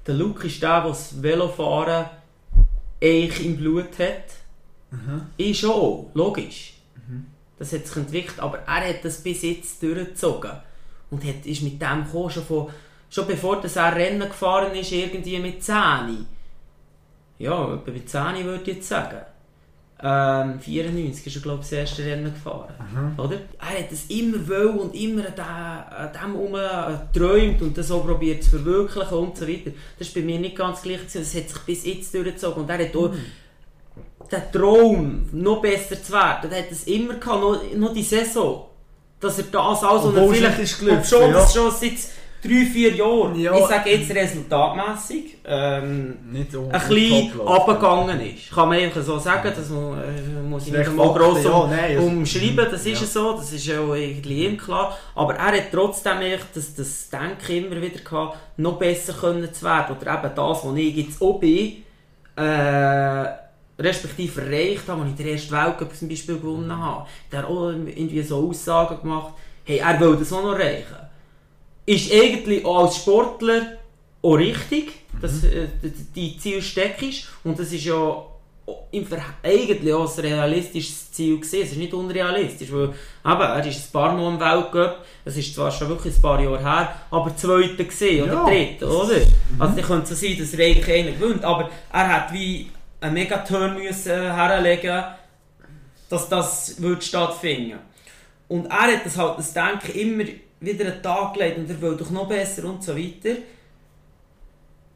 Der 0.07 0.15
Luke 0.15 0.47
ist 0.47 0.63
der, 0.63 0.81
der 0.81 0.89
das 0.91 1.23
Velofahren 1.23 2.07
eigentlich 3.03 3.45
im 3.47 3.57
Blut 3.57 3.99
hat. 3.99 4.25
Mhm. 4.91 5.23
Ich 5.37 5.61
schon, 5.61 5.71
auch, 5.71 6.11
logisch. 6.15 6.75
Das 7.59 7.73
hat 7.73 7.87
sich 7.87 7.97
entwickelt, 7.97 8.39
aber 8.39 8.59
er 8.61 8.89
hat 8.89 9.05
das 9.05 9.19
bis 9.19 9.43
jetzt 9.43 9.83
durchgezogen. 9.83 10.53
Und 11.11 11.25
hat, 11.25 11.45
ist 11.45 11.63
mit 11.63 11.81
dem 11.83 12.05
gekommen, 12.05 12.31
schon, 12.31 12.45
von, 12.45 12.69
schon 13.11 13.27
bevor 13.27 13.61
das 13.61 13.77
er 13.77 13.95
Rennen 13.97 14.29
gefahren 14.29 14.75
ist, 14.77 14.93
irgendwie 14.93 15.39
mit 15.41 15.63
10. 15.63 15.75
Ja, 17.39 17.75
etwa 17.75 17.91
mit 17.91 18.09
10 18.09 18.45
würde 18.45 18.63
ich 18.63 18.77
jetzt 18.77 18.89
sagen. 18.89 19.19
Ähm, 20.01 20.61
94 20.61 21.27
ist 21.27 21.37
er, 21.37 21.43
glaube 21.43 21.59
ich, 21.63 21.69
das 21.71 21.73
erste 21.73 22.05
Rennen 22.05 22.33
gefahren. 22.33 23.15
Oder? 23.19 23.37
Er 23.59 23.81
hat 23.81 23.91
das 23.91 24.05
immer 24.09 24.47
wollen 24.49 24.79
und 24.79 24.95
immer 24.95 25.23
an 25.27 25.35
dem- 25.35 25.43
an 25.45 26.13
dem 26.13 26.35
herum 26.35 27.09
geträumt 27.13 27.63
und 27.63 27.77
das 27.77 27.91
auch 27.91 28.05
probiert 28.07 28.45
zu 28.45 28.51
verwirklichen 28.51 29.19
und 29.19 29.37
so 29.37 29.49
weiter. 29.49 29.73
Das 29.99 30.07
ist 30.09 30.15
bei 30.15 30.21
mir 30.21 30.39
nicht 30.39 30.55
ganz 30.57 30.83
gleich. 30.83 31.01
Das 31.13 31.17
hat 31.35 31.49
sich 31.49 31.59
bis 31.67 31.85
jetzt 31.85 32.15
durchgezogen. 32.15 32.63
Und 32.63 32.71
er 32.71 32.79
hat 32.87 32.95
auch 32.97 33.11
den 34.31 34.43
Traum, 34.53 35.29
noch 35.33 35.61
besser 35.63 36.01
zu 36.01 36.13
werden, 36.13 36.51
der 36.51 36.61
hat 36.61 36.71
es 36.71 36.85
immer 36.85 37.15
gehabt, 37.15 37.41
noch, 37.41 37.61
noch 37.77 37.93
die 37.93 38.03
Saison. 38.03 38.67
Dass 39.21 39.39
er 39.39 39.45
das 39.51 39.83
alles 39.83 40.05
und 40.05 40.17
Obwohl 40.17 40.33
es 40.35 40.39
vielleicht, 40.39 40.59
nicht 40.59 40.71
ist 40.73 40.79
gelaufen, 40.79 41.05
schon, 41.05 41.23
ja. 41.23 41.33
das 41.33 41.55
schon 41.55 41.71
seit 41.73 41.93
drei, 42.43 42.65
vier 42.67 42.95
Jahren, 42.95 43.35
Ja. 43.39 43.57
ich 43.57 43.67
sage 43.67 43.91
jetzt 43.91 44.11
resultatmässig, 44.15 45.39
ähm, 45.45 46.17
Nicht 46.31 46.53
so 46.53 46.69
ein 46.71 46.89
bisschen 46.89 47.33
runtergegangen 47.41 48.21
ist. 48.21 48.51
Kann 48.53 48.69
man 48.69 48.79
einfach 48.79 49.03
so 49.03 49.19
sagen, 49.19 49.53
das 49.55 49.69
mu- 49.71 49.95
äh, 49.95 50.43
muss 50.49 50.67
ich 50.67 50.73
nicht 50.73 50.95
mal 50.95 51.13
gross 51.13 51.43
ja, 51.45 51.51
um, 51.51 51.71
nein, 51.71 51.99
umschreiben, 51.99 52.67
das 52.71 52.87
ist 52.87 53.01
Ja. 53.01 53.07
so, 53.07 53.33
das 53.33 53.53
ist 53.53 53.67
ja 53.67 53.81
irgendwie 53.95 54.45
ihm 54.47 54.57
klar. 54.57 54.97
Aber 55.15 55.35
er 55.35 55.57
hat 55.59 55.73
trotzdem 55.73 56.21
echt 56.21 56.47
das, 56.55 56.75
das 56.75 57.09
Denken 57.11 57.67
immer 57.67 57.83
wieder 57.83 58.01
gehabt, 58.01 58.37
noch 58.57 58.79
besser 58.79 59.13
können 59.15 59.53
zu 59.53 59.65
werden. 59.65 59.97
Oder 60.01 60.13
eben 60.15 60.35
das, 60.35 60.65
was 60.65 60.77
ich 60.77 60.97
jetzt 60.97 61.21
auch 61.23 61.39
bin, 61.41 61.85
äh, 62.37 63.27
respektive 63.81 64.41
erreicht 64.43 64.89
habe, 64.89 65.03
als 65.03 65.11
ich 65.11 65.17
den 65.17 65.29
ersten 65.29 65.53
Weltcup 65.53 65.95
zum 65.97 66.09
Beispiel 66.09 66.37
gewonnen 66.39 66.77
habe. 66.77 67.07
Der 67.31 67.41
hat 67.41 67.47
auch 67.49 67.71
irgendwie 67.71 68.23
so 68.23 68.49
Aussagen 68.49 69.01
gemacht, 69.01 69.35
hey, 69.65 69.79
er 69.79 70.01
will 70.01 70.17
das 70.17 70.33
auch 70.33 70.43
noch 70.43 70.53
erreichen. 70.59 70.97
Ist 71.95 72.13
eigentlich 72.13 72.65
auch 72.65 72.85
als 72.85 72.97
Sportler 72.97 73.79
auch 74.23 74.35
richtig, 74.35 74.93
dass 75.23 75.43
äh, 75.45 75.69
die- 75.83 76.33
die 76.33 76.39
Ziel 76.39 76.61
steckst. 76.63 77.29
Und 77.45 77.59
das 77.59 77.73
ist 77.73 77.85
ja 77.85 78.25
im 78.91 79.07
Ver 79.07 79.23
eigentlich 79.43 79.95
auch 79.95 80.13
ein 80.15 80.21
realistisches 80.21 81.11
Ziel 81.13 81.37
gewesen. 81.37 81.63
Es 81.63 81.71
ist 81.73 81.79
nicht 81.79 81.95
unrealistisch, 81.95 82.71
weil 82.71 82.89
eben, 82.91 83.41
er 83.41 83.67
ist 83.67 83.87
ein 83.89 83.93
paar 83.93 84.13
Mal 84.13 84.29
im 84.35 84.39
Weltcup, 84.39 84.99
es 85.25 85.37
ist 85.39 85.55
zwar 85.55 85.71
schon 85.71 85.89
wirklich 85.89 86.15
ein 86.15 86.21
paar 86.21 86.39
Jahre 86.41 86.59
her, 86.61 86.95
aber 87.11 87.35
Zweiter 87.35 87.85
gesehen 87.85 88.25
oder 88.25 88.35
Ja. 88.35 88.45
Dritter, 88.45 88.89
oder? 88.91 89.15
Also 89.59 89.75
dann 89.77 89.85
könnte 89.85 90.13
es 90.13 90.21
sein, 90.21 90.37
dass 90.39 90.53
er 90.53 90.67
eigentlich 90.67 90.95
einer 90.95 91.13
gewinnt, 91.17 91.45
aber 91.45 91.71
er 91.91 92.09
hat 92.15 92.33
wie 92.35 92.71
einen 93.01 93.15
Megaturn 93.15 93.75
müssen 93.83 94.13
herlegen, 94.13 95.05
dass 96.11 96.29
das 96.29 96.81
wird 96.83 97.03
stattfinden. 97.03 97.79
Und 98.49 98.67
er 98.67 98.93
hat 98.97 99.07
das 99.07 99.17
halt 99.17 99.39
das 99.39 99.55
Denken 99.55 99.93
immer 99.99 100.25
wieder 100.61 100.85
den 100.91 101.03
Tag 101.03 101.35
gelegt 101.35 101.59
und 101.59 101.71
er 101.71 101.81
will 101.81 101.97
doch 101.97 102.11
noch 102.11 102.29
besser 102.29 102.65
und 102.65 102.83
so 102.83 102.97
weiter. 102.97 103.37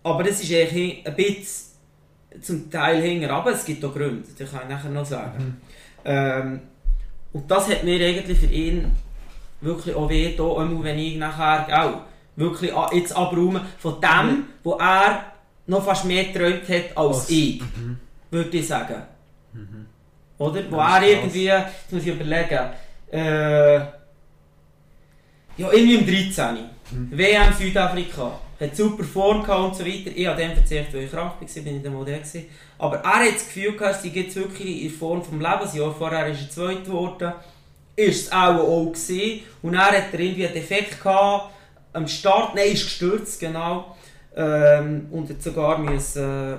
Aber 0.02 0.22
das 0.24 0.42
ist 0.42 0.52
eigentlich 0.52 1.06
ein 1.06 1.14
bisschen 1.14 1.72
zum 2.40 2.70
Teil 2.70 3.02
hinten 3.02 3.28
aber 3.30 3.52
es 3.52 3.64
gibt 3.64 3.84
auch 3.84 3.92
Gründe, 3.92 4.26
das 4.38 4.50
kann 4.50 4.62
ich 4.62 4.68
nachher 4.70 4.90
noch 4.90 5.04
sagen. 5.04 5.60
Ähm, 6.04 6.60
und 7.32 7.50
das 7.50 7.68
hat 7.68 7.84
mir 7.84 8.04
eigentlich 8.04 8.38
für 8.38 8.46
ihn 8.46 8.90
wirklich 9.60 9.94
auch 9.94 10.08
weh 10.08 10.34
da, 10.34 10.42
wenn 10.44 10.98
ich 10.98 11.16
nachher 11.16 11.84
auch 11.84 12.00
wirklich 12.36 12.72
jetzt 12.92 13.14
abräume 13.14 13.64
von 13.78 14.00
dem, 14.00 14.44
wo 14.64 14.72
er 14.78 15.26
noch 15.66 15.84
fast 15.84 16.04
mehr 16.06 16.24
geträumt 16.24 16.68
hat 16.68 16.96
als 16.96 17.16
Als- 17.18 17.30
ich, 17.30 17.62
würde 18.30 18.56
ich 18.56 18.66
sagen. 18.66 19.02
Oder? 20.38 20.62
Wo 20.70 20.80
ist 20.80 20.86
er 20.88 21.02
irgendwie, 21.04 21.44
jetzt 21.44 21.92
muss 21.92 22.02
ich 22.02 22.08
überlegen, 22.08 22.70
äh, 23.12 23.80
ja, 25.56 25.70
irgendwie 25.70 25.96
im 25.96 26.06
13. 26.06 26.58
WM 27.10 27.52
Südafrika. 27.52 28.38
Hat 28.60 28.76
super 28.76 29.04
Form 29.04 29.42
gehabt 29.42 29.64
und 29.64 29.76
so 29.76 29.84
weiter. 29.84 30.10
Ich 30.14 30.26
habe 30.26 30.40
dem 30.40 30.52
verzichtet, 30.52 30.94
weil 30.94 31.04
ich 31.04 31.10
krank 31.10 31.32
war, 31.40 31.62
bin 31.62 31.76
ich 31.76 31.82
dann 31.82 31.92
Modell 31.92 32.18
gewesen. 32.18 32.46
Aber 32.78 32.96
er 32.96 33.26
hat 33.26 33.34
das 33.34 33.46
Gefühl 33.46 33.76
gehabt, 33.76 34.02
sie 34.02 34.08
jetzt 34.10 34.36
wirklich 34.36 34.84
in 34.84 34.90
Form 34.90 35.22
vom 35.22 35.40
Leben. 35.40 35.68
Ein 35.68 35.76
Jahr 35.76 35.94
vorher 35.94 36.26
ist 36.28 36.42
er 36.42 36.50
zweit 36.50 36.84
geworden. 36.84 37.32
Ist 37.96 38.26
es 38.26 38.32
auch 38.32 38.58
auch 38.58 38.92
gewesen. 38.92 39.40
Und 39.62 39.72
dann 39.72 39.80
hat 39.80 40.12
er 40.12 40.20
irgendwie 40.20 40.46
einen 40.46 40.54
Defekt 40.54 41.02
gehabt. 41.02 41.52
Am 41.92 42.06
Start, 42.06 42.54
nein, 42.54 42.72
ist 42.72 42.84
gestürzt, 42.84 43.40
genau. 43.40 43.96
Ähm, 44.34 45.08
und 45.10 45.28
hat 45.28 45.42
sogar 45.42 45.78
müssen, 45.78 46.22
äh, 46.22 46.56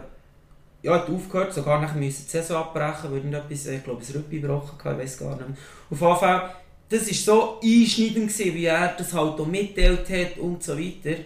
ja, 0.83 0.93
hat 0.93 1.09
aufgehört, 1.09 1.53
sogar 1.53 1.81
nachher 1.81 1.97
müssen 1.97 2.25
die 2.25 2.29
Saison 2.29 2.57
abbrechen, 2.57 3.09
weil 3.09 3.17
irgendetwas, 3.17 3.65
ich 3.65 3.83
glaube, 3.83 4.01
ein 4.01 4.15
Rüppi 4.15 4.41
gebrochen 4.41 4.77
hatte, 4.77 4.95
ich 4.95 5.03
weiß 5.03 5.17
gar 5.17 5.35
nicht 5.37 5.47
mehr. 5.47 5.57
Auf 5.89 6.01
jeden 6.01 6.17
Fall, 6.17 6.49
das 6.89 7.07
war 7.07 7.13
so 7.13 7.59
einschneidend, 7.63 8.29
gewesen, 8.29 8.55
wie 8.55 8.65
er 8.65 8.89
das 8.97 9.13
halt 9.13 9.39
auch 9.39 9.45
mitteilt 9.45 10.09
hat 10.09 10.37
und 10.37 10.63
so 10.63 10.77
weiter. 10.77 11.21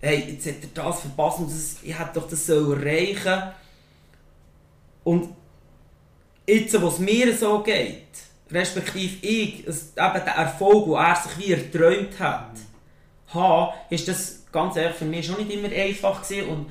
Hey, 0.00 0.32
jetzt 0.32 0.46
hat 0.46 0.54
er 0.62 0.84
das 0.84 1.00
verpasst 1.00 1.38
und 1.38 1.50
das, 1.50 1.76
ich 1.82 1.98
hätte 1.98 2.10
doch 2.14 2.28
das 2.28 2.46
so 2.46 2.72
erreichen 2.72 3.42
Und 5.04 5.30
jetzt, 6.46 6.80
wo 6.80 6.88
es 6.88 6.98
mir 6.98 7.36
so 7.36 7.60
geht, 7.60 8.08
respektive 8.50 9.26
ich, 9.26 9.66
es, 9.66 9.92
eben 9.96 10.24
der 10.24 10.34
Erfolg, 10.34 10.86
den 10.86 10.94
er 10.94 11.16
sich 11.16 11.38
wie 11.38 11.52
erträumt 11.52 12.18
hat, 12.18 12.52
habe, 13.28 13.74
ist 13.90 14.08
das 14.08 14.44
ganz 14.52 14.76
ehrlich 14.76 14.96
für 14.96 15.04
mich 15.04 15.26
schon 15.26 15.36
nicht 15.36 15.52
immer 15.52 15.68
einfach 15.68 16.22
gewesen 16.22 16.48
und 16.48 16.66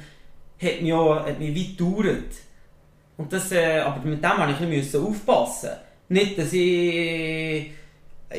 hat 0.62 0.82
mich, 0.82 0.94
auch, 0.94 1.26
hat 1.26 1.40
mich 1.40 1.56
weit 1.56 1.78
gedauert. 1.78 2.34
Und 3.18 3.34
das, 3.34 3.52
äh, 3.52 3.80
aber 3.80 4.06
mit 4.06 4.24
dem 4.24 4.70
musste 4.78 4.98
ich 4.98 5.04
aufpassen. 5.04 5.72
Nicht, 6.10 6.38
dass 6.38 6.54
ich, 6.54 7.72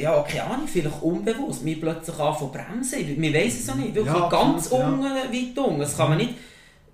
ja, 0.00 0.22
keine 0.22 0.44
Ahnung, 0.44 0.68
vielleicht 0.68 1.02
unbewusst, 1.02 1.64
mich 1.64 1.80
plötzlich 1.80 2.18
anfangen 2.18 2.52
bremsen. 2.52 3.20
Wir 3.20 3.34
weiss 3.34 3.60
es 3.60 3.68
auch 3.68 3.74
nicht, 3.74 3.94
wirklich 3.94 4.14
Ja, 4.14 4.28
ganz 4.28 4.70
ja. 4.70 4.78
unten, 4.86 5.02
weit 5.04 5.58
unten. 5.58 5.80
Das 5.80 5.96
kann 5.96 6.10
man 6.10 6.18
nicht 6.18 6.34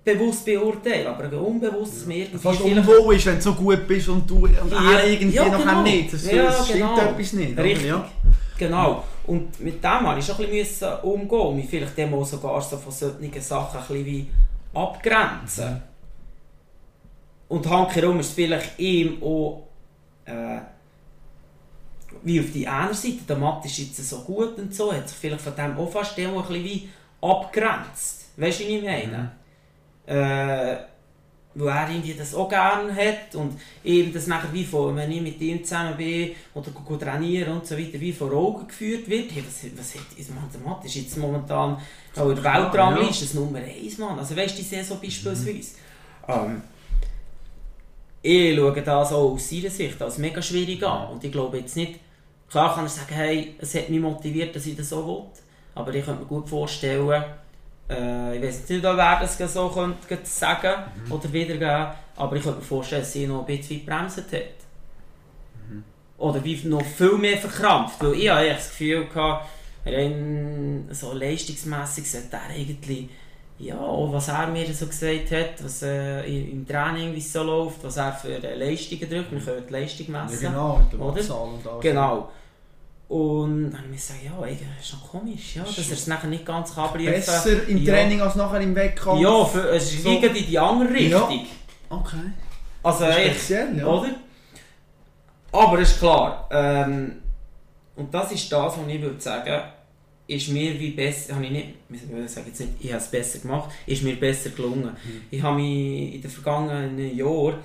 bewusst 0.03 0.45
beurteilen, 0.45 1.07
aber 1.07 1.41
unbewusst, 1.41 2.07
mir 2.07 2.17
irgendwie 2.23 2.37
Fast 2.37 2.61
unwohl 2.61 3.15
ist, 3.15 3.25
wenn 3.25 3.35
du 3.35 3.41
so 3.41 3.53
gut 3.53 3.87
bist 3.87 4.09
und 4.09 4.29
du 4.29 4.37
und 4.45 4.71
Ja, 4.71 5.03
irgendwie 5.05 5.35
ja, 5.35 5.57
genau. 5.57 5.81
nicht. 5.83 6.13
Das, 6.13 6.31
Ja, 6.31 6.43
das 6.45 6.67
stimmt 6.67 6.79
genau. 6.95 7.01
etwas 7.01 7.33
nicht. 7.33 7.57
Richtig. 7.57 7.87
Ja. 7.87 8.09
Genau. 8.57 9.03
Und 9.27 9.59
mit 9.59 9.83
dem 9.83 10.03
musste 10.03 10.19
ich 10.19 10.25
schon 10.25 10.45
ein 10.45 10.51
bisschen 10.51 10.99
umgehen 11.01 11.39
und 11.39 11.55
mich 11.55 11.69
vielleicht 11.69 11.97
dem 11.97 12.13
auch 12.13 12.25
sogar 12.25 12.61
so 12.61 12.77
von 12.77 12.91
solchen 12.91 13.41
Sachen 13.41 13.79
ein 13.79 13.87
bisschen 13.87 14.05
wie 14.05 14.27
abgrenzen. 14.73 15.81
Und 17.47 17.69
handherum 17.69 18.19
ist 18.19 18.27
es 18.27 18.33
vielleicht 18.33 18.79
ihm 18.79 19.21
auch 19.23 19.67
äh, 20.25 20.59
wie 22.23 22.39
auf 22.39 22.51
die 22.53 22.67
andere 22.67 22.93
Seite, 22.93 23.19
der 23.27 23.37
Matt 23.37 23.65
ist 23.65 23.77
jetzt 23.77 24.09
so 24.09 24.19
gut 24.21 24.57
und 24.57 24.73
so, 24.73 24.93
hat 24.93 25.07
sich 25.07 25.17
vielleicht 25.17 25.41
von 25.41 25.55
dem 25.55 25.77
auch 25.77 25.91
fast 25.91 26.17
ein 26.17 26.33
bisschen 26.33 26.63
wie 26.63 26.89
abgrenzt. 27.21 28.25
Weißt 28.37 28.61
du, 28.61 28.67
wie 28.67 28.77
ich 28.77 28.83
meine? 28.83 29.31
Äh, 30.05 30.77
weil 31.55 31.67
er 31.67 31.89
irgendwie 31.89 32.13
das 32.13 32.35
auch 32.35 32.47
gerne 32.47 32.93
hat 32.95 33.35
und 33.35 33.59
eben 33.83 34.13
das 34.13 34.27
nachher 34.27 34.53
wie 34.53 34.63
von, 34.63 34.95
wenn 34.95 35.11
ich 35.11 35.21
mit 35.21 35.41
ihm 35.41 35.63
zusammen 35.63 35.97
bin 35.97 36.31
oder 36.53 36.71
go 36.71 36.95
trainieren 36.95 37.53
und 37.53 37.65
so 37.65 37.77
weiter, 37.77 37.99
wie 37.99 38.13
vor 38.13 38.31
Augen 38.31 38.67
geführt 38.67 39.09
wird. 39.09 39.31
Hey, 39.31 39.43
was, 39.45 39.65
was 39.77 39.95
hat, 39.95 40.17
ist 40.17 40.33
Mann, 40.33 40.49
der 40.53 40.61
Matt 40.61 40.85
ist 40.85 40.95
jetzt 40.95 41.17
momentan 41.17 41.77
auch 42.15 42.29
in 42.29 42.35
der 42.35 42.43
Weltrangliste 42.43 43.25
das 43.25 43.33
Nummer 43.33 43.59
1, 43.59 43.97
Mann. 43.97 44.19
Also 44.19 44.35
weißt 44.35 44.53
du, 44.53 44.61
die 44.61 44.67
Saison 44.67 44.99
beispielsweise. 45.01 45.75
Ähm, 46.27 46.61
ich 48.21 48.55
schaue 48.55 48.81
das 48.81 49.13
auch 49.13 49.31
aus 49.31 49.49
seiner 49.49 49.69
Sicht 49.69 50.01
als 50.01 50.17
mega 50.17 50.41
schwierig 50.41 50.83
an. 50.83 51.09
Und 51.09 51.23
ich 51.23 51.31
glaube 51.31 51.57
jetzt 51.57 51.75
nicht, 51.75 51.99
klar 52.49 52.75
kann 52.75 52.85
er 52.85 52.89
sagen, 52.89 53.13
hey, 53.13 53.55
es 53.59 53.75
hat 53.75 53.89
mich 53.89 53.99
motiviert, 53.99 54.55
dass 54.55 54.65
ich 54.65 54.75
das 54.75 54.89
so 54.89 55.05
will. 55.05 55.23
Aber 55.75 55.93
ich 55.93 56.03
könnte 56.03 56.21
mir 56.21 56.27
gut 56.27 56.49
vorstellen, 56.49 57.23
äh, 57.89 58.37
ich 58.37 58.43
weiß 58.43 58.69
nicht, 58.69 58.83
wer 58.83 59.19
das 59.19 59.53
so 59.53 59.69
könnte 59.69 60.17
sagen 60.23 60.83
mhm. 61.05 61.11
oder 61.11 61.33
wiedergeben, 61.33 61.87
aber 62.15 62.35
ich 62.35 62.43
könnte 62.43 62.59
mir 62.59 62.65
vorstellen, 62.65 63.01
dass 63.01 63.13
sie 63.13 63.27
noch 63.27 63.47
ein 63.47 63.57
bisschen 63.57 63.85
bremst 63.85 64.17
hat. 64.17 64.31
Mhm. 65.69 65.83
Oder 66.17 66.43
wie 66.43 66.67
noch 66.67 66.83
viel 66.83 67.17
mehr 67.17 67.37
verkrampft. 67.37 68.01
Weil 68.03 68.13
ich 68.13 68.29
hatte 68.29 68.49
das 68.49 68.69
Gefühl, 68.69 69.07
gehabt, 69.07 69.47
rein 69.85 70.87
so 70.91 71.13
leistungsmässig 71.13 72.09
sollte 72.09 72.35
er 72.35 72.55
eigentlich 72.55 73.09
ja, 73.59 73.77
was 73.77 74.29
er 74.29 74.47
mir 74.47 74.73
so 74.73 74.87
gesagt 74.87 75.31
hat, 75.31 75.61
was 75.61 75.81
äh, 75.81 76.23
im 76.23 76.65
Training 76.65 77.13
wie 77.13 77.19
es 77.19 77.33
so 77.33 77.43
läuft, 77.43 77.83
was 77.83 77.97
er 77.97 78.13
für 78.13 78.37
Leistungen 78.37 79.09
drückt. 79.09 79.31
Wir 79.31 79.39
können 79.39 79.63
die 79.67 79.73
Leistung 79.73 80.11
messen. 80.11 80.43
Ja, 80.43 80.49
genau, 80.49 80.77
mit 80.77 80.93
der 80.93 80.99
Wattzahl 80.99 81.41
und 81.41 81.67
alles. 81.67 81.81
Genau. 81.81 82.29
Und 83.09 83.71
dann 83.71 83.73
habe 83.73 83.85
ich 83.85 83.89
mir 83.89 83.95
gesagt, 83.95 84.19
ja, 84.23 84.39
eigentlich 84.39 84.69
ist 84.79 84.93
noch 84.93 85.09
komisch, 85.09 85.55
ja, 85.55 85.63
dass 85.63 85.77
er 85.79 85.93
es 85.93 86.05
nachher 86.05 86.27
nicht 86.27 86.45
ganz 86.45 86.75
kann 86.75 86.93
Besser 86.93 87.67
im 87.67 87.83
Training 87.83 88.19
ja. 88.19 88.25
als 88.25 88.35
nachher 88.35 88.61
im 88.61 88.75
Wettkampf? 88.75 89.19
Ja, 89.19 89.45
für, 89.45 89.67
es 89.71 89.91
ist 89.91 90.03
so. 90.03 90.11
in 90.11 90.33
die 90.33 90.59
andere 90.59 90.93
Richtung. 90.93 91.31
Ja. 91.31 91.45
Okay. 91.89 92.17
Also 92.83 93.11
Speziell, 93.11 93.79
ja. 93.79 93.87
Oder? 93.87 94.11
Aber 95.51 95.79
ist 95.79 95.97
klar, 95.97 96.47
ähm, 96.51 97.23
und 97.95 98.13
das 98.13 98.31
ist 98.31 98.51
das, 98.51 98.77
was 98.77 98.87
ich 98.87 99.01
würde 99.01 99.19
sagen, 99.19 99.59
ist 100.27 100.49
mir 100.49 100.79
wie 100.79 100.91
besser, 100.91 101.33
habe 101.33 101.45
ich 101.45 101.51
nicht, 101.51 101.67
ich 101.89 102.31
sage 102.31 102.47
jetzt 102.47 102.59
nicht, 102.59 102.73
ich 102.79 102.91
habe 102.91 103.01
es 103.01 103.09
besser 103.09 103.39
gemacht, 103.39 103.71
ist 103.87 104.03
mir 104.03 104.19
besser 104.19 104.51
gelungen. 104.51 104.95
Mhm. 105.03 105.21
Ich 105.31 105.41
habe 105.41 105.55
mich 105.55 106.13
in 106.13 106.21
den 106.21 106.29
vergangenen 106.29 107.17
Jahren 107.17 107.55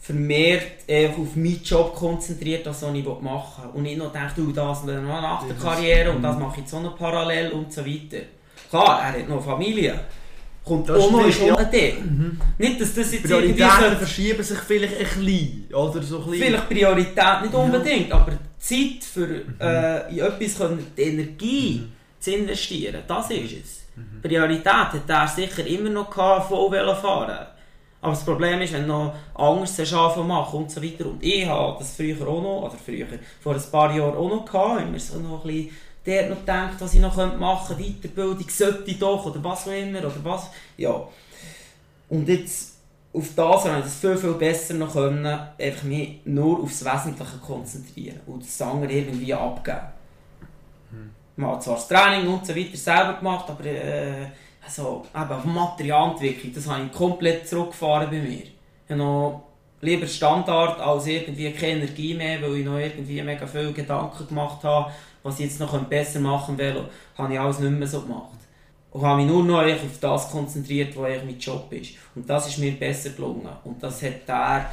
vermehrt 0.00 0.84
auf 1.18 1.36
meinen 1.36 1.62
Job 1.62 1.94
konzentriert, 1.94 2.66
als 2.66 2.82
was 2.82 2.94
ich 2.94 3.04
machen 3.04 3.64
will. 3.64 3.70
Und 3.74 3.82
nicht 3.84 3.98
noch 3.98 4.12
gedacht, 4.12 4.36
du, 4.36 4.52
das 4.52 4.84
nach 4.84 5.46
der 5.46 5.56
Karriere 5.56 6.12
und 6.12 6.22
das 6.22 6.38
mache 6.38 6.56
ich 6.56 6.60
jetzt 6.62 6.74
auch 6.74 6.82
noch 6.82 6.98
parallel 6.98 7.52
und 7.52 7.72
so 7.72 7.84
weiter. 7.84 8.24
Klar, 8.68 9.00
er 9.00 9.20
hat 9.20 9.28
noch 9.28 9.42
Familie. 9.42 9.98
Kommt 10.64 10.88
das 10.88 10.98
auch 10.98 11.10
noch 11.10 11.26
ist 11.26 11.40
ja. 11.40 11.56
Mhm. 11.56 12.40
Nicht, 12.56 12.80
dass 12.80 12.94
das 12.94 13.12
jetzt 13.12 13.24
Prioritäten 13.24 13.96
verschieben 13.98 14.42
sich 14.42 14.58
vielleicht 14.58 14.96
ein 14.96 15.24
bisschen, 15.24 15.74
oder 15.74 16.02
so 16.02 16.18
ein 16.18 16.30
bisschen. 16.30 16.46
Vielleicht 16.46 16.68
Priorität 16.68 17.42
nicht 17.42 17.54
unbedingt, 17.54 18.08
ja. 18.08 18.14
aber 18.14 18.32
Zeit 18.58 19.04
für 19.04 19.26
mhm. 19.26 19.54
äh, 19.60 20.10
in 20.10 20.18
etwas 20.20 20.56
können, 20.58 20.86
die 20.96 21.02
Energie 21.02 21.80
mhm. 21.80 21.92
zu 22.18 22.34
investieren, 22.34 23.02
das 23.06 23.30
ist 23.30 23.52
es. 23.52 23.82
Mhm. 23.94 24.22
Priorität 24.22 24.66
hat 24.66 25.08
er 25.08 25.28
sicher 25.28 25.66
immer 25.66 25.90
noch 25.90 26.08
gehabt, 26.08 26.48
voll 26.48 26.96
fahren 26.96 27.46
aber 28.04 28.12
das 28.12 28.24
Problem 28.24 28.60
ist, 28.60 28.74
wenn 28.74 28.82
du 28.82 28.88
noch 28.88 29.14
Angst 29.34 29.78
hast, 29.78 29.94
anfangen 29.94 30.28
machen 30.28 30.58
und 30.58 30.70
so 30.70 30.82
weiter. 30.82 31.06
Und 31.06 31.22
ich 31.22 31.46
habe 31.46 31.78
das 31.78 31.96
früher 31.96 32.28
auch 32.28 32.42
noch, 32.42 32.62
oder 32.62 32.76
früher, 32.76 33.06
vor 33.40 33.54
ein 33.54 33.62
paar 33.72 33.96
Jahren 33.96 34.16
auch 34.16 34.28
noch 34.28 34.44
gehabt, 34.44 34.82
immer 34.82 34.98
so 34.98 35.18
noch 35.18 35.44
ein 35.44 35.50
bisschen 35.50 35.70
der 36.06 36.28
noch 36.28 36.44
denkt, 36.44 36.80
was 36.80 36.92
ich 36.92 37.00
noch 37.00 37.16
machen 37.16 37.76
könnte, 37.76 37.82
Weiterbildung 37.82 38.48
sollte 38.50 38.90
ich 38.90 38.98
doch, 38.98 39.24
oder 39.24 39.42
was 39.42 39.66
auch 39.66 39.72
immer, 39.72 40.00
oder 40.00 40.22
was, 40.22 40.50
ja. 40.76 41.02
Und 42.10 42.28
jetzt, 42.28 42.76
auf 43.12 43.28
das 43.34 43.64
habe 43.64 43.78
ich 43.78 43.84
das 43.84 43.94
viel, 43.94 44.16
viel 44.18 44.34
besser 44.34 44.74
noch 44.74 44.92
können, 44.92 45.26
einfach 45.58 45.84
mich 45.84 46.20
nur 46.26 46.60
aufs 46.60 46.84
Wesentliche 46.84 47.38
konzentrieren 47.38 48.20
und 48.26 48.42
das 48.42 48.60
andere 48.60 48.92
irgendwie 48.92 49.32
abgeben. 49.32 49.78
Hm. 50.90 51.10
Man 51.36 51.52
hat 51.52 51.62
zwar 51.62 51.76
das 51.76 51.88
Training 51.88 52.28
und 52.28 52.46
so 52.46 52.54
weiter 52.54 52.76
selber 52.76 53.14
gemacht, 53.14 53.48
aber 53.48 53.64
äh, 53.64 54.26
also, 54.64 55.04
eben, 55.14 55.54
Materialentwicklung, 55.54 56.54
das 56.54 56.68
habe 56.68 56.84
ich 56.84 56.92
komplett 56.92 57.48
zurückgefahren 57.48 58.10
bei 58.10 58.18
mir. 58.18 58.42
Ich 58.42 58.90
habe 58.90 58.98
noch 58.98 59.42
lieber 59.80 60.06
Standard 60.06 60.80
als 60.80 61.06
irgendwie 61.06 61.52
keine 61.52 61.82
Energie 61.82 62.14
mehr, 62.14 62.40
weil 62.42 62.56
ich 62.56 62.64
noch 62.64 62.78
irgendwie 62.78 63.22
mega 63.22 63.46
viele 63.46 63.72
Gedanken 63.72 64.26
gemacht 64.26 64.62
habe, 64.64 64.90
was 65.22 65.38
ich 65.38 65.46
jetzt 65.46 65.60
noch 65.60 65.76
besser 65.84 66.20
machen 66.20 66.56
will, 66.58 66.84
habe 67.16 67.32
ich 67.32 67.40
alles 67.40 67.58
nicht 67.58 67.70
mehr 67.70 67.88
so 67.88 68.02
gemacht. 68.02 68.30
Und 68.90 69.02
habe 69.02 69.22
mich 69.22 69.30
nur 69.30 69.42
noch 69.42 69.62
auf 69.62 69.98
das 70.00 70.30
konzentriert, 70.30 70.96
was 70.96 71.24
mein 71.24 71.38
Job 71.38 71.72
ist. 71.72 71.94
Und 72.14 72.28
das 72.28 72.48
ist 72.48 72.58
mir 72.58 72.72
besser 72.72 73.10
gelungen. 73.10 73.48
Und 73.64 73.82
das 73.82 74.02
hat 74.02 74.28
er 74.28 74.70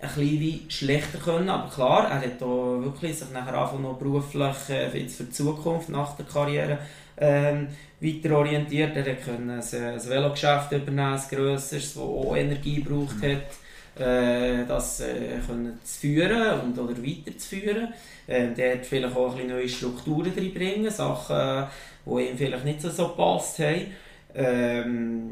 ein 0.00 0.08
bisschen 0.14 0.70
schlechter 0.70 1.18
können, 1.18 1.48
aber 1.48 1.68
klar, 1.68 2.08
er 2.08 2.20
hat 2.20 2.42
auch 2.42 2.80
wirklich 2.80 3.18
sich 3.18 3.30
nachher 3.30 3.60
einfach 3.60 3.78
noch 3.78 3.98
beruflich 3.98 4.68
äh, 4.68 4.90
für 4.90 5.24
die 5.24 5.30
Zukunft 5.30 5.88
nach 5.88 6.16
der 6.16 6.26
Karriere 6.26 6.78
ähm, 7.18 7.68
weiter 8.00 8.36
orientiert. 8.36 8.96
Er 8.96 9.14
konnte 9.16 9.52
ein, 9.52 9.60
ein 9.60 10.08
Velogeschäft 10.08 10.72
übernehmen, 10.72 11.14
ein 11.14 11.20
grösseres, 11.30 11.94
das 11.94 12.02
auch 12.02 12.36
Energie 12.36 12.82
gebraucht 12.82 13.16
mhm. 13.22 13.32
hat, 13.32 14.02
äh, 14.06 14.66
das 14.66 15.00
äh, 15.00 15.38
können 15.46 15.78
zu 15.82 16.00
führen 16.00 16.60
und, 16.60 16.78
oder 16.78 16.96
weiterzuführen. 17.02 17.88
Ähm, 18.28 18.54
der 18.54 18.74
hat 18.74 18.86
vielleicht 18.86 19.16
auch 19.16 19.30
ein 19.30 19.36
bisschen 19.36 19.50
neue 19.50 19.68
Strukturen 19.68 20.32
reinbringen, 20.36 20.90
Sachen, 20.90 21.66
die 22.04 22.28
ihm 22.28 22.36
vielleicht 22.36 22.64
nicht 22.64 22.82
so, 22.82 22.90
so 22.90 23.08
gepasst 23.08 23.58
haben. 23.60 23.86
Ähm, 24.34 25.30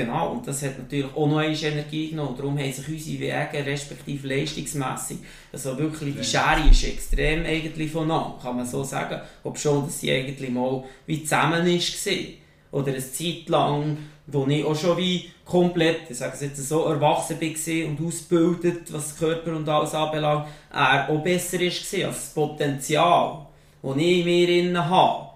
Genau, 0.00 0.32
und 0.32 0.46
das 0.46 0.62
hat 0.62 0.78
natürlich 0.78 1.14
auch 1.14 1.26
noch 1.26 1.36
einmal 1.36 1.62
Energie 1.62 2.08
genommen. 2.08 2.34
Darum 2.34 2.58
haben 2.58 2.72
sich 2.72 2.88
unsere 2.88 3.20
Wege 3.20 3.66
respektive 3.66 4.28
leistungsmässig, 4.28 5.18
also 5.52 5.76
wirklich 5.76 6.16
die 6.16 6.24
Schere 6.24 6.70
ist 6.70 6.84
extrem 6.84 7.44
eigentlich 7.44 7.92
voneinander, 7.92 8.38
kann 8.42 8.56
man 8.56 8.66
so 8.66 8.82
sagen. 8.82 9.20
Ob 9.44 9.58
schon, 9.58 9.84
dass 9.84 10.00
sie 10.00 10.10
eigentlich 10.10 10.48
mal 10.48 10.82
wie 11.04 11.22
zusammen 11.22 11.66
war. 11.66 12.80
Oder 12.80 12.92
eine 12.92 13.12
Zeit 13.12 13.48
lang, 13.48 13.98
wo 14.26 14.46
ich 14.46 14.64
auch 14.64 14.74
schon 14.74 14.96
wie 14.96 15.28
komplett, 15.44 16.08
ich 16.08 16.16
sage 16.16 16.32
es 16.32 16.40
jetzt 16.40 16.66
so, 16.66 16.84
erwachsen 16.84 17.38
war 17.38 17.88
und 17.88 18.06
ausgebildet, 18.06 18.90
was 18.90 19.18
Körper 19.18 19.54
und 19.54 19.68
alles 19.68 19.94
anbelangt, 19.94 20.46
er 20.72 21.10
auch 21.10 21.22
besser 21.22 21.58
war 21.58 21.66
als 21.66 21.90
das 21.90 22.32
Potenzial, 22.32 23.46
das 23.82 23.96
ich 23.96 24.26
in 24.26 24.72
mir 24.72 24.88
habe 24.88 25.29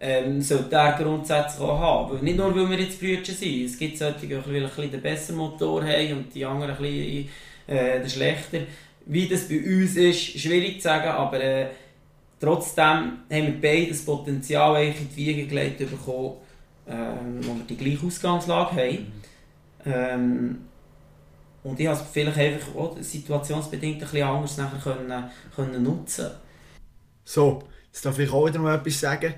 ähm, 0.00 0.40
sollte 0.40 0.76
er 0.76 0.92
grundsätzlich 0.92 1.60
auch 1.60 1.78
haben. 1.78 2.12
Weil 2.12 2.22
nicht 2.22 2.36
nur, 2.36 2.54
weil 2.54 2.70
wir 2.70 2.80
jetzt 2.80 3.00
Brüder 3.00 3.24
sind. 3.24 3.64
Es 3.64 3.78
gibt 3.78 3.98
solche, 3.98 4.26
die 4.26 4.34
ein 4.34 4.42
bisschen 4.42 4.90
den 4.90 5.02
besseren 5.02 5.36
Motor 5.36 5.84
haben 5.84 6.12
und 6.12 6.34
die 6.34 6.44
anderen 6.44 6.76
ein 6.76 6.82
bisschen 6.82 7.28
äh, 7.66 8.00
den 8.00 8.08
schlechter. 8.08 8.60
Wie 9.06 9.28
das 9.28 9.48
bei 9.48 9.58
uns 9.58 9.96
ist, 9.96 10.38
schwierig 10.38 10.76
zu 10.76 10.82
sagen, 10.82 11.08
aber 11.08 11.40
äh, 11.40 11.66
trotzdem 12.38 12.84
haben 12.84 13.22
wir 13.28 13.60
beide 13.60 13.88
das 13.88 14.04
Potenzial 14.04 14.76
eigentlich 14.76 15.00
in 15.00 15.08
die 15.10 15.16
Wiege 15.16 15.46
gelegt 15.46 15.78
bekommen, 15.78 16.36
ähm, 16.86 17.38
wo 17.40 17.54
wir 17.54 17.64
die 17.68 17.76
gleiche 17.76 18.06
Ausgangslage 18.06 18.76
haben. 18.76 19.12
Ähm, 19.86 20.58
und 21.62 21.80
ich 21.80 21.86
habe 21.86 21.98
es 21.98 22.06
vielleicht 22.12 22.38
einfach 22.38 22.74
auch 22.76 22.96
situationsbedingt 23.00 23.96
ein 23.96 24.00
bisschen 24.00 24.26
anders 24.26 24.56
nachher 24.56 24.78
können, 24.78 25.24
können 25.54 25.82
nutzen 25.82 26.30
So, 27.24 27.64
jetzt 27.86 28.04
darf 28.04 28.18
ich 28.18 28.30
auch 28.30 28.46
wieder 28.46 28.60
mal 28.60 28.76
etwas 28.76 29.00
sagen. 29.00 29.34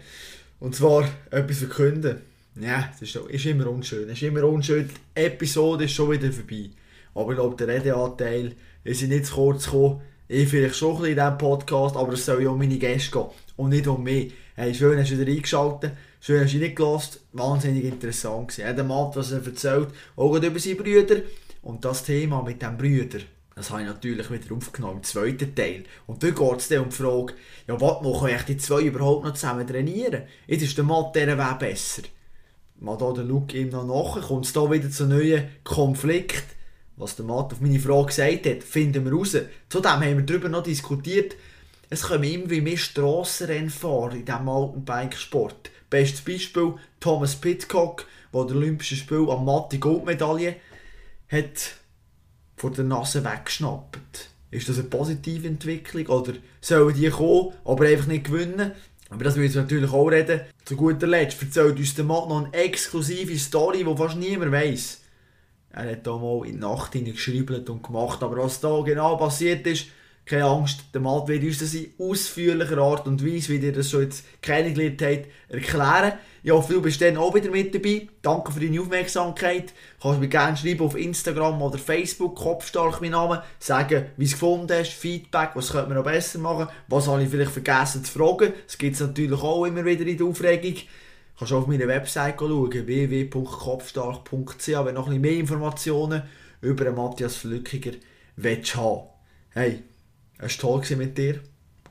Und 0.61 0.77
zwar 0.77 1.09
etwas 1.31 1.59
verkünden. 1.59 2.19
Ja, 2.61 2.91
das 2.93 3.03
ist, 3.03 3.17
ist 3.17 3.47
immer 3.47 3.69
unschön. 3.69 4.09
Es 4.09 4.19
ist 4.19 4.23
immer 4.23 4.45
unschön. 4.45 4.89
Die 5.17 5.21
Episode 5.21 5.85
ist 5.85 5.93
schon 5.93 6.11
wieder 6.11 6.31
vorbei. 6.31 6.71
Aber 7.15 7.31
ich 7.33 7.39
glaube, 7.39 7.57
der 7.57 7.69
Redeanteil 7.69 8.55
ist 8.85 9.03
nicht 9.03 9.27
zu 9.27 9.35
kurz 9.35 9.65
gekommen. 9.65 10.03
Ich 10.29 10.49
vielleicht 10.49 10.77
schon 10.77 10.91
ein 10.91 10.97
bisschen 11.03 11.19
in 11.19 11.25
diesem 11.25 11.39
Podcast, 11.39 11.97
aber 11.97 12.13
es 12.13 12.25
soll 12.25 12.43
ja 12.43 12.51
um 12.51 12.59
meine 12.59 12.79
Gäste 12.79 13.11
gehen. 13.11 13.27
Und 13.57 13.71
nicht 13.71 13.87
um 13.87 14.03
mich. 14.03 14.33
Hey, 14.55 14.75
schön 14.75 14.99
hast 14.99 15.11
du 15.11 15.19
wieder 15.19 15.33
eingeschaltet. 15.33 15.93
Schön 16.21 16.45
hast 16.45 16.53
du 16.53 16.59
nicht 16.59 16.77
gelassen. 16.77 17.21
Wahnsinnig 17.33 17.85
interessant 17.85 18.49
gewesen. 18.49 18.63
Er 18.63 18.77
hat 18.77 18.87
Mann, 18.87 19.11
was 19.15 19.33
er 19.33 19.45
erzählt, 19.45 19.89
auch 20.17 20.37
über 20.37 20.59
seine 20.59 20.77
Brüder. 20.77 21.23
Und 21.63 21.85
das 21.85 22.05
Thema 22.05 22.43
mit 22.43 22.61
den 22.61 22.77
Brüdern. 22.77 23.23
Das 23.61 23.71
habe 23.71 23.83
ich 23.83 23.89
natürlich 23.89 24.31
wieder 24.31 24.57
aufgenommen 24.57 24.97
im 24.97 25.03
zweiten 25.03 25.55
Teil. 25.55 25.85
Und 26.07 26.23
dort 26.23 26.35
geht 26.35 26.61
es 26.61 26.69
dann 26.69 26.85
um 26.85 26.89
die 26.89 26.97
Frage, 26.97 27.35
ja, 27.69 27.79
was 27.79 28.01
machen 28.01 28.45
die 28.49 28.57
zwei 28.57 28.85
überhaupt 28.85 29.27
noch 29.27 29.35
zusammen 29.35 29.67
trainieren? 29.67 30.23
Jetzt 30.47 30.63
ist 30.63 30.79
der 30.79 30.85
Matt 30.85 31.15
dieser 31.15 31.37
Weg 31.37 31.59
besser. 31.59 32.05
Mal 32.79 32.97
da 32.97 33.13
der 33.13 33.25
Luke 33.25 33.55
ihm 33.55 33.69
noch 33.69 33.85
nachher, 33.85 34.27
kommt 34.27 34.47
es 34.47 34.55
da 34.55 34.71
wieder 34.71 34.91
zu 34.91 35.05
neuen 35.05 35.47
Konflikt. 35.63 36.45
Was 36.97 37.17
der 37.17 37.27
Matt 37.27 37.53
auf 37.53 37.61
meine 37.61 37.79
Frage 37.79 38.07
gesagt 38.07 38.47
hat, 38.47 38.65
finden 38.65 39.05
wir 39.05 39.13
raus. 39.13 39.37
Zudem 39.69 39.91
haben 39.91 40.17
wir 40.17 40.23
darüber 40.23 40.49
noch 40.49 40.63
diskutiert, 40.63 41.37
es 41.91 42.05
kommen 42.05 42.25
immer 42.25 42.49
wie 42.49 42.63
mehr 42.63 42.79
Strassenrennfahrer 42.79 44.15
in 44.15 44.25
diesem 44.25 44.47
Mountainbike-Sport. 44.47 45.71
Bestes 45.91 46.23
Beispiel 46.23 46.77
Thomas 46.99 47.37
Pitcock, 47.37 48.07
der 48.33 48.45
der 48.47 48.57
Olympische 48.57 48.97
Spiel 48.97 49.29
am 49.29 49.45
Matt 49.45 49.71
die 49.71 49.81
Goldmedaille 49.81 50.57
hat 51.29 51.80
vor 52.61 52.71
der 52.71 52.85
Nase 52.85 53.25
weggeschnappt. 53.25 54.29
Ist 54.51 54.69
das 54.69 54.79
eine 54.79 54.89
positive 54.89 55.49
Entwicklung 55.49 56.07
oder 56.09 56.35
sollen 56.61 56.95
die 56.95 57.09
kommen, 57.09 57.55
aber 57.65 57.87
einfach 57.87 58.07
nicht 58.07 58.25
gewinnen? 58.25 58.73
Aber 59.09 59.25
das 59.25 59.37
will 59.37 59.51
wir 59.51 59.63
natürlich 59.63 59.91
auch 59.91 60.09
reden. 60.09 60.43
Zu 60.67 60.77
guter 60.77 61.07
Letzt 61.07 61.41
erzählt 61.41 61.79
uns 61.79 61.95
der 61.95 62.05
Mann 62.05 62.29
noch 62.29 62.45
eine 62.45 62.53
exklusive 62.53 63.39
Story, 63.39 63.79
die 63.83 63.97
fast 63.97 64.17
niemand 64.17 64.53
weiß. 64.53 65.01
Er 65.71 65.91
hat 65.91 66.07
da 66.07 66.19
mal 66.19 66.45
in 66.45 66.57
die 66.57 66.59
Nacht 66.59 66.93
geschrieben 66.93 67.65
und 67.67 67.83
gemacht. 67.83 68.23
Aber 68.23 68.37
was 68.37 68.61
da 68.61 68.83
genau 68.83 69.17
passiert 69.17 69.67
ist, 69.67 69.87
keine 70.27 70.45
Angst, 70.45 70.85
der 70.95 71.01
Matt 71.01 71.27
wird 71.27 71.43
uns 71.43 71.59
das 71.59 71.75
in 71.75 71.93
ausführlicher 71.99 72.79
Art 72.79 73.07
und 73.07 73.25
Weise, 73.27 73.49
wie 73.49 73.57
ihr 73.57 73.73
das 73.73 73.91
schon 73.91 74.03
jetzt 74.03 74.25
kennengelernt 74.41 75.03
habt, 75.03 75.27
erklären. 75.49 76.13
Ich 76.43 76.53
hoffe, 76.53 76.75
du 76.75 76.83
bist 76.83 77.01
dann 77.03 77.17
auch 77.17 77.35
wieder 77.35 77.51
mit 77.51 77.75
dabei. 77.75 78.09
Danke 78.23 78.53
für 78.53 78.61
deine 78.61 78.81
Aufmerksamkeit. 78.81 79.75
Kannst 80.01 80.21
mir 80.21 80.29
gerne 80.29 80.57
schreiben 80.57 80.83
auf 80.83 80.97
Instagram 80.97 81.61
oder 81.61 81.79
Facebook, 81.79 82.37
Kopfstark 82.37 83.01
mein 83.01 83.11
Name, 83.11 83.43
sagen, 83.59 84.07
wie 84.17 84.25
es 84.25 84.33
gefunden 84.33 84.73
hast, 84.73 84.93
Feedback, 84.93 85.51
was 85.55 85.73
könnte 85.73 85.89
man 85.89 85.99
noch 85.99 86.05
besser 86.05 86.39
machen, 86.39 86.69
was 86.89 87.09
habe 87.09 87.23
ich 87.23 87.29
vielleicht 87.29 87.51
vergessen 87.51 88.05
zu 88.05 88.13
fragen. 88.13 88.53
Das 88.67 88.79
gibt 88.79 88.95
es 88.95 89.01
natürlich 89.01 89.43
auch 89.43 89.65
immer 89.65 89.85
wieder 89.85 90.07
in 90.07 90.17
der 90.17 90.27
Aufregung. 90.27 90.77
Kannst 91.39 91.53
auf 91.53 91.67
meine 91.67 91.89
Website 91.89 92.37
schauen, 92.39 92.87
www.kopfstark.ch, 92.87 94.69
wenn 94.69 94.85
du 94.85 94.93
noch 94.93 95.09
ein 95.09 95.21
bisschen 95.21 95.21
mehr 95.21 95.33
Informationen 95.33 96.23
über 96.61 96.91
Matthias 96.93 97.37
Flückiger 97.37 97.93
willst 98.37 98.77
haben. 98.77 99.09
Hey, 99.51 99.83
es 100.41 100.63
war 100.63 100.83
toll 100.83 100.97
mit 100.97 101.19
dir 101.19 101.41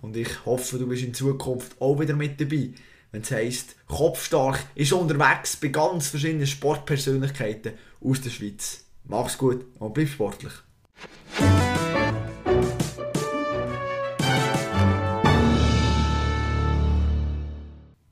und 0.02 0.16
ich 0.18 0.46
hoffe, 0.46 0.78
du 0.78 0.88
bist 0.88 1.04
in 1.04 1.14
Zukunft 1.14 1.80
auch 1.80 2.00
wieder 2.00 2.16
mit 2.16 2.40
dabei, 2.40 2.72
wenn 3.12 3.22
es 3.22 3.32
heisst, 3.32 3.76
Kopfstark 3.88 4.60
ist 4.76 4.94
unterwegs 4.94 5.58
bei 5.58 5.70
ganz 5.70 6.10
verschiedenen 6.10 6.48
Sportpersönlichkeiten 6.48 7.74
aus 8.02 8.22
der 8.22 8.30
Schweiz. 8.30 8.86
Mach's 9.06 9.38
gut 9.38 9.66
und 9.80 9.94
bleib 9.94 10.10
sportlich. 10.10 10.54